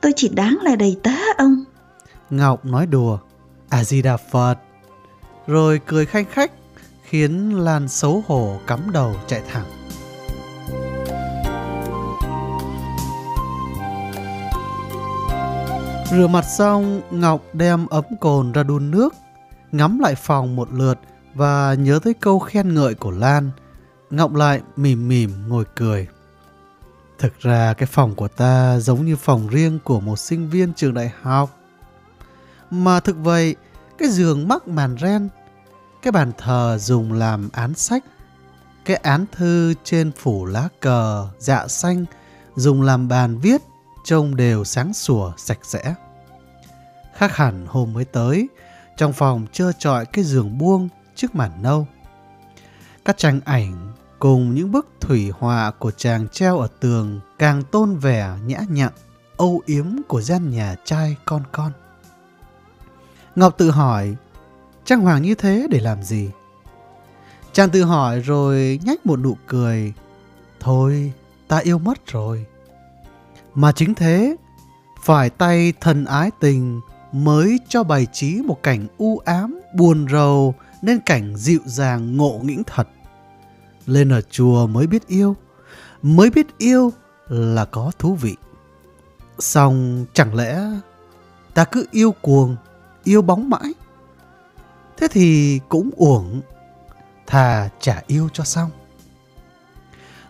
[0.00, 1.64] tôi chỉ đáng là đầy tớ ông.
[2.30, 3.18] Ngọc nói đùa,
[3.68, 4.58] à di đà Phật,
[5.46, 6.52] rồi cười khanh khách,
[7.02, 9.66] khiến Lan xấu hổ cắm đầu chạy thẳng.
[16.10, 19.14] Rửa mặt xong, Ngọc đem ấm cồn ra đun nước,
[19.72, 20.98] ngắm lại phòng một lượt
[21.34, 23.50] và nhớ tới câu khen ngợi của Lan.
[24.10, 26.06] Ngọc lại mỉm mỉm ngồi cười.
[27.18, 30.94] Thực ra cái phòng của ta giống như phòng riêng của một sinh viên trường
[30.94, 31.58] đại học.
[32.70, 33.56] Mà thực vậy,
[33.98, 35.28] cái giường mắc màn ren,
[36.02, 38.04] cái bàn thờ dùng làm án sách,
[38.84, 42.04] cái án thư trên phủ lá cờ dạ xanh
[42.56, 43.60] dùng làm bàn viết
[44.04, 45.94] trông đều sáng sủa sạch sẽ.
[47.14, 48.48] Khác hẳn hôm mới tới,
[48.96, 51.86] trong phòng trơ trọi cái giường buông trước màn nâu.
[53.04, 57.96] Các tranh ảnh cùng những bức thủy họa của chàng treo ở tường càng tôn
[57.96, 58.92] vẻ nhã nhặn,
[59.36, 61.72] âu yếm của gian nhà trai con con.
[63.36, 64.16] Ngọc tự hỏi,
[64.84, 66.30] trang hoàng như thế để làm gì?
[67.52, 69.92] Chàng tự hỏi rồi nhách một nụ cười.
[70.60, 71.12] Thôi,
[71.48, 72.46] ta yêu mất rồi.
[73.54, 74.36] Mà chính thế,
[75.02, 76.80] phải tay thần ái tình
[77.12, 82.40] mới cho bày trí một cảnh u ám, buồn rầu nên cảnh dịu dàng ngộ
[82.42, 82.88] nghĩnh thật.
[83.86, 85.36] Lên ở chùa mới biết yêu,
[86.02, 86.92] mới biết yêu
[87.28, 88.36] là có thú vị.
[89.38, 90.60] Xong chẳng lẽ
[91.54, 92.56] ta cứ yêu cuồng,
[93.04, 93.72] yêu bóng mãi?
[94.96, 96.40] Thế thì cũng uổng,
[97.26, 98.70] thà trả yêu cho xong.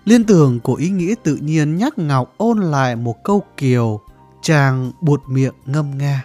[0.04, 4.00] Liên tưởng của ý nghĩa tự nhiên nhắc Ngọc ôn lại một câu kiều,
[4.42, 6.24] chàng buột miệng ngâm nga.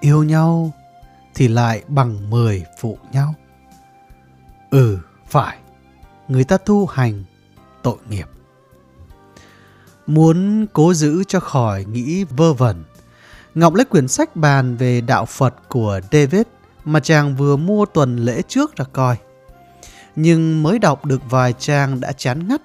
[0.00, 0.72] Yêu nhau
[1.34, 3.34] thì lại bằng mười phụ nhau.
[4.70, 5.58] Ừ, phải,
[6.28, 7.24] người ta tu hành
[7.82, 8.26] tội nghiệp.
[10.06, 12.84] Muốn cố giữ cho khỏi nghĩ vơ vẩn,
[13.58, 16.42] Ngọc lấy quyển sách bàn về đạo Phật của David
[16.84, 19.16] mà chàng vừa mua tuần lễ trước ra coi.
[20.16, 22.62] Nhưng mới đọc được vài trang đã chán ngắt,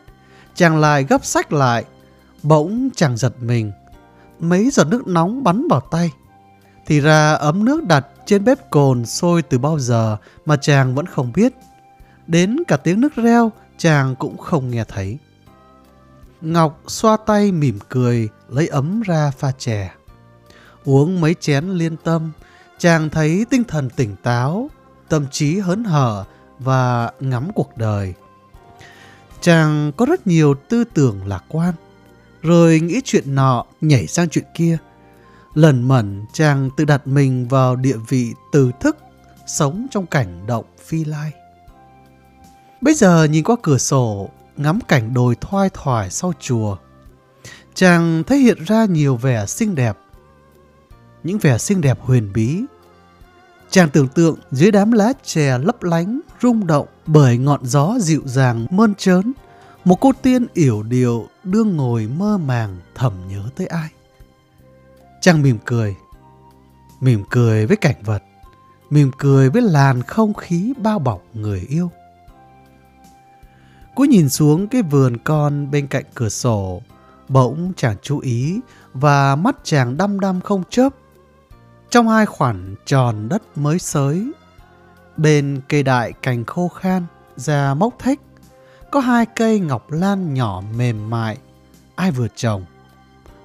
[0.56, 1.86] chàng lại gấp sách lại,
[2.44, 3.72] bỗng chàng giật mình.
[4.40, 6.12] Mấy giọt nước nóng bắn vào tay.
[6.86, 11.06] Thì ra ấm nước đặt trên bếp cồn sôi từ bao giờ mà chàng vẫn
[11.06, 11.54] không biết.
[12.28, 15.18] Đến cả tiếng nước reo chàng cũng không nghe thấy.
[16.42, 19.92] Ngọc xoa tay mỉm cười lấy ấm ra pha chè.
[20.86, 22.32] Uống mấy chén liên tâm,
[22.78, 24.70] chàng thấy tinh thần tỉnh táo,
[25.10, 26.26] tâm trí hớn hở
[26.60, 28.14] và ngắm cuộc đời.
[29.42, 31.74] Chàng có rất nhiều tư tưởng lạc quan,
[32.42, 34.78] rồi nghĩ chuyện nọ nhảy sang chuyện kia.
[35.54, 38.98] Lần mẩn chàng tự đặt mình vào địa vị từ thức,
[39.48, 41.32] sống trong cảnh động phi lai.
[42.84, 46.78] Bây giờ nhìn qua cửa sổ, ngắm cảnh đồi thoai thoải sau chùa,
[47.74, 49.98] chàng thấy hiện ra nhiều vẻ xinh đẹp.
[51.24, 52.62] Những vẻ xinh đẹp huyền bí.
[53.70, 58.22] Chàng tưởng tượng dưới đám lá chè lấp lánh, rung động bởi ngọn gió dịu
[58.26, 59.34] dàng mơn trớn,
[59.86, 63.90] một cô tiên yểu điệu đương ngồi mơ màng thầm nhớ tới ai.
[65.22, 65.96] Chàng mỉm cười,
[67.02, 68.24] mỉm cười với cảnh vật,
[68.90, 71.92] mỉm cười với làn không khí bao bọc người yêu.
[73.96, 76.82] Cú nhìn xuống cái vườn con bên cạnh cửa sổ,
[77.30, 78.60] bỗng chàng chú ý
[78.94, 80.90] và mắt chàng đăm đăm không chớp.
[81.90, 84.32] Trong hai khoảng tròn đất mới sới
[85.18, 87.06] bên cây đại cành khô khan
[87.36, 88.20] ra mốc thách,
[88.92, 91.38] có hai cây ngọc lan nhỏ mềm mại,
[91.96, 92.66] ai vừa trồng.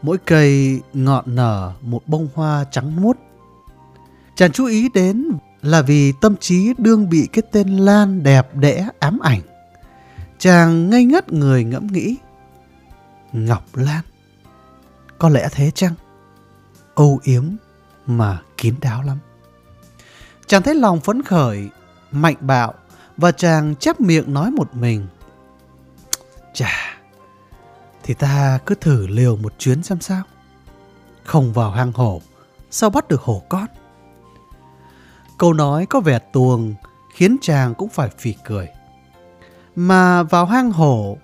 [0.03, 3.17] Mỗi cây ngọn nở một bông hoa trắng muốt.
[4.35, 5.31] Chàng chú ý đến
[5.63, 9.41] là vì tâm trí đương bị cái tên Lan đẹp đẽ ám ảnh.
[10.39, 12.17] Chàng ngây ngất người ngẫm nghĩ.
[13.33, 14.05] Ngọc Lan.
[15.19, 15.95] Có lẽ thế chăng?
[16.95, 17.45] Âu yếm
[18.07, 19.19] mà kín đáo lắm.
[20.47, 21.69] Chàng thấy lòng phấn khởi,
[22.11, 22.75] mạnh bạo
[23.17, 25.07] và chàng chép miệng nói một mình.
[26.55, 26.99] Chà,
[28.03, 30.23] thì ta cứ thử liều một chuyến xem sao.
[31.25, 32.23] Không vào hang hổ,
[32.71, 33.67] sao bắt được hổ con?
[35.39, 36.75] Câu nói có vẻ tuồng
[37.15, 38.69] khiến chàng cũng phải phì cười.
[39.79, 41.19] Mà vào hang hổ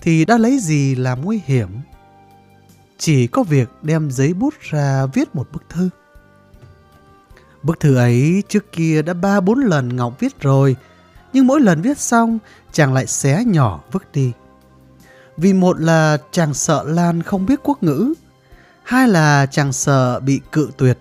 [0.00, 1.68] thì đã lấy gì làm nguy hiểm?
[2.98, 5.88] Chỉ có việc đem giấy bút ra viết một bức thư.
[7.62, 10.76] Bức thư ấy trước kia đã ba bốn lần Ngọc viết rồi,
[11.32, 12.38] nhưng mỗi lần viết xong
[12.72, 14.32] chàng lại xé nhỏ vứt đi.
[15.36, 18.14] Vì một là chàng sợ Lan không biết quốc ngữ,
[18.82, 20.98] hai là chàng sợ bị cự tuyệt.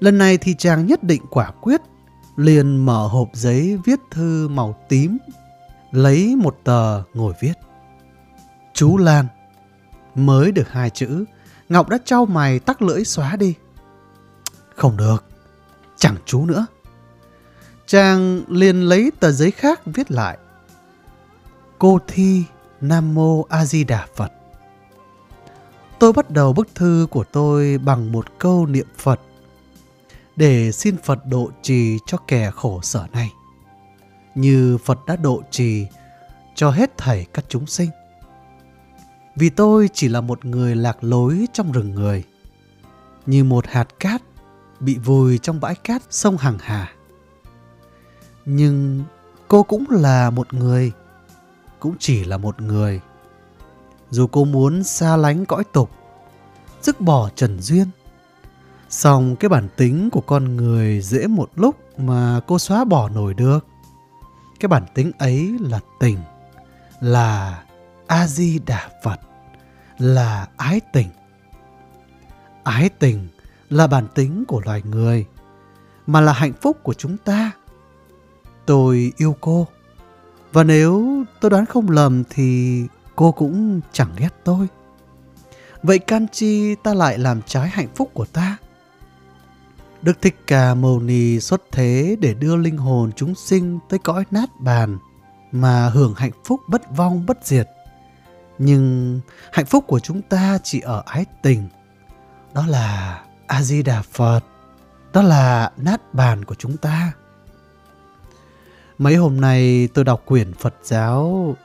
[0.00, 1.80] Lần này thì chàng nhất định quả quyết,
[2.36, 5.18] liền mở hộp giấy viết thư màu tím,
[5.92, 7.52] lấy một tờ ngồi viết.
[8.74, 9.26] Chú Lan.
[10.14, 11.24] Mới được hai chữ,
[11.68, 13.54] Ngọc đã trao mày tắc lưỡi xóa đi.
[14.76, 15.24] Không được,
[15.96, 16.66] chẳng chú nữa.
[17.86, 20.38] Chàng liền lấy tờ giấy khác viết lại.
[21.78, 22.44] Cô thi
[22.80, 24.32] Nam Mô A Di Đà Phật.
[25.98, 29.20] Tôi bắt đầu bức thư của tôi bằng một câu niệm Phật
[30.36, 33.30] để xin Phật độ trì cho kẻ khổ sở này.
[34.40, 35.86] Như Phật đã độ trì
[36.54, 37.90] cho hết thảy các chúng sinh.
[39.36, 42.24] Vì tôi chỉ là một người lạc lối trong rừng người,
[43.26, 44.22] như một hạt cát
[44.80, 46.92] bị vùi trong bãi cát sông Hằng Hà.
[48.44, 49.04] Nhưng
[49.48, 50.92] cô cũng là một người,
[51.80, 53.00] cũng chỉ là một người.
[54.10, 55.90] Dù cô muốn xa lánh cõi tục,
[56.82, 57.86] dứt bỏ trần duyên,
[58.88, 63.34] song cái bản tính của con người dễ một lúc mà cô xóa bỏ nổi
[63.34, 63.66] được.
[64.60, 66.18] Cái bản tính ấy là tình,
[67.00, 67.62] là
[68.06, 69.20] A-di-đà Phật,
[69.98, 71.08] là ái tình.
[72.62, 73.28] Ái tình
[73.70, 75.26] là bản tính của loài người,
[76.06, 77.50] mà là hạnh phúc của chúng ta.
[78.66, 79.66] Tôi yêu cô,
[80.52, 82.82] và nếu tôi đoán không lầm thì
[83.16, 84.68] cô cũng chẳng ghét tôi.
[85.82, 88.56] Vậy can chi ta lại làm trái hạnh phúc của ta?
[90.02, 94.24] Đức Thích Ca Mâu Ni xuất thế để đưa linh hồn chúng sinh tới cõi
[94.30, 94.98] nát bàn
[95.52, 97.68] mà hưởng hạnh phúc bất vong bất diệt.
[98.58, 99.20] Nhưng
[99.52, 101.68] hạnh phúc của chúng ta chỉ ở ái tình.
[102.54, 104.40] Đó là A-di-đà Phật.
[105.12, 107.12] Đó là nát bàn của chúng ta.
[108.98, 111.56] Mấy hôm nay tôi đọc quyển Phật giáo,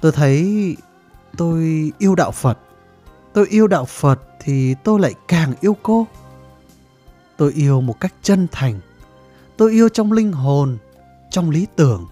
[0.00, 0.76] tôi thấy
[1.36, 2.58] tôi yêu đạo Phật.
[3.32, 6.06] Tôi yêu đạo Phật thì tôi lại càng yêu cô.
[7.40, 8.80] Tôi yêu một cách chân thành.
[9.56, 10.78] Tôi yêu trong linh hồn,
[11.30, 12.06] trong lý tưởng.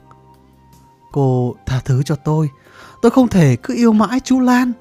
[1.13, 2.51] Cô tha thứ cho tôi.
[3.03, 4.73] Tôi không thể cứ yêu mãi chú Lan.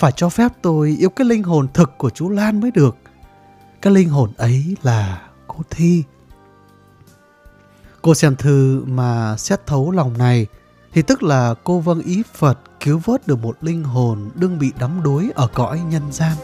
[0.00, 2.96] Phải cho phép tôi yêu cái linh hồn thực của chú Lan mới được.
[3.82, 6.02] Cái linh hồn ấy là cô Thi.
[8.02, 10.46] Cô xem thư mà xét thấu lòng này
[10.92, 14.72] thì tức là cô vâng ý Phật cứu vớt được một linh hồn đương bị
[14.78, 16.36] đắm đuối ở cõi nhân gian.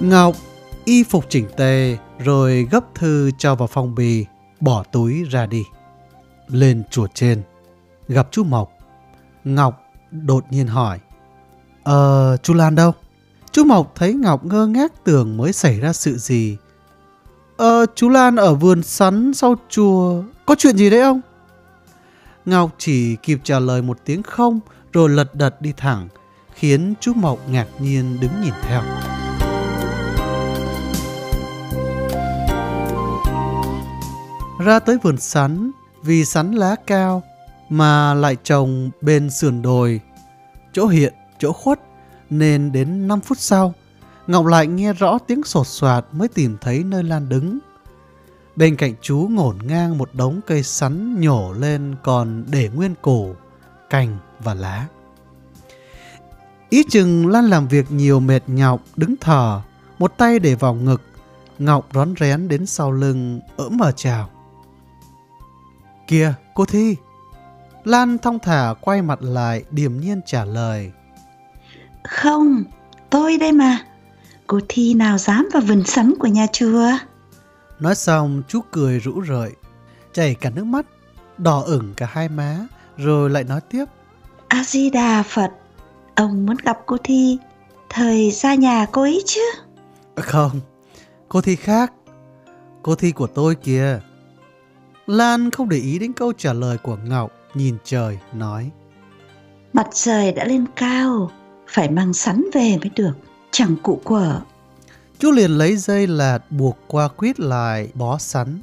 [0.00, 0.36] Ngọc
[0.84, 4.26] y phục chỉnh tề rồi gấp thư cho vào phong bì,
[4.60, 5.64] bỏ túi ra đi.
[6.48, 7.42] Lên chùa trên,
[8.08, 8.70] gặp chú Mộc.
[9.44, 10.98] Ngọc đột nhiên hỏi,
[11.82, 12.92] Ờ, chú Lan đâu?
[13.52, 16.56] Chú Mộc thấy Ngọc ngơ ngác tưởng mới xảy ra sự gì.
[17.56, 21.20] Ờ, chú Lan ở vườn sắn sau chùa, có chuyện gì đấy ông?
[22.44, 24.60] Ngọc chỉ kịp trả lời một tiếng không
[24.92, 26.08] rồi lật đật đi thẳng,
[26.54, 28.82] khiến chú Mộc ngạc nhiên đứng nhìn theo.
[34.64, 35.70] Ra tới vườn sắn,
[36.02, 37.22] vì sắn lá cao
[37.68, 40.00] mà lại trồng bên sườn đồi,
[40.72, 41.80] chỗ hiện, chỗ khuất,
[42.30, 43.74] nên đến 5 phút sau,
[44.26, 47.58] Ngọc lại nghe rõ tiếng sột soạt mới tìm thấy nơi Lan đứng.
[48.56, 53.34] Bên cạnh chú ngổn ngang một đống cây sắn nhổ lên còn để nguyên cổ
[53.90, 54.86] cành và lá.
[56.68, 59.60] Ý chừng Lan làm việc nhiều mệt nhọc, đứng thở,
[59.98, 61.02] một tay để vào ngực,
[61.58, 64.33] Ngọc rón rén đến sau lưng, ỡm mở chào.
[66.06, 66.96] Kìa, cô Thi!
[67.84, 70.92] Lan thong thả quay mặt lại, điềm nhiên trả lời.
[72.04, 72.64] Không,
[73.10, 73.78] tôi đây mà.
[74.46, 76.90] Cô Thi nào dám vào vườn sắn của nhà chùa?
[77.80, 79.50] Nói xong chú cười rũ rượi,
[80.12, 80.86] chảy cả nước mắt,
[81.38, 82.58] đỏ ửng cả hai má,
[82.96, 83.84] rồi lại nói tiếp.
[84.48, 85.50] A-di-đà Phật,
[86.14, 87.38] ông muốn gặp cô Thi,
[87.88, 89.40] thời ra nhà cô ấy chứ?
[90.16, 90.60] Không,
[91.28, 91.92] cô Thi khác,
[92.82, 94.00] cô Thi của tôi kìa.
[95.06, 98.70] Lan không để ý đến câu trả lời của Ngọc, nhìn trời, nói.
[99.72, 101.30] Mặt trời đã lên cao,
[101.68, 103.12] phải mang sắn về mới được,
[103.50, 104.40] chẳng cụ quở.
[105.18, 108.60] Chú liền lấy dây lạt buộc qua quýt lại bó sắn.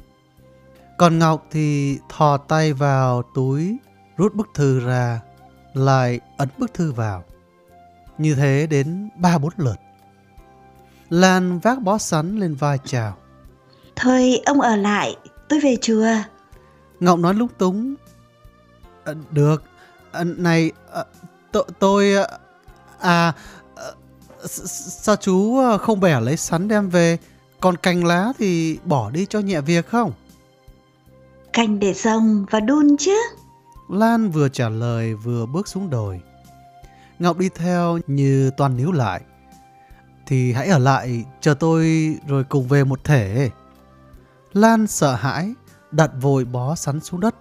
[0.98, 3.76] Còn Ngọc thì thò tay vào túi,
[4.16, 5.20] rút bức thư ra,
[5.74, 7.24] lại ấn bức thư vào.
[8.18, 9.76] Như thế đến ba bốn lượt.
[11.10, 13.16] Lan vác bó sắn lên vai chào.
[13.96, 15.16] Thôi ông ở lại,
[15.48, 16.06] tôi về chùa.
[17.02, 17.94] Ngọc nói lúng túng.
[19.04, 19.62] À, được,
[20.12, 21.04] à, này, à,
[21.78, 22.14] tôi...
[23.00, 23.32] À,
[24.44, 27.18] sao chú không bẻ lấy sắn đem về,
[27.60, 30.12] còn cành lá thì bỏ đi cho nhẹ việc không?
[31.52, 33.16] Cành để rồng và đun chứ.
[33.88, 36.20] Lan vừa trả lời vừa bước xuống đồi.
[37.18, 39.20] Ngọc đi theo như toàn níu lại.
[40.26, 43.50] Thì hãy ở lại chờ tôi rồi cùng về một thể.
[44.52, 45.54] Lan sợ hãi,
[45.92, 47.34] đặt vội bó sắn xuống đất.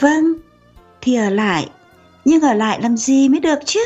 [0.00, 0.24] Vâng,
[1.00, 1.70] thì ở lại.
[2.24, 3.80] Nhưng ở lại làm gì mới được chứ?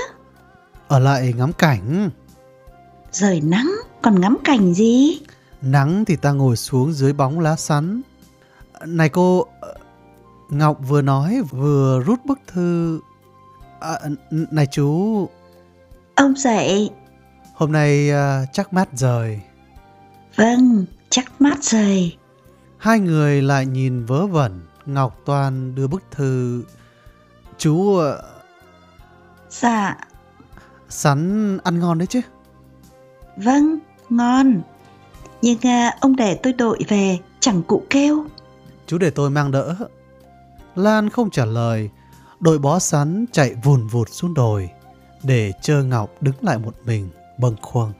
[0.88, 2.10] Ở lại ngắm cảnh.
[3.12, 5.20] Rời nắng, còn ngắm cảnh gì?
[5.62, 8.02] Nắng thì ta ngồi xuống dưới bóng lá sắn.
[8.86, 9.46] Này cô,
[10.48, 13.00] Ngọc vừa nói vừa rút bức thư.
[13.80, 14.00] À,
[14.30, 15.28] này chú.
[16.14, 16.90] Ông dậy.
[17.54, 19.40] Hôm nay uh, chắc mát rời.
[20.36, 22.16] Vâng, chắc mát rời.
[22.80, 24.60] Hai người lại nhìn vớ vẩn.
[24.86, 26.64] Ngọc Toàn đưa bức thư.
[27.58, 27.74] Chú...
[27.74, 28.02] Uh...
[29.50, 29.96] Dạ.
[30.88, 32.20] Sắn ăn ngon đấy chứ?
[33.36, 33.78] Vâng,
[34.08, 34.62] ngon.
[35.42, 38.26] Nhưng uh, ông để tôi đội về, chẳng cụ kêu.
[38.86, 39.74] Chú để tôi mang đỡ.
[40.74, 41.90] Lan không trả lời,
[42.40, 44.70] đội bó sắn chạy vùn vụt xuống đồi,
[45.22, 47.92] để chờ Ngọc đứng lại một mình, bâng khuâng.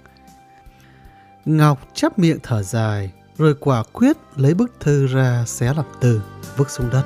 [1.45, 6.23] Ngọc chắp miệng thở dài, rồi quả quyết lấy bức thư ra xé làm từ,
[6.57, 7.05] vứt xuống đất.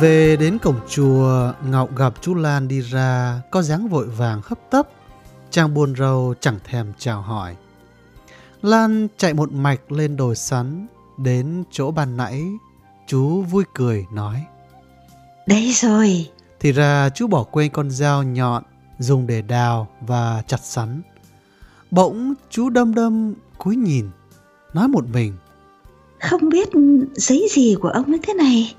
[0.00, 4.58] Về đến cổng chùa, Ngọc gặp chú Lan đi ra, có dáng vội vàng hấp
[4.70, 4.88] tấp.
[5.50, 7.56] Chàng buồn rầu chẳng thèm chào hỏi.
[8.62, 10.86] Lan chạy một mạch lên đồi sắn,
[11.18, 12.42] đến chỗ ban nãy,
[13.06, 14.44] chú vui cười nói.
[15.46, 16.30] Đấy rồi.
[16.60, 18.62] Thì ra chú bỏ quên con dao nhọn
[18.98, 21.02] dùng để đào và chặt sắn.
[21.90, 24.10] Bỗng chú đâm đâm cúi nhìn,
[24.74, 25.36] nói một mình.
[26.20, 26.68] Không biết
[27.14, 28.74] giấy gì của ông ấy thế này.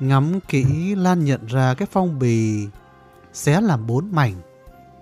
[0.00, 2.66] Ngắm kỹ Lan nhận ra cái phong bì
[3.32, 4.34] xé làm bốn mảnh.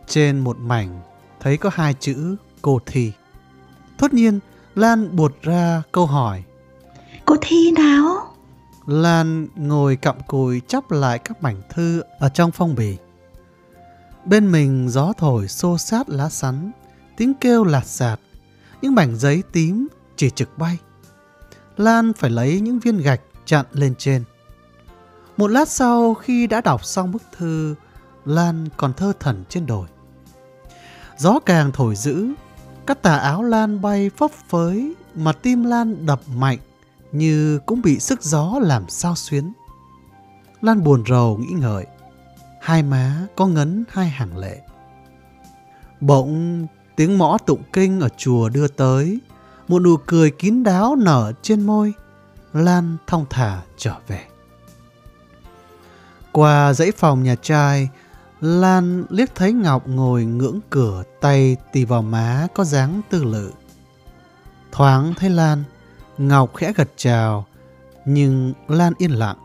[0.06, 1.00] Trên một mảnh
[1.40, 3.12] thấy có hai chữ cô thi.
[3.98, 4.40] Thốt nhiên,
[4.74, 6.42] Lan buột ra câu hỏi.
[7.24, 8.34] Cô thi nào?
[8.86, 12.96] Lan ngồi cặm cùi chắp lại các mảnh thư ở trong phong bì.
[14.24, 16.70] Bên mình gió thổi xô sát lá sắn,
[17.16, 18.20] tiếng kêu lạt sạt,
[18.82, 20.78] những mảnh giấy tím chỉ trực bay.
[21.76, 24.24] Lan phải lấy những viên gạch chặn lên trên.
[25.36, 27.74] Một lát sau khi đã đọc xong bức thư,
[28.24, 29.88] Lan còn thơ thẩn trên đồi.
[31.18, 32.26] Gió càng thổi dữ,
[32.86, 36.58] các tà áo Lan bay phấp phới mà tim Lan đập mạnh
[37.12, 39.52] như cũng bị sức gió làm sao xuyến.
[40.60, 41.86] Lan buồn rầu nghĩ ngợi,
[42.60, 44.60] hai má có ngấn hai hàng lệ.
[46.00, 46.66] Bỗng
[46.96, 49.20] tiếng mõ tụng kinh ở chùa đưa tới,
[49.68, 51.94] một nụ cười kín đáo nở trên môi,
[52.52, 54.24] Lan thong thả trở về.
[56.32, 57.88] Qua dãy phòng nhà trai,
[58.40, 63.52] Lan liếc thấy Ngọc ngồi ngưỡng cửa tay tì vào má có dáng tư lự.
[64.72, 65.64] Thoáng thấy Lan,
[66.18, 67.46] Ngọc khẽ gật chào,
[68.04, 69.36] nhưng Lan yên lặng,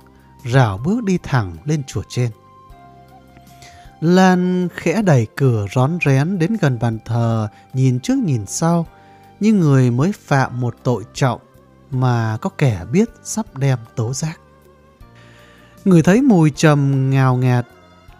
[0.45, 2.31] rảo bước đi thẳng lên chùa trên.
[4.01, 8.87] Lan khẽ đẩy cửa rón rén đến gần bàn thờ, nhìn trước nhìn sau,
[9.39, 11.41] như người mới phạm một tội trọng
[11.91, 14.39] mà có kẻ biết sắp đem tố giác.
[15.85, 17.67] Người thấy mùi trầm ngào ngạt,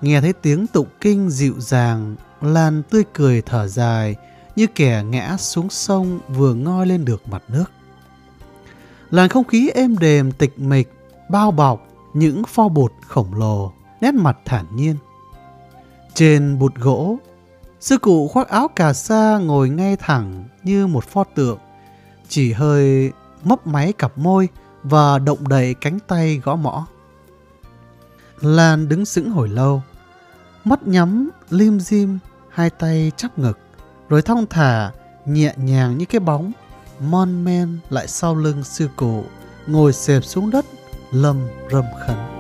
[0.02, 4.16] nghe thấy tiếng tụng kinh dịu dàng, Lan tươi cười thở dài,
[4.56, 7.66] như kẻ ngã xuống sông vừa ngoi lên được mặt nước.
[9.12, 10.94] Làn không khí êm đềm tịch mịch,
[11.30, 14.96] bao bọc những pho bột khổng lồ, nét mặt thản nhiên.
[16.16, 17.18] Trên bụt gỗ,
[17.80, 21.58] sư cụ khoác áo cà sa ngồi ngay thẳng như một pho tượng,
[22.30, 23.12] chỉ hơi
[23.44, 24.50] mấp máy cặp môi
[24.84, 26.86] và động đậy cánh tay gõ mõ.
[28.42, 29.84] Lan đứng sững hồi lâu,
[30.64, 32.20] mắt nhắm, lim dim,
[32.50, 33.60] hai tay chắp ngực,
[34.10, 34.92] rồi thong thả,
[35.26, 36.52] nhẹ nhàng như cái bóng,
[37.00, 39.24] mon men lại sau lưng sư cụ,
[39.68, 40.66] ngồi xẹp xuống đất,
[41.12, 42.35] lâm râm khấn.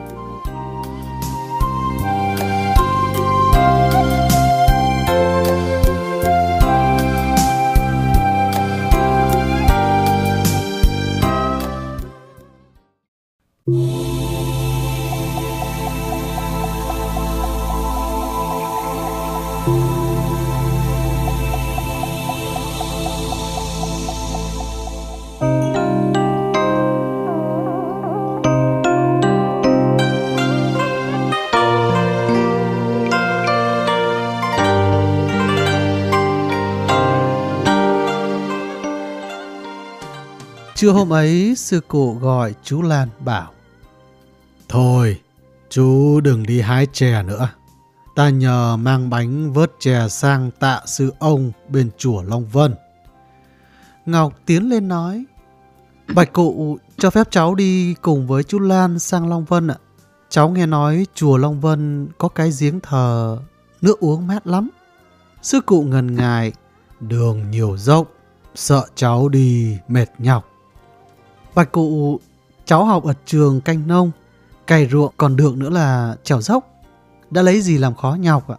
[40.85, 43.51] Trưa hôm ấy, sư cụ gọi chú Lan bảo
[44.69, 45.21] Thôi,
[45.69, 47.49] chú đừng đi hái chè nữa.
[48.15, 52.75] Ta nhờ mang bánh vớt chè sang tạ sư ông bên chùa Long Vân.
[54.05, 55.25] Ngọc tiến lên nói
[56.15, 59.75] Bạch cụ cho phép cháu đi cùng với chú Lan sang Long Vân ạ.
[60.29, 63.37] Cháu nghe nói chùa Long Vân có cái giếng thờ,
[63.81, 64.69] nước uống mát lắm.
[65.41, 66.53] Sư cụ ngần ngại,
[66.99, 68.07] đường nhiều dốc,
[68.55, 70.54] sợ cháu đi mệt nhọc.
[71.55, 72.19] Bạch cụ,
[72.65, 74.11] cháu học ở trường canh nông,
[74.67, 76.67] cày ruộng còn được nữa là trèo dốc.
[77.31, 78.55] Đã lấy gì làm khó nhọc ạ?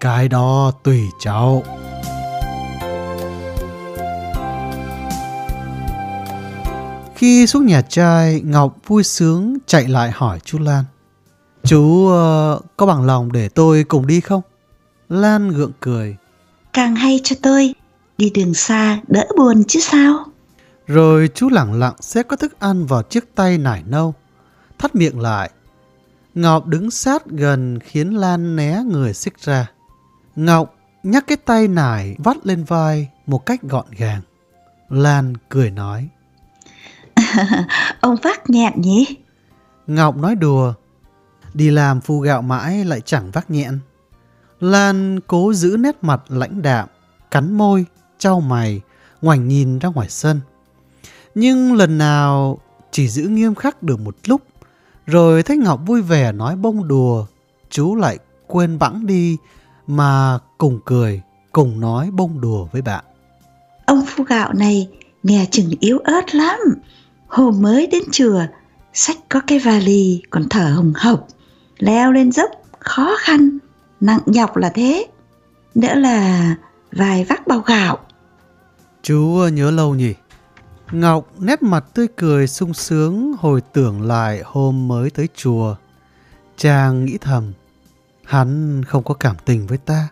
[0.00, 1.62] Cái đó tùy cháu.
[7.14, 10.84] Khi xuống nhà trai, Ngọc vui sướng chạy lại hỏi chú Lan.
[11.64, 14.42] Chú uh, có bằng lòng để tôi cùng đi không?
[15.08, 16.16] Lan gượng cười.
[16.72, 17.74] Càng hay cho tôi,
[18.18, 20.24] đi đường xa đỡ buồn chứ sao?
[20.86, 24.14] Rồi chú lặng lặng xếp các thức ăn vào chiếc tay nải nâu,
[24.78, 25.50] thắt miệng lại.
[26.34, 29.70] Ngọc đứng sát gần khiến Lan né người xích ra.
[30.36, 34.20] Ngọc nhắc cái tay nải vắt lên vai một cách gọn gàng.
[34.88, 36.08] Lan cười nói.
[38.00, 39.06] Ông vác nhẹn nhỉ?
[39.86, 40.74] Ngọc nói đùa.
[41.54, 43.78] Đi làm phu gạo mãi lại chẳng vác nhẹn.
[44.60, 46.88] Lan cố giữ nét mặt lãnh đạm,
[47.30, 47.86] cắn môi,
[48.18, 48.80] trao mày,
[49.22, 50.40] ngoảnh nhìn ra ngoài sân.
[51.34, 52.58] Nhưng lần nào
[52.90, 54.42] chỉ giữ nghiêm khắc được một lúc,
[55.06, 57.26] rồi thấy Ngọc vui vẻ nói bông đùa,
[57.70, 59.36] chú lại quên bẵng đi
[59.86, 63.04] mà cùng cười, cùng nói bông đùa với bạn.
[63.86, 64.88] Ông phu gạo này
[65.22, 66.58] nghe chừng yếu ớt lắm.
[67.26, 68.40] Hôm mới đến chùa,
[68.92, 71.26] sách có cái vali còn thở hồng hộc,
[71.78, 73.58] leo lên dốc khó khăn,
[74.00, 75.06] nặng nhọc là thế.
[75.74, 76.54] Nữa là
[76.92, 77.98] vài vác bao gạo.
[79.02, 80.14] Chú nhớ lâu nhỉ?
[80.94, 85.76] Ngọc nét mặt tươi cười sung sướng hồi tưởng lại hôm mới tới chùa.
[86.56, 87.52] Chàng nghĩ thầm,
[88.24, 90.08] hắn không có cảm tình với ta,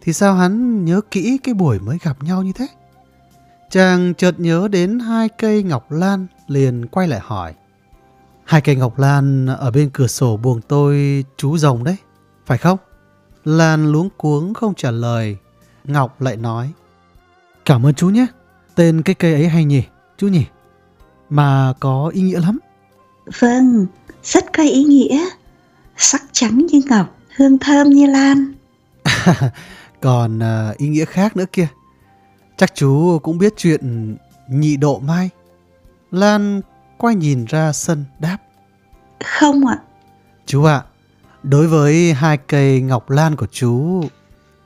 [0.00, 2.66] thì sao hắn nhớ kỹ cái buổi mới gặp nhau như thế?
[3.70, 7.54] Chàng chợt nhớ đến hai cây ngọc lan liền quay lại hỏi.
[8.44, 11.96] Hai cây ngọc lan ở bên cửa sổ buồng tôi chú rồng đấy,
[12.46, 12.78] phải không?
[13.44, 15.36] Lan luống cuống không trả lời.
[15.84, 16.72] Ngọc lại nói.
[17.64, 18.26] Cảm ơn chú nhé,
[18.74, 19.82] tên cái cây ấy hay nhỉ,
[20.16, 20.44] chú nhỉ?
[21.30, 22.58] Mà có ý nghĩa lắm.
[23.40, 23.86] Vâng,
[24.22, 25.28] rất có ý nghĩa.
[25.96, 28.52] Sắc trắng như ngọc, hương thơm như lan.
[30.00, 31.68] Còn uh, ý nghĩa khác nữa kia.
[32.56, 34.16] Chắc chú cũng biết chuyện
[34.48, 35.30] nhị độ mai.
[36.10, 36.60] Lan
[36.98, 38.38] quay nhìn ra sân đáp.
[39.24, 39.78] Không ạ.
[40.46, 40.82] Chú ạ,
[41.42, 44.04] đối với hai cây ngọc lan của chú,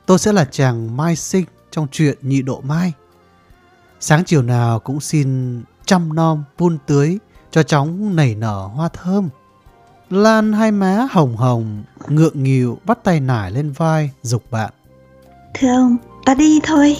[0.05, 2.93] tôi sẽ là chàng mai sinh trong chuyện nhị độ mai.
[4.01, 7.17] Sáng chiều nào cũng xin chăm nom vun tưới
[7.51, 9.29] cho chóng nảy nở hoa thơm.
[10.09, 14.73] Lan hai má hồng hồng, ngượng nghịu bắt tay nải lên vai, dục bạn.
[15.53, 16.97] Thưa ông, ta đi thôi.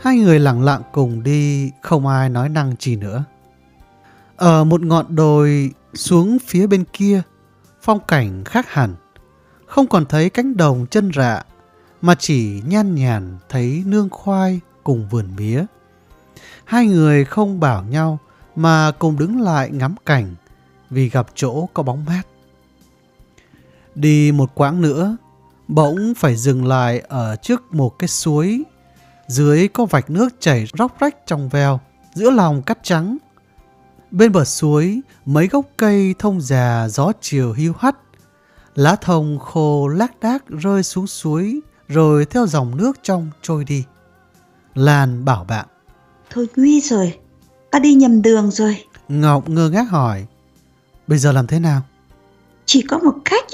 [0.00, 3.24] Hai người lặng lặng cùng đi, không ai nói năng gì nữa.
[4.36, 7.22] Ở một ngọn đồi xuống phía bên kia,
[7.82, 8.94] phong cảnh khác hẳn.
[9.66, 11.42] Không còn thấy cánh đồng chân rạ,
[12.02, 15.64] mà chỉ nhan nhản thấy nương khoai cùng vườn mía.
[16.64, 18.18] Hai người không bảo nhau
[18.56, 20.34] mà cùng đứng lại ngắm cảnh
[20.90, 22.22] vì gặp chỗ có bóng mát.
[23.94, 25.16] Đi một quãng nữa,
[25.68, 28.64] bỗng phải dừng lại ở trước một cái suối
[29.28, 31.80] dưới có vạch nước chảy róc rách trong veo,
[32.14, 33.16] giữa lòng cắt trắng.
[34.10, 37.96] Bên bờ suối, mấy gốc cây thông già gió chiều hiu hắt.
[38.74, 43.84] Lá thông khô lác đác rơi xuống suối, rồi theo dòng nước trong trôi đi.
[44.74, 45.66] Lan bảo bạn.
[46.30, 47.18] Thôi nguy rồi,
[47.70, 48.84] ta đi nhầm đường rồi.
[49.08, 50.26] Ngọc ngơ ngác hỏi.
[51.06, 51.82] Bây giờ làm thế nào?
[52.66, 53.44] Chỉ có một cách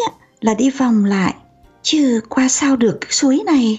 [0.41, 1.35] là đi vòng lại,
[1.83, 3.79] chứ qua sao được cái suối này.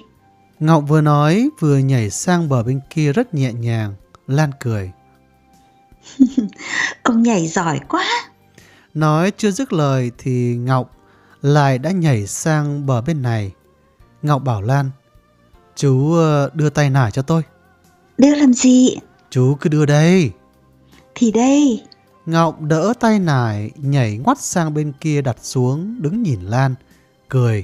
[0.60, 3.94] Ngọc vừa nói vừa nhảy sang bờ bên kia rất nhẹ nhàng.
[4.27, 4.91] Lan cười.
[7.03, 8.06] Ông nhảy giỏi quá.
[8.94, 10.91] Nói chưa dứt lời thì Ngọc
[11.41, 13.52] lại đã nhảy sang bờ bên này.
[14.26, 14.89] Ngọc bảo Lan,
[15.76, 17.41] chú ờ, đưa tay nải cho tôi.
[18.18, 18.97] Đưa làm gì?
[19.30, 20.31] Chú cứ đưa đây.
[21.15, 21.84] Thì đây.
[22.26, 26.76] Ngọc đỡ tay nải, nhảy ngoắt sang bên kia đặt xuống, đứng nhìn Lan,
[27.30, 27.64] cười.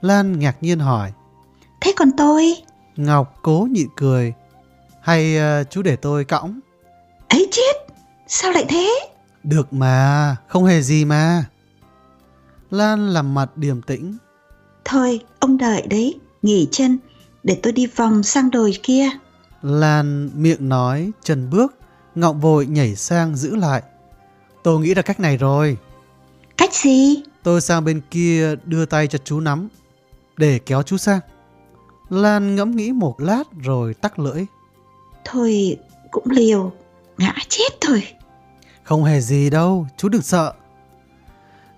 [0.00, 1.12] Lan ngạc nhiên hỏi.
[1.80, 2.54] Thế còn tôi?
[2.96, 4.32] Ngọc cố nhịn cười.
[5.00, 6.60] Hay uh, chú để tôi cõng?
[7.28, 7.94] Ấy chết,
[8.26, 9.08] sao lại thế?
[9.42, 11.44] Được mà, không hề gì mà.
[12.70, 14.16] Lan làm mặt điềm tĩnh.
[14.90, 16.98] Thôi, ông đợi đấy, nghỉ chân,
[17.42, 19.08] để tôi đi vòng sang đồi kia.
[19.62, 21.74] Lan miệng nói, chân bước,
[22.14, 23.82] Ngọc vội nhảy sang giữ lại.
[24.62, 25.76] Tôi nghĩ ra cách này rồi.
[26.56, 27.22] Cách gì?
[27.42, 29.68] Tôi sang bên kia đưa tay cho chú nắm,
[30.36, 31.20] để kéo chú sang.
[32.08, 34.44] Lan ngẫm nghĩ một lát rồi tắt lưỡi.
[35.24, 35.76] Thôi
[36.10, 36.72] cũng liều,
[37.18, 38.02] ngã chết thôi.
[38.82, 40.52] Không hề gì đâu, chú đừng sợ.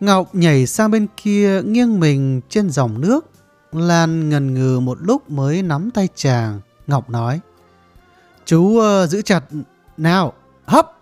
[0.01, 3.31] Ngọc nhảy sang bên kia nghiêng mình trên dòng nước.
[3.73, 6.61] Lan ngần ngừ một lúc mới nắm tay chàng.
[6.87, 7.41] Ngọc nói.
[8.45, 9.45] Chú uh, giữ chặt.
[9.97, 10.33] Nào,
[10.65, 10.93] hấp.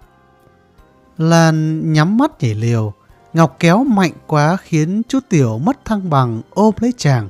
[1.18, 2.92] Lan nhắm mắt nhảy liều.
[3.32, 7.28] Ngọc kéo mạnh quá khiến chú Tiểu mất thăng bằng ôm lấy chàng.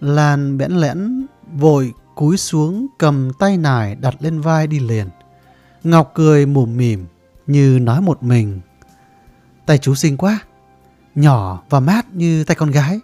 [0.00, 5.08] Lan bẽn lẽn vội cúi xuống cầm tay nải đặt lên vai đi liền.
[5.84, 7.06] Ngọc cười mủm mỉm
[7.46, 8.60] như nói một mình.
[9.66, 10.40] Tay chú xinh quá,
[11.16, 13.00] nhỏ và mát như tay con gái.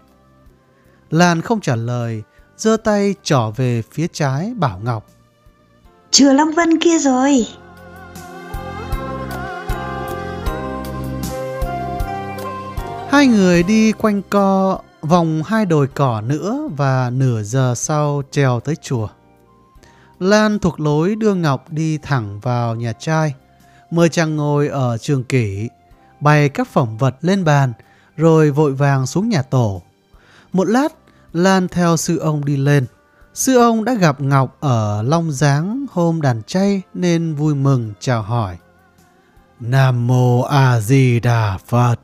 [1.10, 2.22] Lan không trả lời,
[2.56, 5.06] giơ tay trỏ về phía trái bảo Ngọc.
[6.10, 7.46] Chùa Long Vân kia rồi.
[13.10, 18.60] Hai người đi quanh co vòng hai đồi cỏ nữa và nửa giờ sau trèo
[18.60, 19.08] tới chùa.
[20.18, 23.34] Lan thuộc lối đưa Ngọc đi thẳng vào nhà trai,
[23.90, 25.68] mời chàng ngồi ở trường kỷ,
[26.20, 27.72] bày các phẩm vật lên bàn,
[28.16, 29.82] rồi vội vàng xuống nhà tổ.
[30.52, 30.88] Một lát,
[31.32, 32.86] Lan theo sư ông đi lên.
[33.34, 38.22] Sư ông đã gặp Ngọc ở Long Giáng hôm đàn chay nên vui mừng chào
[38.22, 38.56] hỏi.
[39.60, 41.96] Nam Mô A Di Đà Phật,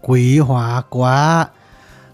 [0.00, 1.48] quý hóa quá.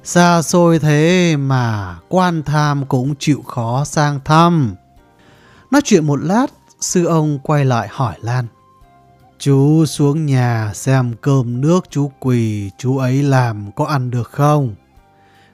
[0.05, 4.74] Xa xôi thế mà quan tham cũng chịu khó sang thăm.
[5.70, 6.47] Nói chuyện một lát,
[6.81, 8.47] sư ông quay lại hỏi Lan.
[9.40, 14.74] Chú xuống nhà xem cơm nước chú quỳ chú ấy làm có ăn được không?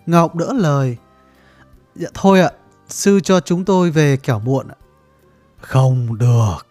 [0.06, 0.96] Ngọc đỡ lời.
[1.94, 2.50] Dạ thôi ạ,
[2.88, 4.78] sư cho chúng tôi về kẻo muộn ạ.
[5.60, 6.66] Không được.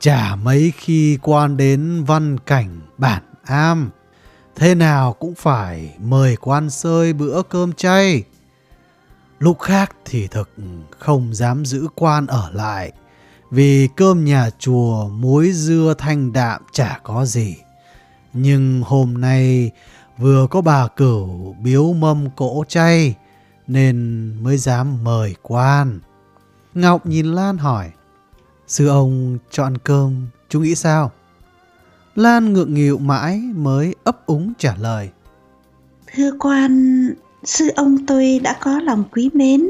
[0.00, 3.90] Chả mấy khi quan đến văn cảnh bản am.
[4.56, 8.24] Thế nào cũng phải mời quan sơi bữa cơm chay.
[9.38, 10.50] Lúc khác thì thực
[10.98, 12.92] không dám giữ quan ở lại.
[13.50, 17.56] Vì cơm nhà chùa muối dưa thanh đạm chả có gì.
[18.32, 19.70] Nhưng hôm nay
[20.18, 23.14] vừa có bà cửu biếu mâm cỗ chay
[23.66, 26.00] nên mới dám mời quan.
[26.74, 27.90] Ngọc nhìn Lan hỏi,
[28.66, 31.12] sư ông chọn cơm, chú nghĩ sao?
[32.16, 35.10] Lan ngượng nghịu mãi mới ấp úng trả lời.
[36.14, 37.14] Thưa quan,
[37.44, 39.68] sư ông tôi đã có lòng quý mến.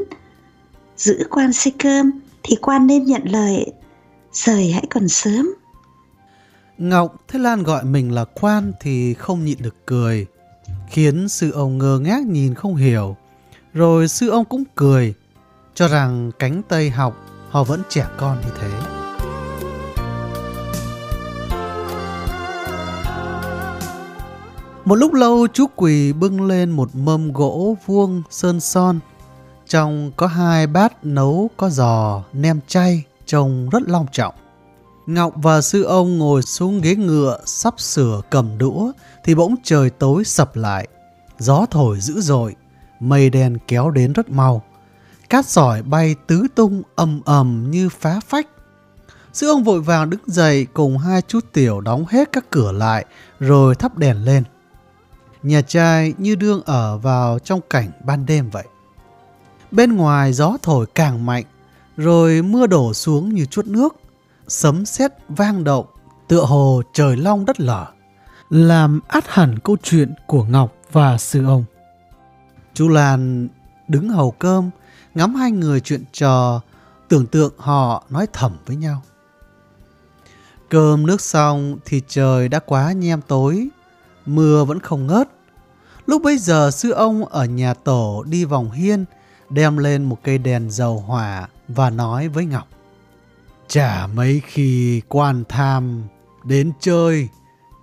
[0.97, 2.11] Giữ quan xây cơm
[2.49, 3.73] thì quan nên nhận lời,
[4.33, 5.55] rời hãy còn sớm.
[6.79, 10.27] Ngọc thấy Lan gọi mình là quan thì không nhịn được cười,
[10.89, 13.16] khiến sư ông ngơ ngác nhìn không hiểu.
[13.73, 15.15] Rồi sư ông cũng cười,
[15.75, 17.16] cho rằng cánh Tây học
[17.51, 18.70] họ vẫn trẻ con như thế.
[24.85, 29.01] Một lúc lâu chú quỳ bưng lên một mâm gỗ vuông sơn son.
[29.69, 34.35] Trong có hai bát nấu có giò, nem chay, trông rất long trọng.
[35.07, 38.93] Ngọc và sư ông ngồi xuống ghế ngựa sắp sửa cầm đũa
[39.24, 40.89] thì bỗng trời tối sập lại.
[41.39, 42.57] Gió thổi dữ dội,
[43.01, 44.62] mây đen kéo đến rất mau.
[45.31, 48.49] Cát sỏi bay tứ tung ầm ầm như phá phách.
[49.32, 53.05] Sư ông vội vàng đứng dậy cùng hai chú tiểu đóng hết các cửa lại
[53.40, 54.45] rồi thắp đèn lên.
[55.43, 58.65] Nhà trai như đương ở vào trong cảnh ban đêm vậy.
[59.70, 61.45] Bên ngoài gió thổi càng mạnh,
[61.97, 63.97] rồi mưa đổ xuống như chuốt nước,
[64.49, 65.86] sấm sét vang động,
[66.28, 67.86] tựa hồ trời long đất lở,
[68.51, 71.65] làm át hẳn câu chuyện của Ngọc và sư ông.
[72.74, 73.49] Chú Lan
[73.89, 74.70] đứng hầu cơm,
[75.15, 76.61] ngắm hai người chuyện trò,
[77.09, 79.03] tưởng tượng họ nói thầm với nhau.
[80.69, 83.69] Cơm nước xong thì trời đã quá nhem tối,
[84.27, 85.28] mưa vẫn không ngớt.
[86.07, 89.05] Lúc bấy giờ sư ông ở nhà tổ đi vòng hiên,
[89.51, 92.69] đem lên một cây đèn dầu hỏa và nói với Ngọc.
[93.69, 96.03] Chả mấy khi quan tham
[96.45, 97.29] đến chơi,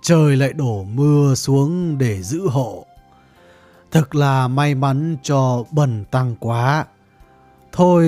[0.02, 2.86] trời lại đổ mưa xuống để giữ hộ.
[3.90, 6.86] Thật là may mắn cho bần tăng quá.
[7.72, 8.04] Thôi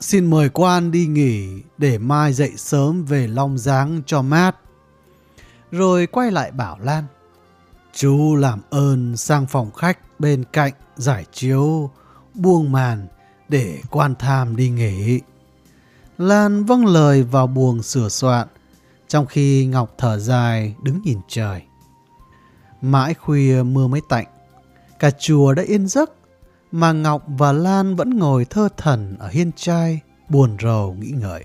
[0.00, 1.48] xin mời quan đi nghỉ
[1.78, 4.56] để mai dậy sớm về Long Giáng cho mát.
[5.70, 7.04] Rồi quay lại bảo Lan.
[7.94, 11.90] Chú làm ơn sang phòng khách bên cạnh giải chiếu,
[12.36, 13.06] buông màn
[13.48, 15.20] để quan tham đi nghỉ.
[16.18, 18.48] Lan vâng lời vào buồng sửa soạn,
[19.08, 21.62] trong khi Ngọc thở dài đứng nhìn trời.
[22.82, 24.26] Mãi khuya mưa mới tạnh,
[24.98, 26.12] cả chùa đã yên giấc,
[26.72, 31.44] mà Ngọc và Lan vẫn ngồi thơ thần ở hiên trai, buồn rầu nghĩ ngợi.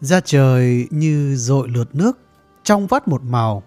[0.00, 2.18] Ra trời như dội lượt nước,
[2.64, 3.62] trong vắt một màu.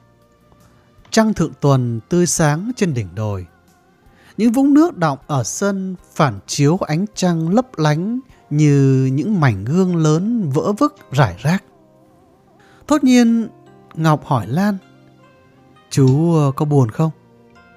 [1.11, 3.45] Trăng thượng tuần tươi sáng trên đỉnh đồi.
[4.37, 8.19] Những vũng nước đọng ở sân phản chiếu ánh trăng lấp lánh
[8.49, 11.63] như những mảnh gương lớn vỡ vức rải rác.
[12.87, 13.47] Thốt nhiên,
[13.95, 14.77] Ngọc hỏi Lan,
[15.89, 17.11] Chú ờ, có buồn không?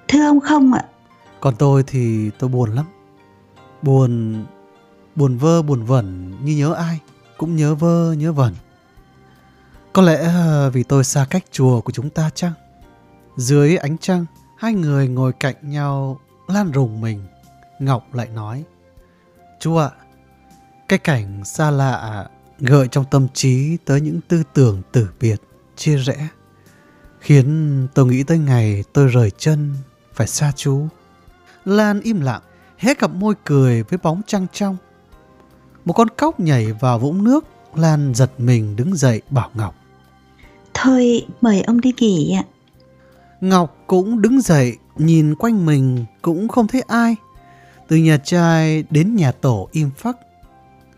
[0.07, 0.85] Thưa ông không ạ.
[1.39, 2.85] Còn tôi thì tôi buồn lắm.
[3.81, 4.45] Buồn,
[5.15, 6.99] buồn vơ buồn vẩn như nhớ ai,
[7.37, 8.53] cũng nhớ vơ nhớ vẩn.
[9.93, 12.53] Có lẽ ờ, vì tôi xa cách chùa của chúng ta chăng?
[13.37, 14.25] Dưới ánh trăng,
[14.57, 16.19] hai người ngồi cạnh nhau
[16.51, 17.21] lan rùng mình.
[17.79, 18.63] Ngọc lại nói,
[19.61, 19.89] Chú ạ,
[20.87, 22.27] cái cảnh xa lạ
[22.59, 25.41] gợi trong tâm trí tới những tư tưởng tử biệt,
[25.75, 26.27] chia rẽ,
[27.19, 29.75] khiến tôi nghĩ tới ngày tôi rời chân
[30.13, 30.87] phải xa chú.
[31.65, 32.41] Lan im lặng,
[32.77, 34.77] hé cặp môi cười với bóng trăng trong.
[35.85, 37.45] Một con cóc nhảy vào vũng nước,
[37.75, 39.75] Lan giật mình đứng dậy bảo Ngọc.
[40.73, 42.43] Thôi mời ông đi nghỉ ạ.
[43.41, 47.15] Ngọc cũng đứng dậy, nhìn quanh mình cũng không thấy ai.
[47.87, 50.17] Từ nhà trai đến nhà tổ im phắc.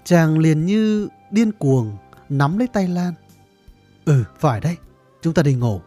[0.03, 1.98] Chàng liền như điên cuồng,
[2.30, 3.14] nắm lấy tay Lan.
[4.06, 4.78] Ừ, phải đấy,
[5.22, 5.82] chúng ta đi ngủ.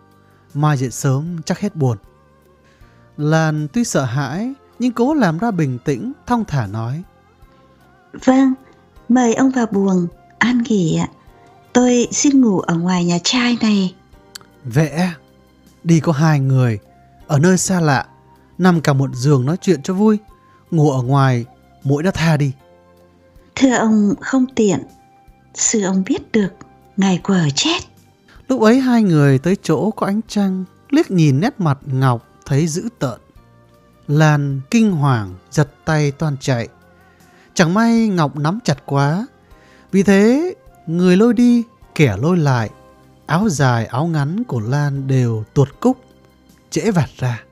[0.54, 1.98] Mai dậy sớm chắc hết buồn.
[3.16, 7.02] Lan tuy sợ hãi, nhưng cố làm ra bình tĩnh, thong thả nói.
[8.24, 8.54] Vâng,
[9.08, 10.06] mời ông vào buồng,
[10.38, 11.08] an nghỉ ạ.
[11.72, 13.94] Tôi xin ngủ ở ngoài nhà trai này.
[14.64, 15.12] Vẽ,
[15.84, 16.78] đi có hai người,
[17.26, 18.06] ở nơi xa lạ,
[18.58, 20.18] nằm cả một giường nói chuyện cho vui.
[20.70, 21.44] Ngủ ở ngoài,
[21.82, 22.52] mỗi đã tha đi.
[23.54, 24.82] Thưa ông không tiện,
[25.54, 26.52] sư ông biết được,
[26.96, 27.78] ngài quờ chết.
[28.48, 32.66] Lúc ấy hai người tới chỗ có ánh trăng, liếc nhìn nét mặt Ngọc thấy
[32.66, 33.20] dữ tợn.
[34.08, 36.68] Lan kinh hoàng giật tay toàn chạy.
[37.54, 39.26] Chẳng may Ngọc nắm chặt quá.
[39.92, 40.54] Vì thế
[40.86, 41.62] người lôi đi
[41.94, 42.70] kẻ lôi lại.
[43.26, 45.98] Áo dài áo ngắn của Lan đều tuột cúc,
[46.76, 47.42] trễ vạt ra.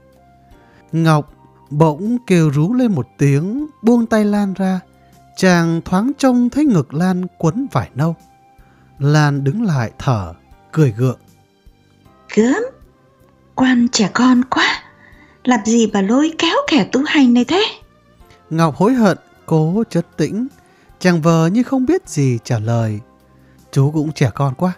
[0.92, 1.34] Ngọc
[1.70, 4.80] bỗng kêu rú lên một tiếng, buông tay Lan ra.
[5.36, 8.16] Chàng thoáng trông thấy ngực Lan quấn vải nâu.
[8.98, 10.34] Lan đứng lại thở,
[10.72, 11.18] cười gượng.
[12.34, 12.62] Gớm,
[13.54, 14.82] quan trẻ con quá,
[15.44, 17.64] làm gì mà lôi kéo kẻ tu hành này thế?
[18.50, 20.46] Ngọc hối hận, cố chất tĩnh,
[20.98, 23.00] chàng vờ như không biết gì trả lời.
[23.72, 24.72] Chú cũng trẻ con quá,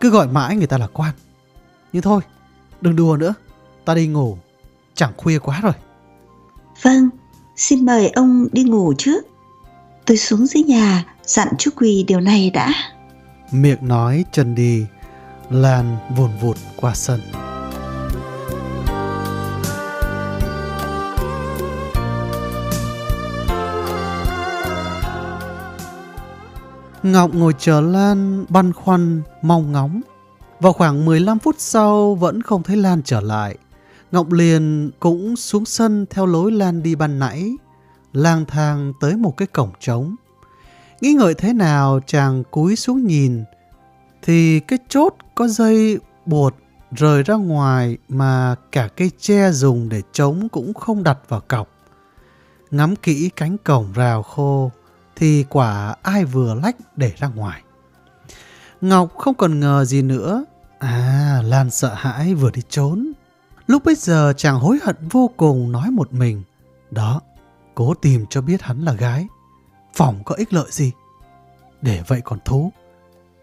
[0.00, 1.14] cứ gọi mãi người ta là quan.
[1.92, 2.20] Nhưng thôi,
[2.80, 3.34] đừng đùa nữa,
[3.84, 4.38] ta đi ngủ,
[4.94, 5.72] chẳng khuya quá rồi.
[6.82, 7.10] Vâng,
[7.56, 9.26] xin mời ông đi ngủ trước.
[10.06, 12.72] Tôi xuống dưới nhà dặn chú Quỳ điều này đã.
[13.50, 14.86] Miệng nói chân đi,
[15.50, 17.20] Lan vồn vụt qua sân.
[27.02, 30.00] Ngọc ngồi chờ Lan băn khoăn, mong ngóng.
[30.60, 33.56] Vào khoảng 15 phút sau vẫn không thấy Lan trở lại.
[34.12, 37.52] Ngọc liền cũng xuống sân theo lối Lan đi ban nãy,
[38.12, 40.16] lang thang tới một cái cổng trống.
[41.00, 43.44] Nghĩ ngợi thế nào chàng cúi xuống nhìn,
[44.22, 46.52] thì cái chốt có dây buộc
[46.90, 51.68] rời ra ngoài mà cả cây tre dùng để chống cũng không đặt vào cọc.
[52.70, 54.70] Ngắm kỹ cánh cổng rào khô
[55.16, 57.62] thì quả ai vừa lách để ra ngoài.
[58.80, 60.44] Ngọc không còn ngờ gì nữa.
[60.78, 63.12] À, Lan sợ hãi vừa đi trốn.
[63.66, 66.42] Lúc bây giờ chàng hối hận vô cùng nói một mình.
[66.90, 67.20] Đó,
[67.74, 69.26] cố tìm cho biết hắn là gái.
[69.94, 70.92] Phòng có ích lợi gì.
[71.82, 72.72] Để vậy còn thú.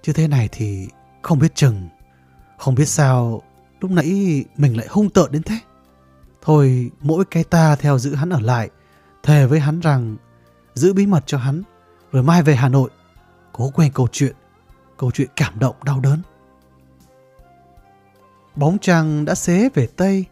[0.02, 0.88] Chứ thế này thì
[1.22, 1.90] không biết chừng.
[2.58, 3.42] Không biết sao
[3.80, 5.60] lúc nãy mình lại hung tợn đến thế.
[6.42, 8.70] Thôi mỗi cái ta theo giữ hắn ở lại.
[9.24, 10.18] Thề với hắn rằng
[10.74, 11.64] giữ bí mật cho hắn.
[12.12, 12.90] Rồi mai về Hà Nội.
[13.54, 14.36] Cố quên câu chuyện.
[14.98, 16.22] Câu chuyện cảm động đau đớn.
[18.60, 20.26] Bóng trăng đã xế về Tây.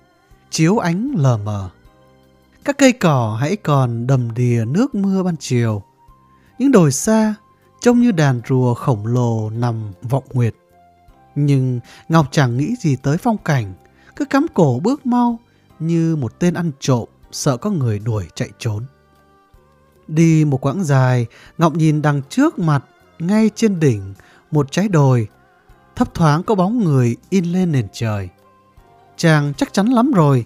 [0.50, 1.70] Chiếu ánh lờ mờ.
[2.64, 5.84] Các cây cỏ hãy còn đầm đìa nước mưa ban chiều.
[6.60, 7.36] Những đồi xa
[7.82, 10.56] trông như đàn rùa khổng lồ nằm vọng nguyệt.
[11.36, 11.80] Nhưng
[12.10, 13.74] Ngọc chẳng nghĩ gì tới phong cảnh,
[14.16, 15.40] cứ cắm cổ bước mau
[15.80, 18.86] như một tên ăn trộm sợ có người đuổi chạy trốn.
[20.08, 21.26] Đi một quãng dài,
[21.58, 22.86] Ngọc nhìn đằng trước mặt,
[23.20, 24.14] ngay trên đỉnh,
[24.52, 25.28] một trái đồi,
[25.98, 28.30] thấp thoáng có bóng người in lên nền trời.
[29.16, 30.46] Chàng chắc chắn lắm rồi,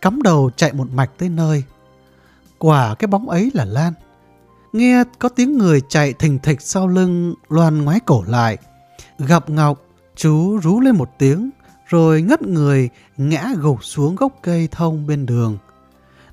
[0.00, 1.64] cắm đầu chạy một mạch tới nơi.
[2.58, 3.92] Quả cái bóng ấy là Lan.
[4.72, 8.58] Nghe có tiếng người chạy thình thịch sau lưng, loan ngoái cổ lại.
[9.18, 9.82] Gặp Ngọc,
[10.16, 11.50] chú rú lên một tiếng,
[11.88, 15.58] rồi ngất người ngã gục xuống gốc cây thông bên đường.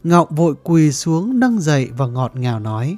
[0.04, 2.98] Ngọc vội quỳ xuống nâng dậy và ngọt ngào nói.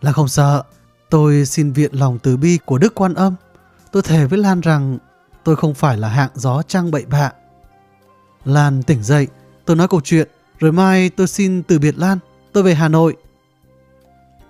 [0.00, 0.62] Là không sợ,
[1.10, 3.34] tôi xin viện lòng từ bi của Đức Quan Âm.
[3.92, 4.98] Tôi thề với Lan rằng
[5.44, 7.32] tôi không phải là hạng gió trăng bậy bạ.
[8.44, 9.28] Lan tỉnh dậy,
[9.64, 10.28] tôi nói câu chuyện,
[10.58, 12.18] rồi mai tôi xin từ biệt Lan,
[12.52, 13.16] tôi về Hà Nội.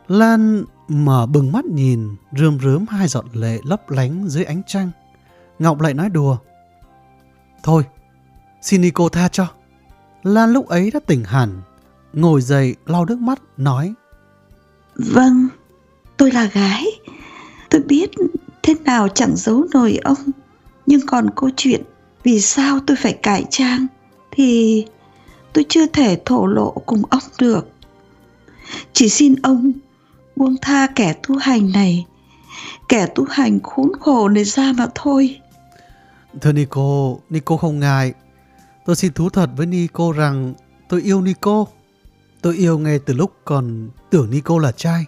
[0.09, 4.91] Lan mở bừng mắt nhìn, rơm rớm hai giọt lệ lấp lánh dưới ánh trăng.
[5.59, 6.37] Ngọc lại nói đùa.
[7.63, 7.85] Thôi,
[8.63, 9.47] xin cô tha cho.
[10.23, 11.63] Lan lúc ấy đã tỉnh hẳn,
[12.13, 13.95] ngồi dậy lau nước mắt, nói.
[14.95, 15.49] Vâng,
[16.17, 16.85] tôi là gái.
[17.71, 18.11] Tôi biết
[18.63, 20.19] thế nào chẳng giấu nổi ông.
[20.87, 21.83] Nhưng còn câu chuyện
[22.25, 23.87] vì sao tôi phải cải trang
[24.31, 24.85] thì
[25.53, 27.69] tôi chưa thể thổ lộ cùng ông được.
[28.93, 29.73] Chỉ xin ông
[30.37, 32.07] buông tha kẻ tu hành này,
[32.89, 35.41] kẻ tu hành khốn khổ này ra mà thôi.
[36.41, 38.13] Thưa Nico, Nico không ngại.
[38.87, 40.55] Tôi xin thú thật với Nico rằng
[40.89, 41.65] tôi yêu Nico.
[42.43, 45.05] Tôi yêu ngay từ lúc còn tưởng Nico là trai.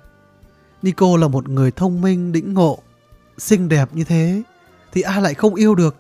[0.83, 2.79] Nico là một người thông minh, đĩnh ngộ,
[3.41, 4.43] xinh đẹp như thế
[4.93, 5.97] thì ai lại không yêu được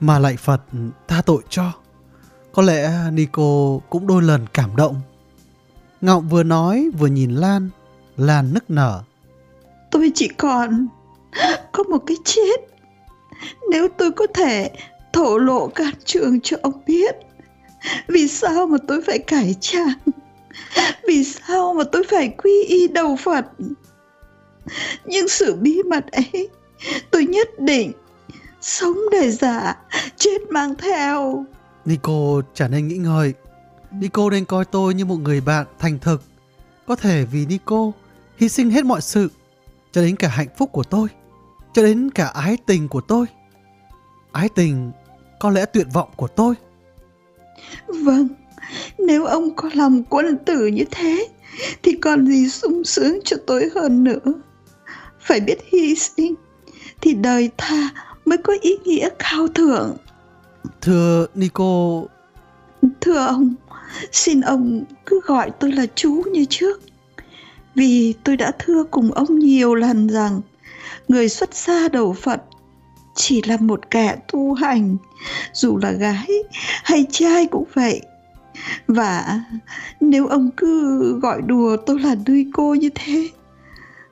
[0.00, 0.60] mà lại Phật
[1.08, 1.72] tha tội cho.
[2.52, 5.00] Có lẽ Nico cũng đôi lần cảm động.
[6.00, 7.70] Ngọng vừa nói vừa nhìn Lan,
[8.16, 9.02] Lan nức nở.
[9.90, 10.88] Tôi chỉ còn
[11.72, 12.60] có một cái chết.
[13.70, 14.70] Nếu tôi có thể
[15.12, 17.14] thổ lộ can trường cho ông biết
[18.08, 19.98] vì sao mà tôi phải cải trang
[21.08, 23.44] vì sao mà tôi phải quy y đầu phật
[25.04, 26.48] nhưng sự bí mật ấy
[27.10, 27.92] tôi nhất định
[28.60, 29.76] sống để giả
[30.16, 31.44] chết mang theo.
[31.84, 33.34] Nico chẳng nên nghĩ ngợi.
[33.90, 36.22] Nico nên coi tôi như một người bạn thành thực.
[36.86, 37.92] Có thể vì Nico
[38.36, 39.28] hy sinh hết mọi sự
[39.92, 41.08] cho đến cả hạnh phúc của tôi
[41.74, 43.26] cho đến cả ái tình của tôi.
[44.32, 44.92] Ái tình
[45.40, 46.54] có lẽ tuyệt vọng của tôi.
[47.86, 48.28] Vâng
[48.98, 51.28] nếu ông có lòng quân tử như thế
[51.82, 54.32] thì còn gì sung sướng cho tôi hơn nữa.
[55.20, 56.34] Phải biết hy sinh
[57.04, 57.90] thì đời ta
[58.24, 59.96] mới có ý nghĩa cao thượng.
[60.80, 62.02] Thưa nico.
[63.00, 63.54] Thưa ông
[64.12, 66.80] xin ông cứ gọi tôi là chú như trước.
[67.74, 70.40] Vì tôi đã thưa cùng ông nhiều lần rằng
[71.08, 72.42] người xuất gia đầu phật
[73.14, 74.96] chỉ là một kẻ tu hành
[75.52, 76.28] dù là gái
[76.84, 78.00] hay trai cũng vậy.
[78.86, 79.40] Và
[80.00, 83.28] nếu ông cứ gọi đùa tôi là nuôi cô như thế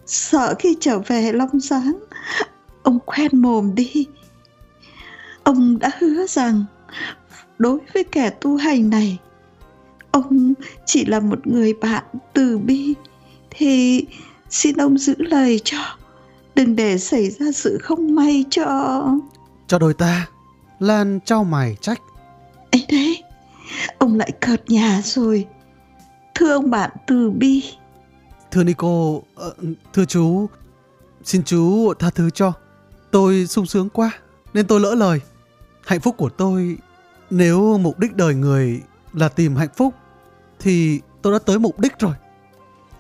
[0.07, 1.99] sợ khi trở về long giáng
[2.83, 4.07] ông khoen mồm đi.
[5.45, 6.65] Ông đã hứa rằng
[7.59, 9.19] đối với kẻ tu hành này
[10.11, 10.55] ông
[10.87, 12.95] chỉ là một người bạn từ bi
[13.51, 14.05] thì
[14.51, 15.79] xin ông giữ lời cho
[16.55, 19.05] đừng để xảy ra sự không may cho.
[19.67, 20.29] Cho đôi ta
[20.81, 22.01] lan trao mày trách.
[22.73, 23.23] Ấy đấy
[23.99, 25.47] ông lại cợt nhà rồi.
[26.35, 27.65] Thưa ông bạn từ bi.
[28.51, 29.23] Thưa nico uh,
[29.93, 30.47] thưa chú
[31.25, 32.53] xin chú tha thứ cho
[33.13, 34.11] tôi sung sướng quá
[34.55, 35.21] nên tôi lỡ lời.
[35.87, 36.77] Hạnh phúc của tôi
[37.31, 38.81] nếu mục đích đời người
[39.13, 39.95] là tìm hạnh phúc
[40.61, 42.15] thì tôi đã tới mục đích rồi.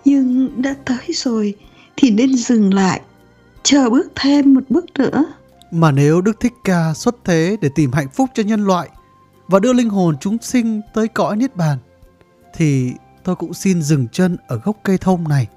[0.04, 1.54] Nhưng đã tới rồi
[1.96, 3.00] thì nên dừng lại
[3.62, 5.24] chờ bước thêm một bước nữa.
[5.70, 8.88] Mà nếu đức thích ca xuất thế để tìm hạnh phúc cho nhân loại
[9.48, 11.78] và đưa linh hồn chúng sinh tới cõi niết bàn
[12.54, 12.92] thì
[13.24, 15.48] tôi cũng xin dừng chân ở gốc cây thông này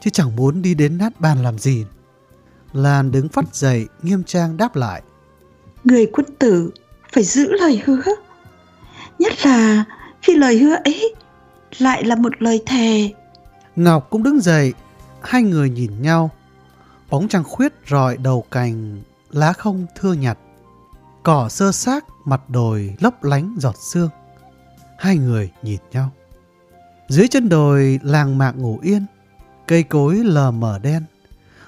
[0.00, 1.84] chứ chẳng muốn đi đến nát bàn làm gì
[2.72, 5.02] lan đứng phát dậy nghiêm trang đáp lại.
[5.84, 6.70] Người quân tử
[7.12, 8.02] phải giữ lời hứa.
[9.18, 9.84] Nhất là
[10.22, 11.14] khi lời hứa ấy
[11.78, 13.12] lại là một lời thề.
[13.76, 14.72] Ngọc cũng đứng dậy
[15.22, 16.30] hai người nhìn nhau.
[17.10, 20.38] Bóng trăng khuyết rọi đầu cành lá không thưa nhặt.
[21.22, 24.08] Cỏ sơ xác mặt đồi lấp lánh giọt sương.
[24.98, 26.10] Hai người nhìn nhau.
[27.08, 29.06] Dưới chân đồi làng mạc ngủ yên
[29.66, 31.02] cây cối lờ mờ đen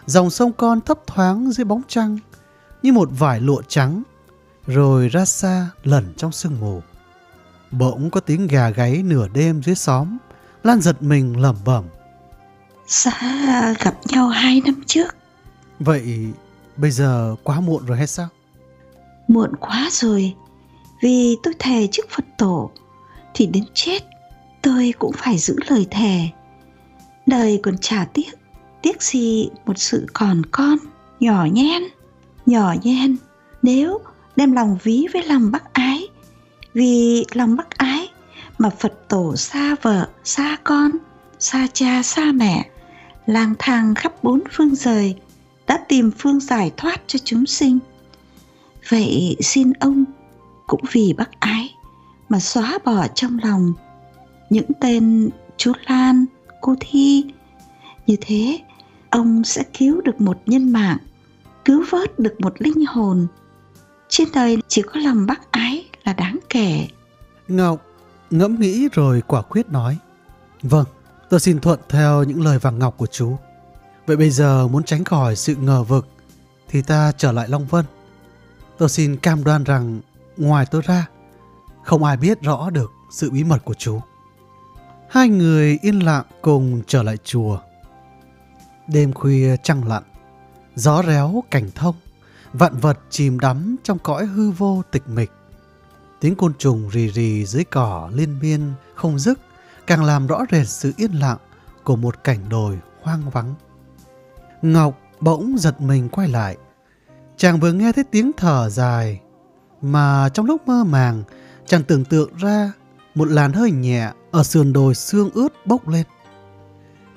[0.08, 2.18] dòng sông con thấp thoáng dưới bóng trăng
[2.82, 4.02] như một vải lụa trắng
[4.66, 6.82] rồi ra xa lẩn trong sương mù.
[7.70, 10.18] Bỗng có tiếng gà gáy nửa đêm dưới xóm
[10.64, 11.84] lan giật mình lẩm bẩm.
[12.86, 15.16] Xã gặp nhau hai năm trước.
[15.80, 16.26] Vậy
[16.76, 18.28] bây giờ quá muộn rồi hay sao?
[19.28, 20.34] Muộn quá rồi
[21.02, 22.70] vì tôi thề trước phật tổ
[23.34, 24.02] thì đến chết
[24.62, 26.28] tôi cũng phải giữ lời thề.
[27.26, 28.30] Đời còn trả tiếc
[28.82, 30.78] tiếc gì một sự còn con
[31.20, 31.82] nhỏ nhen
[32.46, 33.16] nhỏ nhen
[33.62, 33.98] nếu
[34.36, 36.08] đem lòng ví với lòng bác ái
[36.74, 38.08] vì lòng bác ái
[38.58, 40.90] mà phật tổ xa vợ xa con
[41.38, 42.70] xa cha xa mẹ
[43.26, 45.14] lang thang khắp bốn phương rời
[45.66, 47.78] đã tìm phương giải thoát cho chúng sinh
[48.88, 50.04] vậy xin ông
[50.66, 51.74] cũng vì bác ái
[52.28, 53.72] mà xóa bỏ trong lòng
[54.50, 56.24] những tên chú Lan,
[56.60, 57.24] cô Thi.
[58.06, 58.58] Như thế,
[59.10, 60.98] ông sẽ cứu được một nhân mạng,
[61.64, 63.26] cứu vớt được một linh hồn.
[64.08, 66.88] Trên đời chỉ có lòng bác ái là đáng kể.
[67.48, 67.86] Ngọc
[68.30, 69.98] ngẫm nghĩ rồi quả quyết nói.
[70.62, 70.84] Vâng,
[71.30, 73.36] tôi xin thuận theo những lời vàng ngọc của chú.
[74.06, 76.08] Vậy bây giờ muốn tránh khỏi sự ngờ vực
[76.68, 77.84] thì ta trở lại Long Vân.
[78.78, 80.00] Tôi xin cam đoan rằng
[80.36, 81.06] ngoài tôi ra,
[81.84, 84.00] không ai biết rõ được sự bí mật của chú.
[85.10, 87.58] Hai người yên lặng cùng trở lại chùa.
[88.88, 90.02] Đêm khuya trăng lặn,
[90.74, 91.94] gió réo cảnh thông,
[92.52, 95.30] vạn vật chìm đắm trong cõi hư vô tịch mịch.
[96.20, 99.38] Tiếng côn trùng rì rì dưới cỏ liên miên không dứt
[99.86, 101.38] càng làm rõ rệt sự yên lặng
[101.84, 103.54] của một cảnh đồi hoang vắng.
[104.62, 106.56] Ngọc bỗng giật mình quay lại.
[107.36, 109.20] Chàng vừa nghe thấy tiếng thở dài
[109.82, 111.22] mà trong lúc mơ màng
[111.66, 112.72] chàng tưởng tượng ra
[113.14, 116.06] một làn hơi nhẹ ở sườn đồi xương ướt bốc lên.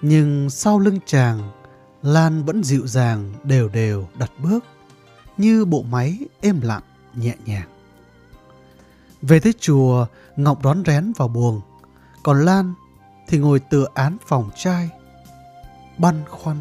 [0.02, 1.52] Nhưng sau lưng chàng,
[2.02, 4.65] Lan vẫn dịu dàng đều đều đặt bước
[5.38, 6.84] như bộ máy êm lặng
[7.14, 7.69] nhẹ nhàng.
[9.22, 10.06] Về tới chùa,
[10.36, 11.61] Ngọc đón rén vào buồng,
[12.23, 12.73] còn Lan
[13.28, 14.90] thì ngồi tựa án phòng trai,
[15.98, 16.57] băn khoăn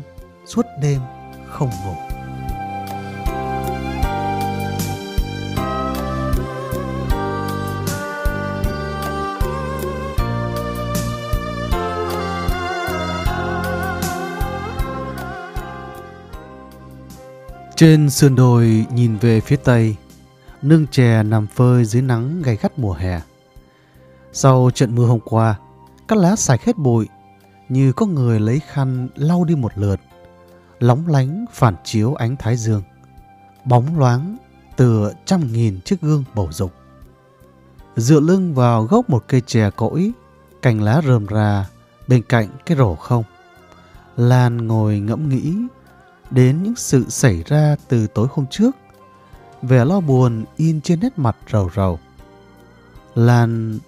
[0.46, 1.00] suốt đêm
[1.48, 2.09] không ngủ.
[17.80, 19.96] Trên sườn đồi nhìn về phía tây,
[20.62, 23.20] nương chè nằm phơi dưới nắng gay gắt mùa hè.
[24.32, 25.58] Sau trận mưa hôm qua,
[26.08, 27.08] các lá sạch hết bụi,
[27.68, 30.00] như có người lấy khăn lau đi một lượt,
[30.78, 32.82] lóng lánh phản chiếu ánh thái dương,
[33.64, 34.36] bóng loáng
[34.76, 36.72] từ trăm nghìn chiếc gương bầu dục.
[37.96, 40.12] Dựa lưng vào gốc một cây chè cỗi,
[40.62, 41.66] cành lá rơm ra
[42.08, 43.24] bên cạnh cái rổ không.
[44.16, 45.54] Lan ngồi ngẫm nghĩ
[46.30, 48.76] đến những sự xảy ra từ tối hôm trước.
[49.62, 51.98] Vẻ lo buồn in trên nét mặt rầu rầu.
[53.14, 53.78] Lan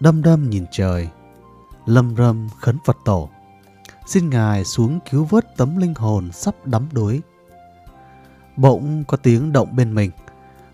[0.00, 1.08] đâm đâm nhìn trời,
[1.86, 3.28] lâm râm khấn Phật tổ.
[4.06, 7.20] Xin Ngài xuống cứu vớt tấm linh hồn sắp đắm đuối.
[8.56, 10.10] Bỗng có tiếng động bên mình.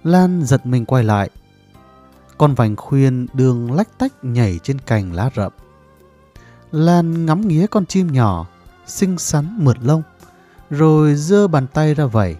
[0.05, 1.31] Lan giật mình quay lại.
[2.39, 5.53] Con vành khuyên đường lách tách nhảy trên cành lá rậm.
[6.73, 8.47] Lan ngắm nghía con chim nhỏ,
[8.87, 10.03] xinh xắn mượt lông
[10.71, 12.37] rồi giơ bàn tay ra vẩy.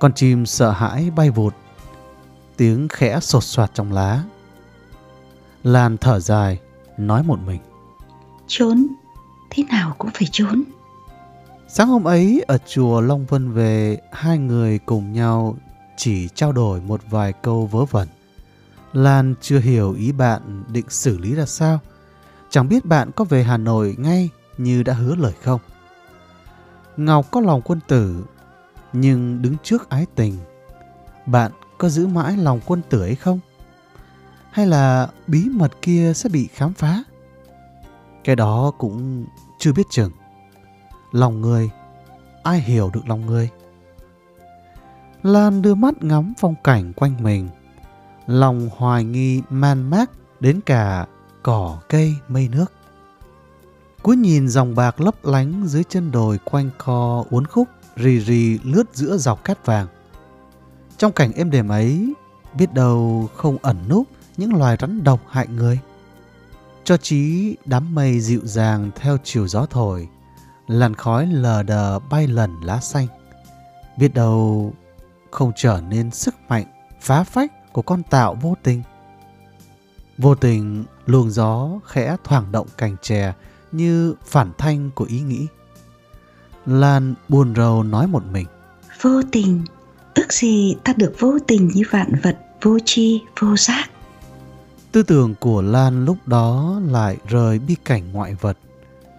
[0.00, 1.54] Con chim sợ hãi bay vụt,
[2.56, 4.22] tiếng khẽ sột soạt trong lá.
[5.62, 6.60] Lan thở dài,
[6.98, 7.60] nói một mình.
[8.46, 8.86] Trốn,
[9.50, 10.64] thế nào cũng phải trốn.
[11.68, 15.56] Sáng hôm ấy ở chùa Long Vân về, hai người cùng nhau
[15.96, 18.08] chỉ trao đổi một vài câu vớ vẩn.
[18.92, 21.78] Lan chưa hiểu ý bạn định xử lý ra sao.
[22.50, 25.60] Chẳng biết bạn có về Hà Nội ngay như đã hứa lời không.
[26.96, 28.24] Ngọc có lòng quân tử,
[28.92, 30.38] nhưng đứng trước ái tình,
[31.26, 33.40] bạn có giữ mãi lòng quân tử ấy không?
[34.50, 37.02] Hay là bí mật kia sẽ bị khám phá?
[38.24, 39.26] Cái đó cũng
[39.58, 40.12] chưa biết chừng.
[41.12, 41.70] Lòng người,
[42.42, 43.48] ai hiểu được lòng người?
[45.22, 47.48] Lan đưa mắt ngắm phong cảnh quanh mình,
[48.26, 50.10] lòng hoài nghi man mác
[50.40, 51.06] đến cả
[51.42, 52.72] cỏ cây mây nước.
[54.04, 58.58] Cúi nhìn dòng bạc lấp lánh dưới chân đồi quanh co uốn khúc, rì rì
[58.64, 59.86] lướt giữa dọc cát vàng.
[60.98, 62.14] Trong cảnh êm đềm ấy,
[62.54, 64.06] biết đâu không ẩn núp
[64.36, 65.78] những loài rắn độc hại người.
[66.84, 70.08] Cho chí đám mây dịu dàng theo chiều gió thổi,
[70.66, 73.06] làn khói lờ đờ bay lần lá xanh.
[73.98, 74.72] Biết đâu
[75.30, 76.64] không trở nên sức mạnh
[77.00, 78.82] phá phách của con tạo vô tình.
[80.18, 83.32] Vô tình luồng gió khẽ thoảng động cành chè
[83.76, 85.46] như phản thanh của ý nghĩ.
[86.66, 88.46] Lan buồn rầu nói một mình.
[89.02, 89.62] Vô tình,
[90.14, 93.90] ước gì ta được vô tình như vạn vật vô tri vô giác.
[94.92, 98.58] Tư tưởng của Lan lúc đó lại rời bi cảnh ngoại vật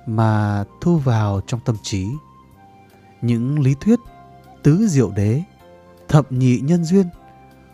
[0.06, 2.08] mà thu vào trong tâm trí.
[3.22, 4.00] Những lý thuyết
[4.64, 5.44] tứ diệu đế,
[6.08, 7.06] thập nhị nhân duyên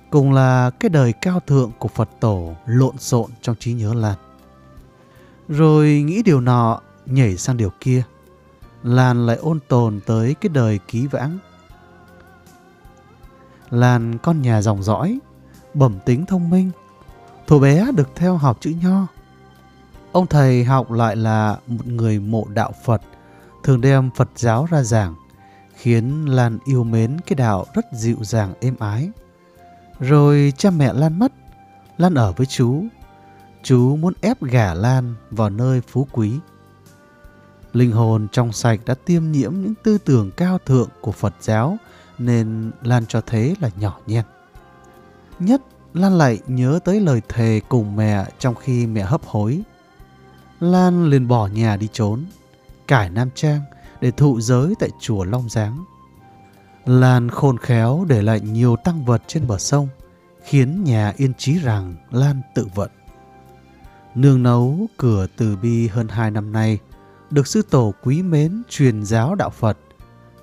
[0.09, 4.17] cùng là cái đời cao thượng của Phật tổ lộn xộn trong trí nhớ Lan.
[5.51, 8.03] Rồi nghĩ điều nọ, nhảy sang điều kia.
[8.83, 11.37] Lan lại ôn tồn tới cái đời ký vãng.
[13.69, 15.19] Lan con nhà dòng dõi,
[15.73, 16.71] bẩm tính thông minh,
[17.47, 19.07] thủ bé được theo học chữ nho.
[20.11, 23.01] Ông thầy học lại là một người mộ đạo Phật,
[23.63, 25.15] thường đem Phật giáo ra giảng,
[25.75, 29.09] khiến Lan yêu mến cái đạo rất dịu dàng êm ái.
[29.99, 31.31] Rồi cha mẹ Lan mất,
[31.97, 32.83] Lan ở với chú
[33.63, 36.39] chú muốn ép gả Lan vào nơi phú quý.
[37.73, 41.77] Linh hồn trong sạch đã tiêm nhiễm những tư tưởng cao thượng của Phật giáo
[42.17, 44.25] nên Lan cho thế là nhỏ nhen.
[45.39, 45.61] Nhất
[45.93, 49.61] Lan lại nhớ tới lời thề cùng mẹ trong khi mẹ hấp hối.
[50.59, 52.25] Lan liền bỏ nhà đi trốn,
[52.87, 53.61] cải Nam Trang
[54.01, 55.85] để thụ giới tại chùa Long Giáng.
[56.85, 59.87] Lan khôn khéo để lại nhiều tăng vật trên bờ sông,
[60.43, 62.91] khiến nhà yên trí rằng Lan tự vận.
[64.15, 66.79] Nương nấu cửa từ bi hơn hai năm nay,
[67.29, 69.77] được sư tổ quý mến truyền giáo đạo Phật.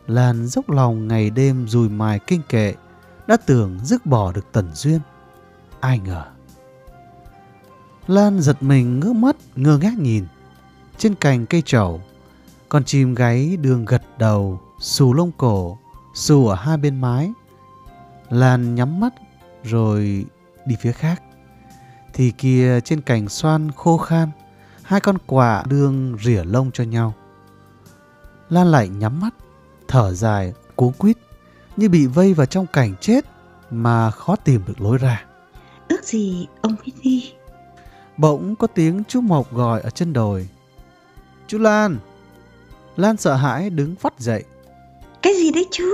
[0.07, 2.75] Lan dốc lòng ngày đêm dùi mài kinh kệ,
[3.27, 5.01] đã tưởng dứt bỏ được tần duyên.
[5.81, 6.25] Ai ngờ.
[8.07, 10.27] Lan giật mình ngước mắt ngơ ngác nhìn.
[10.99, 12.01] Trên cành cây trầu,
[12.69, 15.79] con chim gáy đường gật đầu, xù lông cổ,
[16.15, 17.33] xù ở hai bên mái.
[18.31, 19.15] Lan nhắm mắt
[19.65, 20.25] rồi
[20.67, 21.23] đi phía khác.
[22.13, 24.31] Thì kia trên cành xoan khô khan,
[24.83, 27.15] hai con quạ đương rỉa lông cho nhau.
[28.49, 29.35] Lan lại nhắm mắt,
[29.89, 31.19] thở dài, cuống quýt,
[31.77, 33.25] như bị vây vào trong cảnh chết
[33.71, 35.25] mà khó tìm được lối ra.
[35.89, 37.33] Ước gì ông biết đi.
[38.17, 40.49] Bỗng có tiếng chú Mộc gọi ở chân đồi.
[41.47, 41.99] Chú Lan!
[42.97, 44.45] Lan sợ hãi đứng phát dậy.
[45.23, 45.85] Cái gì đấy chú?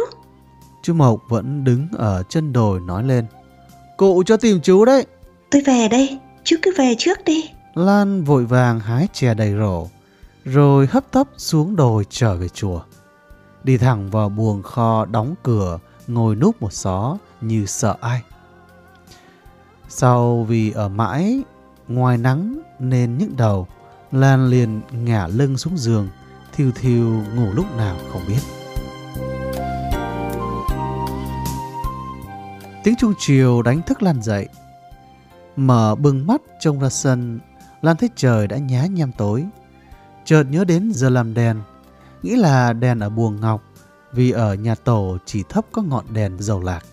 [0.82, 3.26] Chú Mộc vẫn đứng ở chân đồi nói lên.
[3.96, 5.06] Cụ cho tìm chú đấy.
[5.50, 7.50] Tôi về đây, chú cứ về trước đi.
[7.74, 9.86] Lan vội vàng hái chè đầy rổ,
[10.44, 12.80] rồi hấp tấp xuống đồi trở về chùa.
[13.64, 18.22] Đi thẳng vào buồng kho đóng cửa, ngồi núp một xó như sợ ai.
[19.88, 21.42] Sau vì ở mãi
[21.88, 23.66] ngoài nắng nên nhức đầu,
[24.12, 26.08] Lan liền ngả lưng xuống giường,
[26.52, 28.40] thiêu thiêu ngủ lúc nào không biết.
[32.84, 34.48] Tiếng chuông chiều đánh thức Lan dậy.
[35.56, 37.40] Mở bừng mắt trông ra sân,
[37.82, 39.47] Lan thấy trời đã nhá nhem tối.
[40.24, 41.60] Chợt nhớ đến giờ làm đèn,
[42.22, 43.62] nghĩ là đèn ở buồng ngọc,
[44.12, 46.85] vì ở nhà tổ chỉ thấp có ngọn đèn dầu lạc.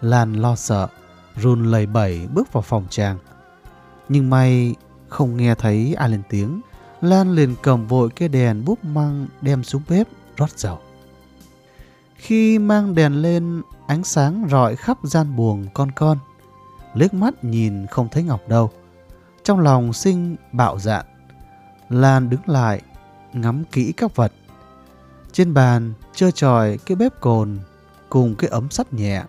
[0.00, 0.88] Lan lo sợ,
[1.36, 3.18] run lầy bẩy bước vào phòng trang.
[4.08, 4.74] Nhưng may
[5.08, 6.60] không nghe thấy ai lên tiếng,
[7.00, 10.78] Lan liền cầm vội cái đèn búp măng đem xuống bếp rót dầu.
[12.16, 16.18] Khi mang đèn lên, ánh sáng rọi khắp gian buồng con con.
[16.94, 18.70] Liếc mắt nhìn không thấy Ngọc đâu.
[19.44, 21.06] Trong lòng sinh bạo dạn.
[21.88, 22.82] Lan đứng lại,
[23.32, 24.32] ngắm kỹ các vật.
[25.32, 27.58] Trên bàn, chơi tròi cái bếp cồn
[28.08, 29.24] cùng cái ấm sắt nhẹ.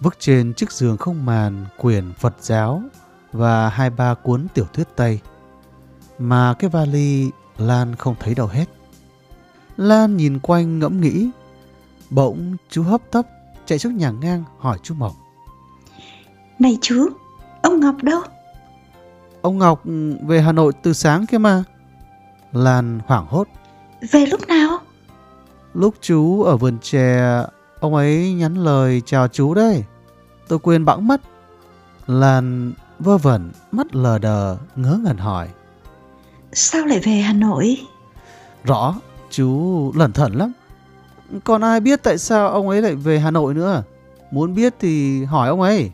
[0.00, 2.82] vứt trên chiếc giường không màn quyển Phật giáo
[3.32, 5.20] và hai ba cuốn tiểu thuyết Tây.
[6.18, 8.64] Mà cái vali Lan không thấy đâu hết.
[9.76, 11.30] Lan nhìn quanh ngẫm nghĩ.
[12.10, 13.26] Bỗng chú hấp tấp
[13.66, 15.23] chạy xuống nhà ngang hỏi chú Mộc.
[16.58, 17.08] Này chú,
[17.62, 18.20] ông Ngọc đâu?
[19.42, 19.82] Ông Ngọc
[20.26, 21.64] về Hà Nội từ sáng kia mà.
[22.52, 23.48] Lan hoảng hốt.
[24.10, 24.78] Về lúc nào?
[25.74, 27.42] Lúc chú ở vườn chè,
[27.80, 29.84] ông ấy nhắn lời chào chú đấy.
[30.48, 31.20] Tôi quên bẵng mất.
[32.06, 35.48] Lan vơ vẩn, mắt lờ đờ, ngớ ngẩn hỏi.
[36.52, 37.76] Sao lại về Hà Nội?
[38.64, 38.94] Rõ,
[39.30, 40.52] chú lẩn thẩn lắm.
[41.44, 43.82] Còn ai biết tại sao ông ấy lại về Hà Nội nữa?
[44.30, 45.90] Muốn biết thì hỏi ông ấy.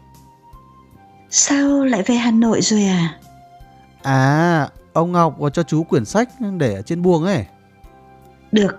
[1.30, 3.18] Sao lại về Hà Nội rồi à?
[4.02, 6.28] À, ông Ngọc có cho chú quyển sách
[6.58, 7.46] để ở trên buồng ấy.
[8.52, 8.76] Được,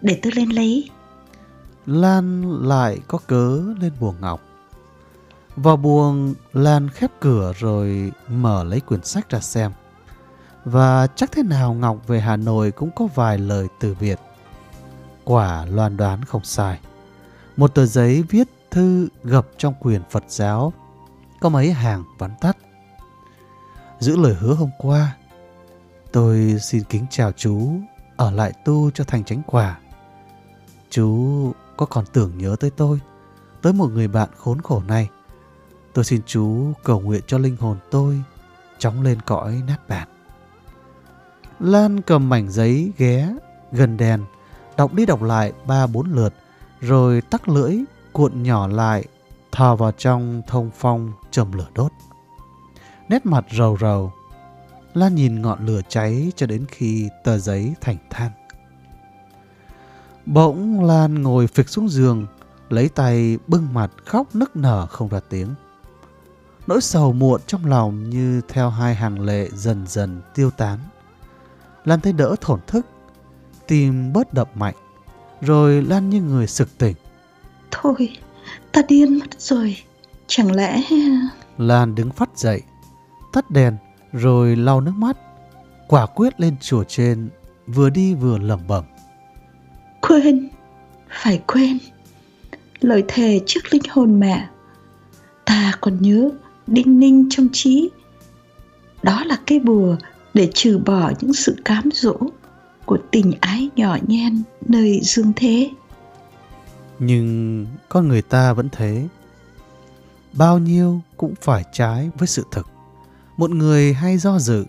[0.00, 0.90] để tôi lên lấy.
[1.86, 4.40] Lan lại có cớ lên buồng Ngọc.
[5.56, 9.72] Vào buồng, Lan khép cửa rồi mở lấy quyển sách ra xem.
[10.64, 14.18] Và chắc thế nào Ngọc về Hà Nội cũng có vài lời từ Việt.
[15.24, 16.78] Quả loan đoán không sai.
[17.56, 20.72] Một tờ giấy viết thư gập trong quyền Phật giáo.
[21.44, 22.56] Có mấy hàng vắn tắt.
[23.98, 25.16] Giữ lời hứa hôm qua,
[26.12, 27.70] tôi xin kính chào chú,
[28.16, 29.78] ở lại tu cho thành chánh quả.
[30.90, 33.00] Chú có còn tưởng nhớ tới tôi,
[33.62, 35.08] tới một người bạn khốn khổ này.
[35.94, 38.22] Tôi xin chú cầu nguyện cho linh hồn tôi
[38.78, 40.08] chóng lên cõi nát bạt
[41.60, 43.34] Lan cầm mảnh giấy ghé
[43.72, 44.24] gần đèn,
[44.76, 46.34] đọc đi đọc lại ba bốn lượt,
[46.80, 47.78] rồi tắt lưỡi,
[48.12, 49.04] cuộn nhỏ lại,
[49.54, 51.92] thò vào trong thông phong châm lửa đốt.
[53.08, 54.12] Nét mặt rầu rầu,
[54.94, 58.30] Lan nhìn ngọn lửa cháy cho đến khi tờ giấy thành than.
[60.26, 62.26] Bỗng Lan ngồi phịch xuống giường,
[62.68, 65.54] lấy tay bưng mặt khóc nức nở không ra tiếng.
[66.66, 70.78] Nỗi sầu muộn trong lòng như theo hai hàng lệ dần dần tiêu tán.
[71.84, 72.86] Lan thấy đỡ thổn thức,
[73.66, 74.74] tim bớt đập mạnh,
[75.40, 76.96] rồi Lan như người sực tỉnh.
[77.70, 78.16] Thôi,
[78.72, 79.76] ta điên mất rồi.
[80.26, 80.80] Chẳng lẽ...
[81.58, 82.62] Lan đứng phát dậy,
[83.32, 83.76] tắt đèn
[84.12, 85.16] rồi lau nước mắt,
[85.88, 87.28] quả quyết lên chùa trên,
[87.66, 88.84] vừa đi vừa lẩm bẩm.
[90.00, 90.48] Quên,
[91.22, 91.78] phải quên.
[92.80, 94.48] Lời thề trước linh hồn mẹ.
[95.44, 96.30] Ta còn nhớ
[96.66, 97.90] đinh ninh trong trí.
[99.02, 99.96] Đó là cây bùa
[100.34, 102.16] để trừ bỏ những sự cám dỗ
[102.84, 105.70] của tình ái nhỏ nhen nơi dương thế.
[106.98, 109.08] Nhưng con người ta vẫn thế.
[110.32, 112.66] Bao nhiêu cũng phải trái với sự thực.
[113.36, 114.64] Một người hay do dự,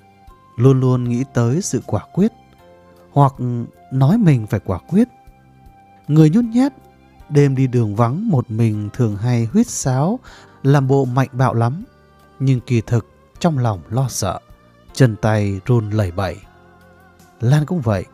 [0.58, 2.32] luôn luôn nghĩ tới sự quả quyết,
[3.12, 3.34] hoặc
[3.92, 5.08] nói mình phải quả quyết.
[6.08, 6.74] Người nhút nhát,
[7.30, 10.20] đêm đi đường vắng một mình thường hay huýt sáo,
[10.64, 11.84] làm bộ mạnh bạo lắm,
[12.40, 13.08] nhưng kỳ thực
[13.40, 14.40] trong lòng lo sợ,
[14.94, 16.38] chân tay run lẩy bẩy.
[17.40, 18.06] Lan cũng vậy,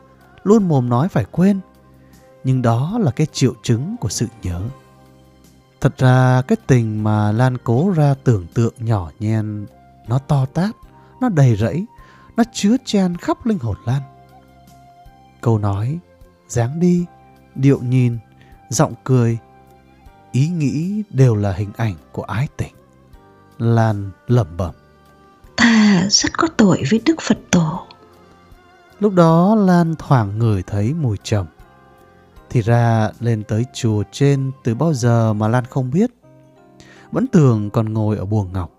[0.44, 1.60] luôn mồm nói phải quên,
[2.44, 4.62] nhưng đó là cái triệu chứng của sự nhớ.
[5.82, 9.66] Thật ra cái tình mà Lan cố ra tưởng tượng nhỏ nhen,
[10.08, 10.76] nó to tát,
[11.22, 11.86] nó đầy rẫy,
[12.38, 14.02] nó chứa chan khắp linh hồn Lan.
[15.42, 16.00] Câu nói,
[16.48, 17.06] dáng đi,
[17.56, 18.18] điệu nhìn,
[18.70, 19.38] giọng cười,
[20.32, 22.74] ý nghĩ đều là hình ảnh của ái tình.
[23.58, 24.76] Lan lẩm bẩm.
[25.56, 27.88] Ta rất có tội với Đức Phật Tổ.
[29.00, 31.46] Lúc đó Lan thoảng ngửi thấy mùi trầm.
[32.54, 36.12] Thì ra lên tới chùa trên từ bao giờ mà Lan không biết.
[37.12, 38.72] Vẫn tưởng còn ngồi ở buồng ngọc.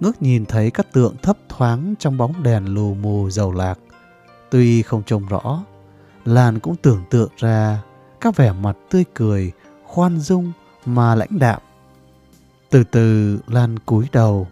[0.00, 3.78] Ngước nhìn thấy các tượng thấp thoáng trong bóng đèn lù mù dầu lạc.
[4.50, 5.64] Tuy không trông rõ,
[6.24, 7.82] Lan cũng tưởng tượng ra
[8.20, 9.52] các vẻ mặt tươi cười,
[9.84, 10.52] khoan dung
[10.86, 11.60] mà lãnh đạm.
[12.70, 14.46] Từ từ Lan cúi đầu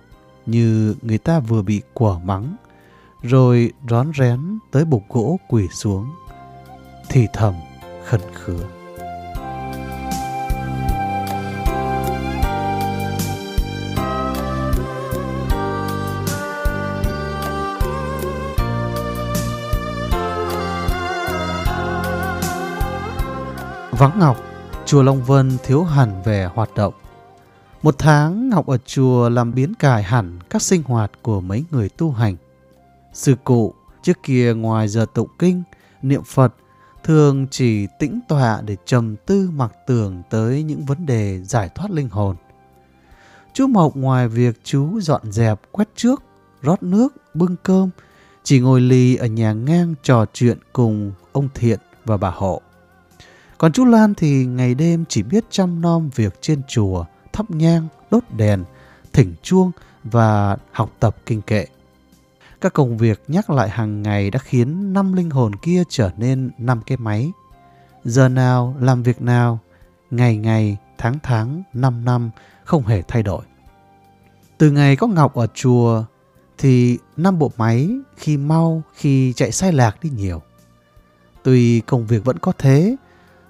[0.46, 2.56] như người ta vừa bị quả mắng,
[3.22, 6.06] rồi rón rén tới bục gỗ quỳ xuống,
[7.08, 7.54] thì thầm
[8.08, 8.54] khẩn khứa.
[23.90, 24.36] Vắng Ngọc,
[24.86, 26.94] chùa Long Vân thiếu hẳn về hoạt động.
[27.82, 31.88] Một tháng Ngọc ở chùa làm biến cải hẳn các sinh hoạt của mấy người
[31.88, 32.36] tu hành.
[33.12, 35.62] Sư cụ trước kia ngoài giờ tụng kinh,
[36.02, 36.54] niệm Phật
[37.04, 41.90] thường chỉ tĩnh tọa để trầm tư mặc tưởng tới những vấn đề giải thoát
[41.90, 42.36] linh hồn.
[43.54, 46.22] Chú Mộc ngoài việc chú dọn dẹp, quét trước,
[46.62, 47.90] rót nước, bưng cơm,
[48.44, 52.62] chỉ ngồi lì ở nhà ngang trò chuyện cùng ông Thiện và bà Hộ.
[53.58, 57.88] Còn chú Lan thì ngày đêm chỉ biết chăm nom việc trên chùa, thắp nhang,
[58.10, 58.64] đốt đèn,
[59.12, 59.70] thỉnh chuông
[60.04, 61.66] và học tập kinh kệ.
[62.60, 66.50] Các công việc nhắc lại hàng ngày đã khiến năm linh hồn kia trở nên
[66.58, 67.32] năm cái máy.
[68.04, 69.58] Giờ nào làm việc nào,
[70.10, 72.30] ngày ngày, tháng tháng, năm năm
[72.64, 73.42] không hề thay đổi.
[74.58, 76.04] Từ ngày có Ngọc ở chùa
[76.58, 80.42] thì năm bộ máy khi mau khi chạy sai lạc đi nhiều.
[81.42, 82.96] Tuy công việc vẫn có thế,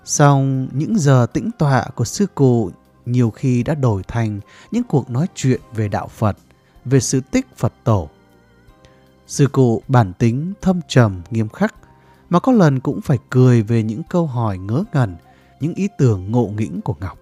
[0.04, 2.70] song những giờ tĩnh tọa của sư cụ
[3.06, 4.40] nhiều khi đã đổi thành
[4.70, 6.36] những cuộc nói chuyện về đạo Phật,
[6.84, 8.08] về sự tích Phật tổ
[9.28, 11.74] Sư cụ bản tính thâm trầm, nghiêm khắc,
[12.30, 15.16] mà có lần cũng phải cười về những câu hỏi ngớ ngẩn,
[15.60, 17.18] những ý tưởng ngộ nghĩnh của Ngọc.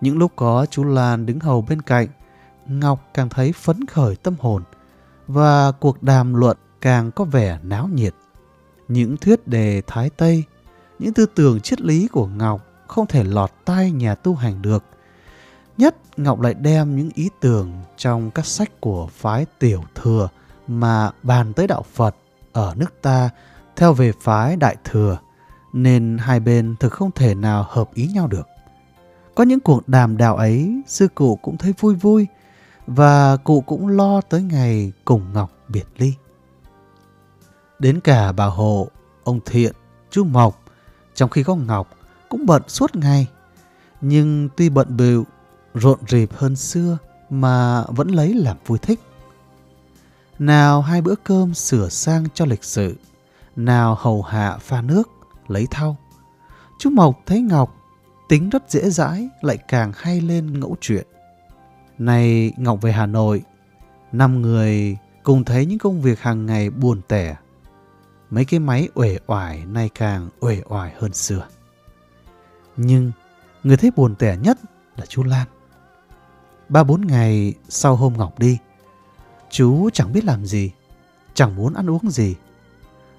[0.00, 2.08] Những lúc có chú Lan đứng hầu bên cạnh,
[2.66, 4.62] Ngọc càng thấy phấn khởi tâm hồn
[5.26, 8.14] và cuộc đàm luận càng có vẻ náo nhiệt.
[8.88, 10.44] Những thuyết đề Thái Tây,
[10.98, 14.84] những tư tưởng triết lý của Ngọc không thể lọt tai nhà tu hành được.
[15.78, 20.28] Nhất Ngọc lại đem những ý tưởng trong các sách của phái tiểu thừa
[20.68, 22.16] mà bàn tới đạo Phật
[22.52, 23.30] ở nước ta
[23.76, 25.18] theo về phái Đại Thừa,
[25.72, 28.48] nên hai bên thực không thể nào hợp ý nhau được.
[29.34, 32.26] Có những cuộc đàm đạo ấy, sư cụ cũng thấy vui vui,
[32.86, 36.14] và cụ cũng lo tới ngày cùng Ngọc biệt ly.
[37.78, 38.88] Đến cả bà Hộ,
[39.24, 39.72] ông Thiện,
[40.10, 40.62] chú Mộc,
[41.14, 41.88] trong khi có Ngọc,
[42.28, 43.26] cũng bận suốt ngày.
[44.00, 45.24] Nhưng tuy bận bịu
[45.74, 46.98] rộn rịp hơn xưa
[47.30, 49.00] mà vẫn lấy làm vui thích.
[50.38, 52.96] Nào hai bữa cơm sửa sang cho lịch sự,
[53.56, 55.10] nào hầu hạ pha nước,
[55.48, 55.96] lấy thau.
[56.78, 57.76] Chú Mộc thấy Ngọc
[58.28, 61.06] tính rất dễ dãi lại càng hay lên ngẫu chuyện.
[61.98, 63.42] Này Ngọc về Hà Nội,
[64.12, 67.36] năm người cùng thấy những công việc hàng ngày buồn tẻ.
[68.30, 71.46] Mấy cái máy uể oải nay càng uể oải hơn xưa.
[72.76, 73.12] Nhưng
[73.62, 74.58] người thấy buồn tẻ nhất
[74.96, 75.46] là chú Lan.
[76.68, 78.58] Ba bốn ngày sau hôm Ngọc đi,
[79.50, 80.70] Chú chẳng biết làm gì,
[81.34, 82.34] chẳng muốn ăn uống gì.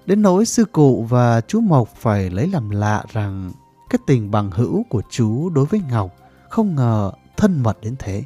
[0.06, 3.52] Đến nỗi sư cụ và chú Mộc phải lấy làm lạ rằng
[3.90, 6.16] cái tình bằng hữu của chú đối với Ngọc
[6.50, 8.24] không ngờ thân mật đến thế.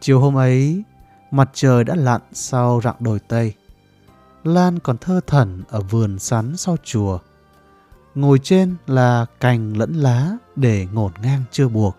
[0.00, 0.84] Chiều hôm ấy,
[1.30, 3.54] Mặt trời đã lặn sau rặng đồi Tây.
[4.44, 7.18] Lan còn thơ thẩn ở vườn sắn sau chùa.
[8.14, 11.96] Ngồi trên là cành lẫn lá để ngổn ngang chưa buộc.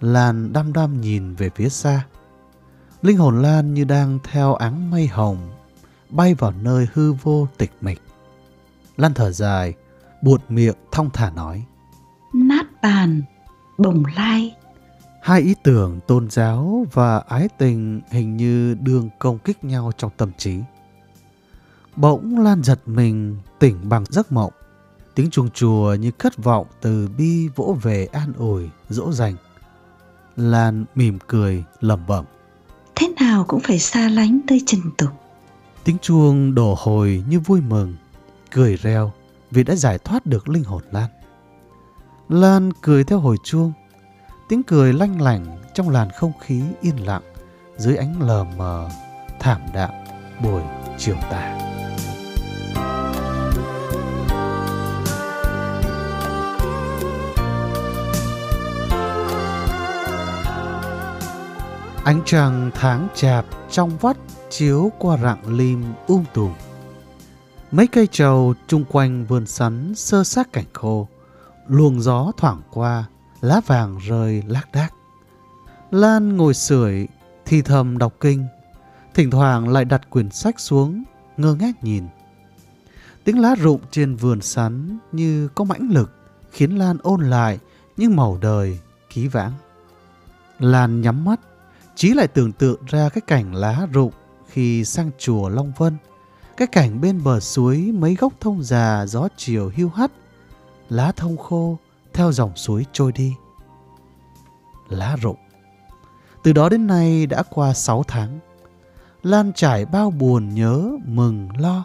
[0.00, 2.06] Lan đăm đăm nhìn về phía xa.
[3.02, 5.38] Linh hồn Lan như đang theo áng mây hồng,
[6.10, 8.02] bay vào nơi hư vô tịch mịch.
[8.96, 9.74] Lan thở dài,
[10.22, 11.64] buột miệng thong thả nói.
[12.34, 13.22] Nát bàn,
[13.78, 14.56] bồng lai.
[15.22, 20.10] Hai ý tưởng tôn giáo và ái tình hình như đương công kích nhau trong
[20.16, 20.60] tâm trí.
[21.96, 24.52] Bỗng Lan giật mình tỉnh bằng giấc mộng.
[25.14, 29.36] Tiếng chuông chùa như cất vọng từ bi vỗ về an ủi, dỗ dành.
[30.36, 32.24] Lan mỉm cười, lẩm bẩm.
[32.96, 35.10] Thế nào cũng phải xa lánh tới trần tục.
[35.84, 37.94] Tiếng chuông đổ hồi như vui mừng,
[38.50, 39.12] cười reo
[39.50, 41.10] vì đã giải thoát được linh hồn Lan.
[42.28, 43.72] Lan cười theo hồi chuông,
[44.48, 47.22] tiếng cười lanh lảnh trong làn không khí yên lặng
[47.76, 48.90] dưới ánh lờ mờ,
[49.40, 49.90] thảm đạm
[50.42, 50.62] buổi
[50.98, 51.65] chiều tà.
[62.06, 64.16] Ánh trăng tháng chạp trong vắt
[64.50, 66.52] chiếu qua rạng lim um tùm.
[67.70, 71.08] Mấy cây trầu chung quanh vườn sắn sơ xác cảnh khô,
[71.68, 73.04] luồng gió thoảng qua,
[73.40, 74.88] lá vàng rơi lác đác.
[75.90, 77.08] Lan ngồi sưởi
[77.44, 78.46] thì thầm đọc kinh,
[79.14, 81.04] thỉnh thoảng lại đặt quyển sách xuống,
[81.36, 82.04] ngơ ngác nhìn.
[83.24, 86.12] Tiếng lá rụng trên vườn sắn như có mãnh lực,
[86.50, 87.58] khiến Lan ôn lại
[87.96, 88.78] những màu đời,
[89.10, 89.52] ký vãng.
[90.58, 91.40] Lan nhắm mắt,
[91.96, 94.12] Chí lại tưởng tượng ra cái cảnh lá rụng
[94.46, 95.96] khi sang chùa Long Vân.
[96.56, 100.10] Cái cảnh bên bờ suối mấy gốc thông già gió chiều hưu hắt.
[100.88, 101.78] Lá thông khô
[102.12, 103.34] theo dòng suối trôi đi.
[104.88, 105.36] Lá rụng.
[106.42, 108.38] Từ đó đến nay đã qua 6 tháng.
[109.22, 111.84] Lan trải bao buồn nhớ, mừng, lo.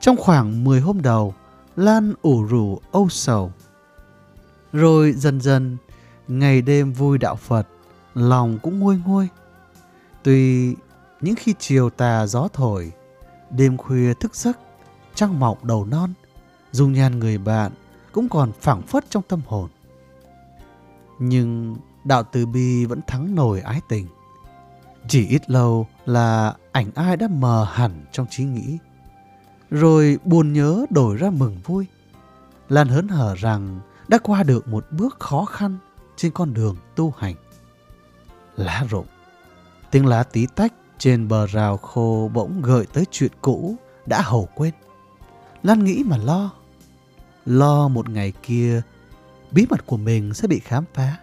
[0.00, 1.34] Trong khoảng 10 hôm đầu,
[1.76, 3.52] Lan ủ rủ âu sầu.
[4.72, 5.76] Rồi dần dần,
[6.28, 7.68] ngày đêm vui đạo Phật,
[8.14, 9.28] lòng cũng nguôi nguôi.
[10.22, 10.74] Tuy
[11.20, 12.92] những khi chiều tà gió thổi,
[13.50, 14.58] đêm khuya thức giấc,
[15.14, 16.12] trăng mọc đầu non,
[16.72, 17.72] dung nhan người bạn
[18.12, 19.68] cũng còn phảng phất trong tâm hồn.
[21.18, 24.06] Nhưng đạo từ bi vẫn thắng nổi ái tình.
[25.08, 28.78] Chỉ ít lâu là ảnh ai đã mờ hẳn trong trí nghĩ.
[29.70, 31.86] Rồi buồn nhớ đổi ra mừng vui.
[32.68, 35.78] Lan hớn hở rằng đã qua được một bước khó khăn
[36.16, 37.34] trên con đường tu hành
[38.60, 39.06] lá rụng.
[39.90, 43.76] Tiếng lá tí tách trên bờ rào khô bỗng gợi tới chuyện cũ
[44.06, 44.74] đã hầu quên.
[45.62, 46.50] Lan nghĩ mà lo.
[47.46, 48.82] Lo một ngày kia
[49.50, 51.16] bí mật của mình sẽ bị khám phá.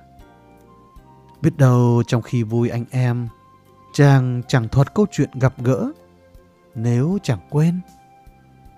[1.42, 3.28] Biết đâu trong khi vui anh em,
[3.94, 5.92] chàng chẳng thuật câu chuyện gặp gỡ.
[6.76, 7.80] Nếu chẳng quên,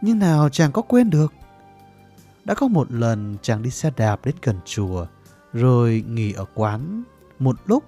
[0.01, 1.33] nhưng nào chàng có quên được?
[2.45, 5.05] Đã có một lần chàng đi xe đạp đến gần chùa,
[5.53, 7.03] rồi nghỉ ở quán
[7.39, 7.83] một lúc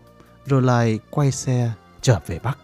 [0.51, 1.71] rồi lại quay xe
[2.01, 2.57] trở về Bắc.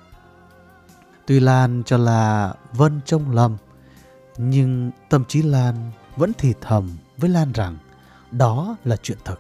[1.26, 3.58] Tuy Lan cho là Vân trông lầm,
[4.38, 7.78] nhưng tâm trí Lan vẫn thì thầm với Lan rằng
[8.32, 9.36] đó là chuyện thật.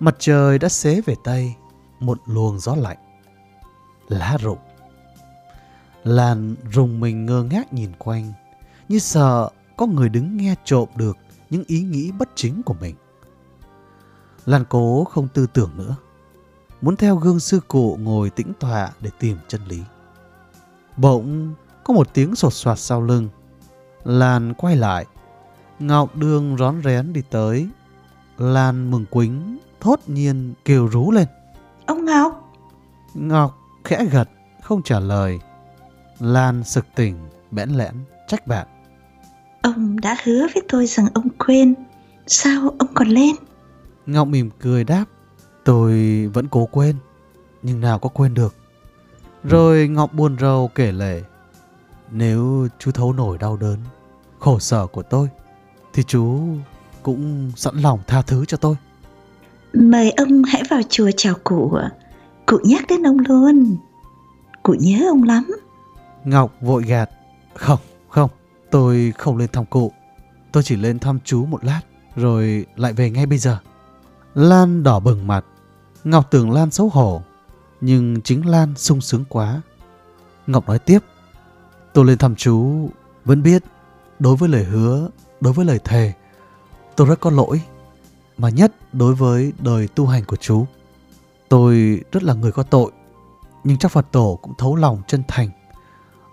[0.00, 1.54] Mặt trời đã xế về Tây,
[2.00, 2.98] một luồng gió lạnh.
[4.08, 4.58] Lá rụng.
[6.04, 8.32] Lan rùng mình ngơ ngác nhìn quanh,
[8.88, 11.16] như sợ có người đứng nghe trộm được
[11.50, 12.94] những ý nghĩ bất chính của mình.
[14.46, 15.96] Lan cố không tư tưởng nữa
[16.82, 19.82] muốn theo gương sư cụ ngồi tĩnh tọa để tìm chân lý.
[20.96, 21.54] Bỗng
[21.84, 23.28] có một tiếng sột soạt sau lưng.
[24.04, 25.06] Lan quay lại.
[25.78, 27.68] Ngọc Đường rón rén đi tới.
[28.38, 31.28] Lan mừng quính, thốt nhiên kêu rú lên.
[31.86, 32.52] Ông Ngọc!
[33.14, 34.28] Ngọc khẽ gật,
[34.62, 35.40] không trả lời.
[36.18, 37.16] Lan sực tỉnh,
[37.50, 37.94] bẽn lẽn,
[38.28, 38.66] trách bạn.
[39.62, 41.74] Ông đã hứa với tôi rằng ông quên.
[42.26, 43.36] Sao ông còn lên?
[44.06, 45.04] Ngọc mỉm cười đáp.
[45.64, 46.96] Tôi vẫn cố quên,
[47.62, 48.54] nhưng nào có quên được.
[49.44, 51.22] Rồi Ngọc buồn rầu kể lể.
[52.10, 53.78] Nếu chú thấu nổi đau đớn,
[54.38, 55.28] khổ sở của tôi,
[55.92, 56.40] thì chú
[57.02, 58.76] cũng sẵn lòng tha thứ cho tôi.
[59.74, 61.78] Mời ông hãy vào chùa chào cụ.
[62.46, 63.76] Cụ nhắc đến ông luôn.
[64.62, 65.50] Cụ nhớ ông lắm.
[66.24, 67.10] Ngọc vội gạt.
[67.54, 67.78] Không,
[68.08, 68.30] không,
[68.70, 69.92] tôi không lên thăm cụ.
[70.52, 71.80] Tôi chỉ lên thăm chú một lát,
[72.16, 73.58] rồi lại về ngay bây giờ.
[74.34, 75.44] Lan đỏ bừng mặt,
[76.04, 77.22] Ngọc tưởng Lan xấu hổ,
[77.80, 79.60] nhưng chính Lan sung sướng quá.
[80.46, 80.98] Ngọc nói tiếp,
[81.92, 82.88] tôi lên thăm chú,
[83.24, 83.62] vẫn biết,
[84.18, 85.08] đối với lời hứa,
[85.40, 86.12] đối với lời thề,
[86.96, 87.62] tôi rất có lỗi,
[88.38, 90.66] mà nhất đối với đời tu hành của chú.
[91.48, 92.92] Tôi rất là người có tội.
[93.64, 95.50] Nhưng chắc Phật tổ cũng thấu lòng chân thành,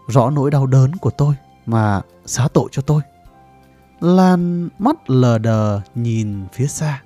[0.07, 1.35] rõ nỗi đau đớn của tôi
[1.65, 3.01] mà xá tội cho tôi.
[3.99, 7.01] Lan mắt lờ đờ nhìn phía xa.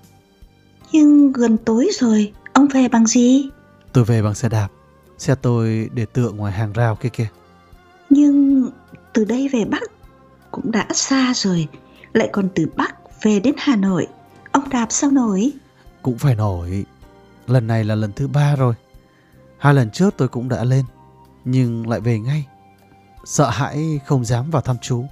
[0.92, 3.50] Nhưng gần tối rồi, ông về bằng gì?
[3.94, 4.68] Tôi về bằng xe đạp.
[5.18, 7.28] Xe tôi để tựa ngoài hàng rào kia kìa.
[8.10, 8.70] Nhưng
[9.14, 9.84] từ đây về Bắc
[10.52, 11.68] cũng đã xa rồi,
[12.14, 14.08] lại còn từ Bắc về đến Hà Nội.
[14.52, 15.52] Ông đạp sao nổi?
[16.02, 16.86] Cũng phải nổi.
[17.48, 18.74] Lần này là lần thứ ba rồi.
[19.58, 20.86] Hai lần trước tôi cũng đã lên,
[21.46, 22.46] nhưng lại về ngay.
[23.26, 25.06] Sợ hãi không dám vào thăm chú.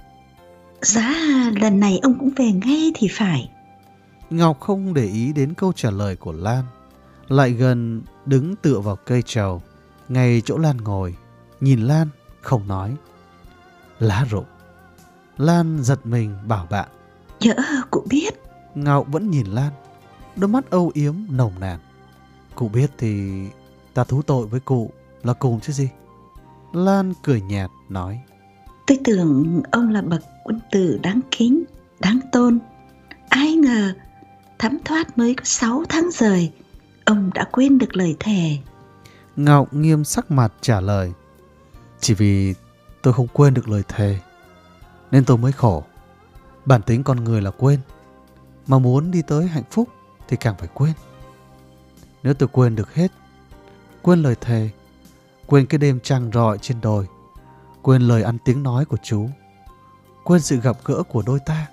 [0.82, 1.14] Giá
[1.60, 3.50] lần này ông cũng về ngay thì phải.
[4.30, 6.64] Ngọc không để ý đến câu trả lời của Lan.
[7.28, 9.62] Lại gần đứng tựa vào cây trầu,
[10.08, 11.16] ngay chỗ Lan ngồi.
[11.60, 12.08] Nhìn Lan,
[12.40, 12.96] không nói.
[13.98, 14.44] Lá rụng.
[15.38, 16.88] Lan giật mình bảo bạn.
[17.40, 17.54] Nhỡ
[17.90, 18.42] cụ biết.
[18.74, 19.72] Ngọc vẫn nhìn Lan,
[20.36, 21.78] đôi mắt âu yếm nồng nàn.
[22.54, 23.30] Cụ biết thì
[23.94, 24.90] ta thú tội với cụ
[25.22, 25.88] là cùng chứ gì.
[26.72, 28.20] Lan cười nhạt nói.
[28.86, 31.64] Tôi tưởng ông là bậc quân tử đáng kính,
[32.00, 32.58] đáng tôn.
[33.28, 33.92] Ai ngờ
[34.58, 36.52] thấm thoát mới có 6 tháng rời,
[37.04, 38.58] ông đã quên được lời thề.
[39.36, 41.12] Ngọc nghiêm sắc mặt trả lời.
[42.00, 42.54] Chỉ vì
[43.02, 44.18] tôi không quên được lời thề,
[45.10, 45.84] nên tôi mới khổ.
[46.64, 47.80] Bản tính con người là quên,
[48.66, 49.88] mà muốn đi tới hạnh phúc
[50.28, 50.92] thì càng phải quên.
[52.22, 53.12] Nếu tôi quên được hết,
[54.02, 54.70] quên lời thề,
[55.46, 57.06] quên cái đêm trăng rọi trên đồi,
[57.82, 59.28] quên lời ăn tiếng nói của chú,
[60.24, 61.66] quên sự gặp gỡ của đôi ta,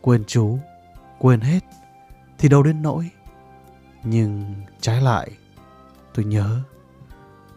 [0.00, 0.58] quên chú,
[1.18, 1.60] quên hết,
[2.38, 3.10] thì đâu đến nỗi.
[4.08, 5.30] Nhưng trái lại,
[6.14, 6.60] tôi nhớ,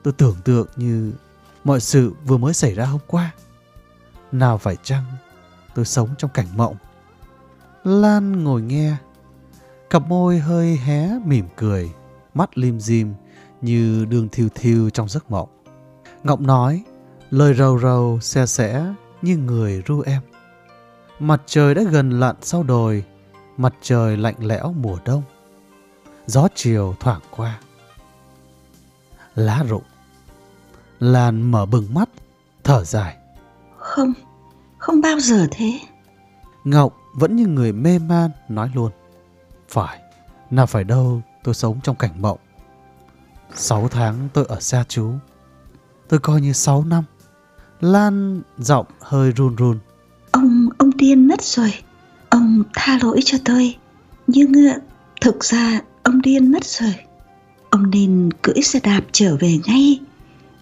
[0.03, 1.13] tôi tưởng tượng như
[1.63, 3.33] mọi sự vừa mới xảy ra hôm qua.
[4.31, 5.03] Nào phải chăng
[5.75, 6.75] tôi sống trong cảnh mộng.
[7.83, 8.95] Lan ngồi nghe,
[9.89, 11.91] cặp môi hơi hé mỉm cười,
[12.33, 13.13] mắt lim dim
[13.61, 15.49] như đường thiêu thiêu trong giấc mộng.
[16.23, 16.83] Ngọc nói,
[17.29, 20.21] lời rầu rầu xe xẻ như người ru em.
[21.19, 23.03] Mặt trời đã gần lặn sau đồi,
[23.57, 25.23] mặt trời lạnh lẽo mùa đông.
[26.29, 27.59] Gió chiều thoảng qua.
[29.35, 29.83] Lá rụng.
[30.99, 32.09] Lan mở bừng mắt,
[32.63, 33.17] thở dài.
[33.77, 34.13] Không,
[34.77, 35.79] không bao giờ thế.
[36.63, 38.91] Ngọc vẫn như người mê man nói luôn.
[39.69, 39.99] Phải,
[40.49, 42.39] nào phải đâu tôi sống trong cảnh mộng.
[43.55, 45.13] Sáu tháng tôi ở xa chú.
[46.07, 47.03] Tôi coi như sáu năm.
[47.79, 49.79] Lan giọng hơi run run.
[50.31, 51.73] Ông, ông điên mất rồi.
[52.29, 53.77] Ông tha lỗi cho tôi.
[54.27, 54.51] Nhưng
[55.21, 56.95] thực ra ông điên mất rồi.
[57.69, 59.99] Ông nên cưỡi xe đạp trở về ngay.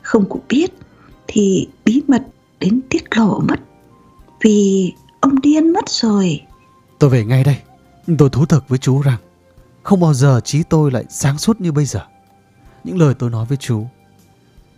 [0.02, 0.74] Không cũng biết
[1.28, 2.24] thì bí mật
[2.60, 3.60] đến tiết lộ mất.
[4.42, 6.42] Vì ông điên mất rồi.
[7.00, 7.58] Tôi về ngay đây.
[8.18, 9.18] Tôi thú thực với chú rằng
[9.84, 12.00] không bao giờ trí tôi lại sáng suốt như bây giờ.
[12.84, 13.86] Những lời tôi nói với chú,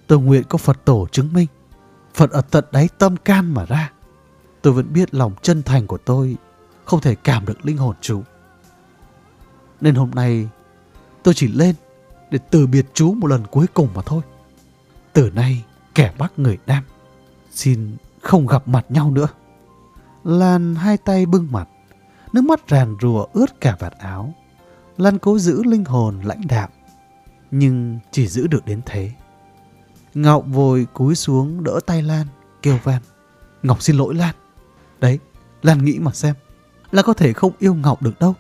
[0.08, 1.48] tôi nguyện có Phật tổ chứng minh.
[2.14, 3.92] Phật ở tận đáy tâm can mà ra.
[4.62, 6.36] Tôi vẫn biết lòng chân thành của tôi
[6.86, 8.22] không thể cảm được linh hồn chú.
[9.82, 10.48] Nên hôm nay
[11.24, 11.76] tôi chỉ lên
[12.32, 14.22] để từ biệt chú một lần cuối cùng mà thôi.
[15.14, 15.64] Từ nay
[15.96, 16.84] kẻ Bắc người Nam
[17.52, 19.28] xin không gặp mặt nhau nữa.
[20.24, 21.70] Lan hai tay bưng mặt,
[22.34, 24.34] nước mắt ràn rùa ướt cả vạt áo.
[24.98, 26.70] Lan cố giữ linh hồn lãnh đạm,
[27.52, 29.12] nhưng chỉ giữ được đến thế.
[30.14, 32.28] Ngọc vội cúi xuống đỡ tay Lan,
[32.62, 33.02] kêu van.
[33.64, 34.36] Ngọc xin lỗi Lan.
[35.00, 35.20] Đấy,
[35.62, 36.36] Lan nghĩ mà xem.
[36.92, 38.36] Là có thể không yêu Ngọc được đâu.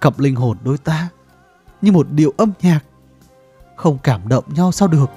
[0.00, 1.08] Cặp linh hồn đôi ta
[1.84, 2.80] như một điệu âm nhạc.
[3.76, 5.10] Không cảm động nhau sao được.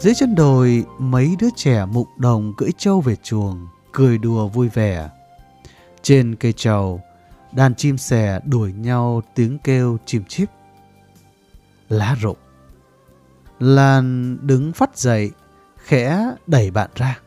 [0.00, 4.68] Dưới chân đồi, mấy đứa trẻ mụng đồng cưỡi trâu về chuồng, cười đùa vui
[4.68, 5.10] vẻ.
[6.02, 7.00] Trên cây trầu,
[7.52, 10.50] đàn chim sẻ đuổi nhau tiếng kêu chim chip.
[11.88, 12.36] Lá rụng.
[13.58, 15.30] Lan đứng phát dậy,
[15.76, 17.18] khẽ đẩy bạn ra.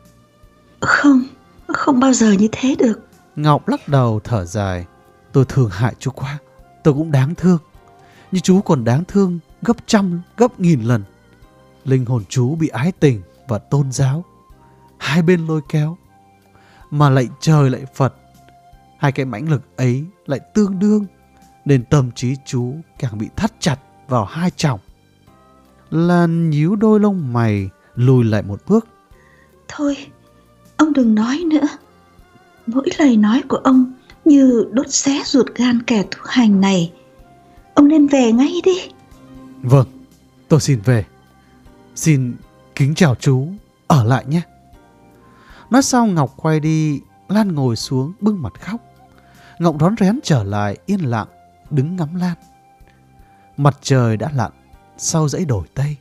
[0.80, 1.22] Không,
[1.66, 3.09] không bao giờ như thế được.
[3.42, 4.86] Ngọc lắc đầu thở dài.
[5.32, 6.38] Tôi thương hại chú quá,
[6.84, 7.58] tôi cũng đáng thương.
[8.32, 11.04] Nhưng chú còn đáng thương gấp trăm, gấp nghìn lần.
[11.84, 14.24] Linh hồn chú bị ái tình và tôn giáo.
[14.98, 15.96] Hai bên lôi kéo.
[16.90, 18.14] Mà lại trời lại Phật.
[18.98, 21.06] Hai cái mãnh lực ấy lại tương đương.
[21.64, 23.76] Nên tâm trí chú càng bị thắt chặt
[24.08, 24.80] vào hai chồng.
[25.90, 28.86] Lan nhíu đôi lông mày lùi lại một bước.
[29.68, 29.96] Thôi,
[30.76, 31.68] ông đừng nói nữa.
[32.74, 33.92] Mỗi lời nói của ông
[34.24, 36.92] như đốt xé ruột gan kẻ tu hành này.
[37.74, 38.78] Ông nên về ngay đi.
[39.62, 39.86] Vâng,
[40.48, 41.04] tôi xin về.
[41.94, 42.36] Xin
[42.74, 43.48] kính chào chú,
[43.86, 44.42] ở lại nhé.
[45.70, 48.80] Nói xong Ngọc quay đi, Lan ngồi xuống bưng mặt khóc.
[49.58, 51.28] Ngọc rón rén trở lại yên lặng,
[51.70, 52.36] đứng ngắm Lan.
[53.56, 54.52] Mặt trời đã lặn
[54.98, 55.96] sau dãy đồi Tây.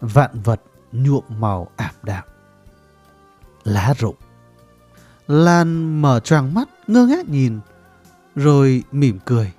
[0.00, 0.60] Vạn vật
[0.92, 2.24] nhuộm màu ảm đạm.
[3.64, 4.16] Lá rụng.
[5.32, 7.60] Lan mở choàng mắt ngơ ngác nhìn
[8.36, 9.52] rồi mỉm cười.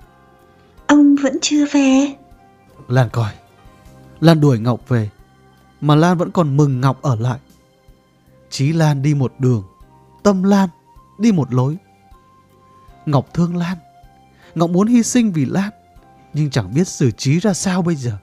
[0.86, 2.14] Ông vẫn chưa về.
[2.88, 3.32] Lan coi.
[4.20, 5.10] Lan đuổi Ngọc về
[5.80, 7.38] mà Lan vẫn còn mừng Ngọc ở lại.
[8.50, 9.64] Chí Lan đi một đường,
[10.22, 10.68] tâm Lan
[11.18, 11.76] đi một lối.
[13.06, 13.78] Ngọc thương Lan,
[14.54, 15.70] Ngọc muốn hy sinh vì Lan,
[16.32, 18.18] nhưng chẳng biết xử trí ra sao bây giờ.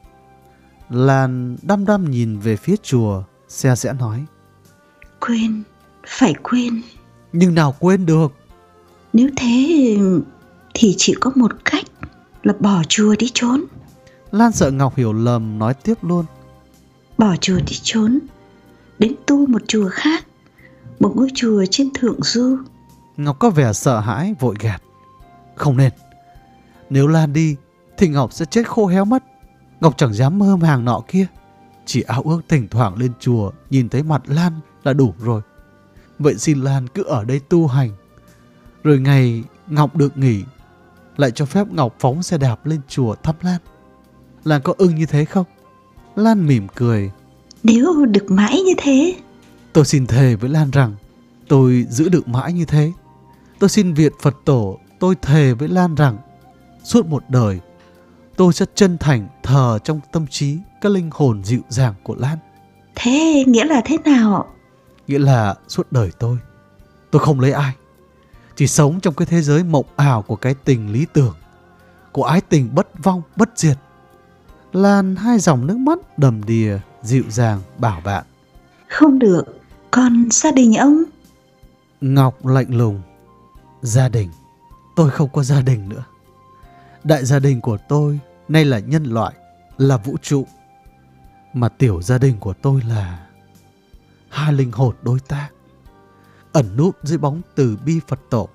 [0.89, 4.25] Lan đăm đăm nhìn về phía chùa, xe sẽ nói.
[5.19, 5.63] Quên,
[6.07, 6.81] phải quên.
[7.33, 8.33] Nhưng nào quên được.
[9.13, 9.97] Nếu thế
[10.73, 11.85] thì chỉ có một cách
[12.43, 13.65] là bỏ chùa đi trốn.
[14.31, 16.25] Lan sợ Ngọc hiểu lầm nói tiếp luôn.
[17.17, 18.19] Bỏ chùa đi trốn,
[18.99, 20.25] đến tu một chùa khác,
[20.99, 22.57] một ngôi chùa trên thượng du.
[23.17, 24.81] Ngọc có vẻ sợ hãi vội gạt.
[25.55, 25.91] Không nên.
[26.89, 27.55] Nếu Lan đi
[27.97, 29.23] thì Ngọc sẽ chết khô héo mất.
[29.81, 31.25] Ngọc chẳng dám mơ hàng nọ kia.
[31.85, 34.53] Chỉ ao ước thỉnh thoảng lên chùa nhìn thấy mặt Lan
[34.83, 35.41] là đủ rồi.
[36.21, 37.89] Vậy xin Lan cứ ở đây tu hành.
[38.83, 40.43] Rồi ngày Ngọc được nghỉ
[41.17, 43.61] lại cho phép Ngọc phóng xe đạp lên chùa thăm Lan.
[44.43, 45.45] Lan có ưng như thế không?
[46.15, 47.11] Lan mỉm cười.
[47.63, 49.15] Nếu được mãi như thế.
[49.73, 50.95] Tôi xin thề với Lan rằng
[51.47, 52.91] tôi giữ được mãi như thế.
[53.59, 56.17] Tôi xin Việt Phật Tổ, tôi thề với Lan rằng
[56.83, 57.59] suốt một đời
[58.41, 62.37] tôi sẽ chân thành thờ trong tâm trí các linh hồn dịu dàng của Lan.
[62.95, 64.47] Thế nghĩa là thế nào?
[65.11, 66.37] Nghĩa là suốt đời tôi,
[67.11, 67.73] tôi không lấy ai.
[68.55, 71.35] Chỉ sống trong cái thế giới mộng ảo của cái tình lý tưởng,
[72.11, 73.77] của ái tình bất vong, bất diệt.
[74.73, 78.25] Lan hai dòng nước mắt đầm đìa, dịu dàng bảo bạn.
[78.87, 79.43] Không được,
[79.91, 81.03] còn gia đình ông?
[82.01, 83.01] Ngọc lạnh lùng.
[83.81, 84.29] Gia đình,
[84.95, 86.03] tôi không có gia đình nữa.
[87.03, 89.33] Đại gia đình của tôi nay là nhân loại,
[89.77, 90.47] là vũ trụ.
[91.53, 93.27] Mà tiểu gia đình của tôi là
[94.31, 95.49] hai linh hồn đối tác,
[96.51, 98.49] ẩn núp dưới bóng từ bi Phật tổ.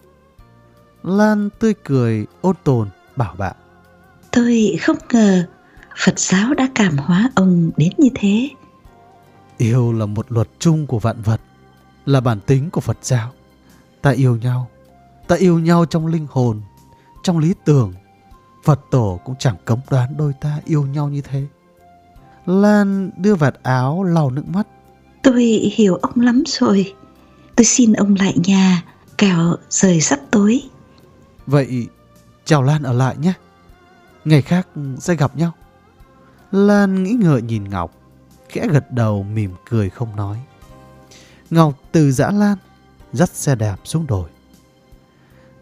[1.02, 3.56] Lan tươi cười ôn tồn bảo bạn.
[4.32, 5.46] Tôi không ngờ
[6.04, 8.48] Phật giáo đã cảm hóa ông đến như thế.
[9.58, 11.40] Yêu là một luật chung của vạn vật,
[12.06, 13.32] là bản tính của Phật giáo.
[14.02, 14.68] Ta yêu nhau,
[15.28, 16.60] ta yêu nhau trong linh hồn,
[17.22, 17.94] trong lý tưởng.
[18.64, 21.46] Phật tổ cũng chẳng cấm đoán đôi ta yêu nhau như thế.
[22.46, 24.66] Lan đưa vạt áo lau nước mắt.
[25.26, 26.94] Tôi hiểu ông lắm rồi.
[27.56, 28.82] Tôi xin ông lại nhà,
[29.18, 30.62] kẻo rời sắp tối.
[31.46, 31.86] Vậy
[32.44, 33.32] chào Lan ở lại nhé.
[34.24, 35.52] Ngày khác sẽ gặp nhau.
[36.52, 37.92] Lan nghĩ ngợi nhìn Ngọc,
[38.48, 40.40] khẽ gật đầu mỉm cười không nói.
[41.50, 42.58] Ngọc từ dã Lan,
[43.12, 44.28] dắt xe đạp xuống đồi.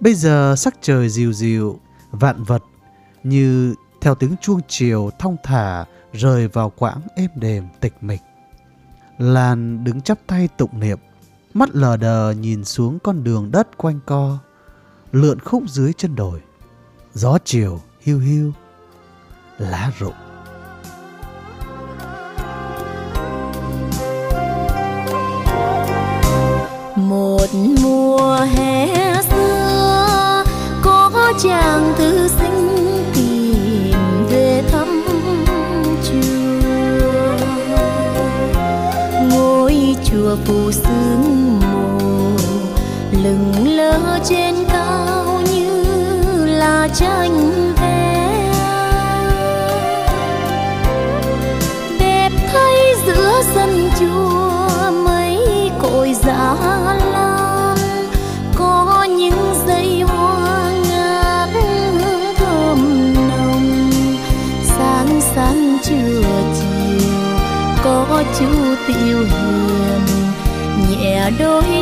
[0.00, 1.78] Bây giờ sắc trời dịu dịu,
[2.10, 2.62] vạn vật
[3.22, 8.20] như theo tiếng chuông chiều thong thả rời vào quãng êm đềm tịch mịch.
[9.18, 10.98] Lan đứng chắp tay tụng niệm,
[11.54, 14.38] mắt lờ đờ nhìn xuống con đường đất quanh co,
[15.12, 16.40] lượn khúc dưới chân đồi.
[17.12, 18.52] Gió chiều hiu hiu,
[19.58, 20.14] lá rụng.
[26.96, 27.46] một
[27.82, 27.93] mùa
[40.36, 42.38] phù phủ sương mù.
[43.22, 45.84] Lừng lơ trên cao như
[46.46, 47.53] là tranh
[71.38, 71.73] đôi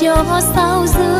[0.00, 1.17] cho sao rơi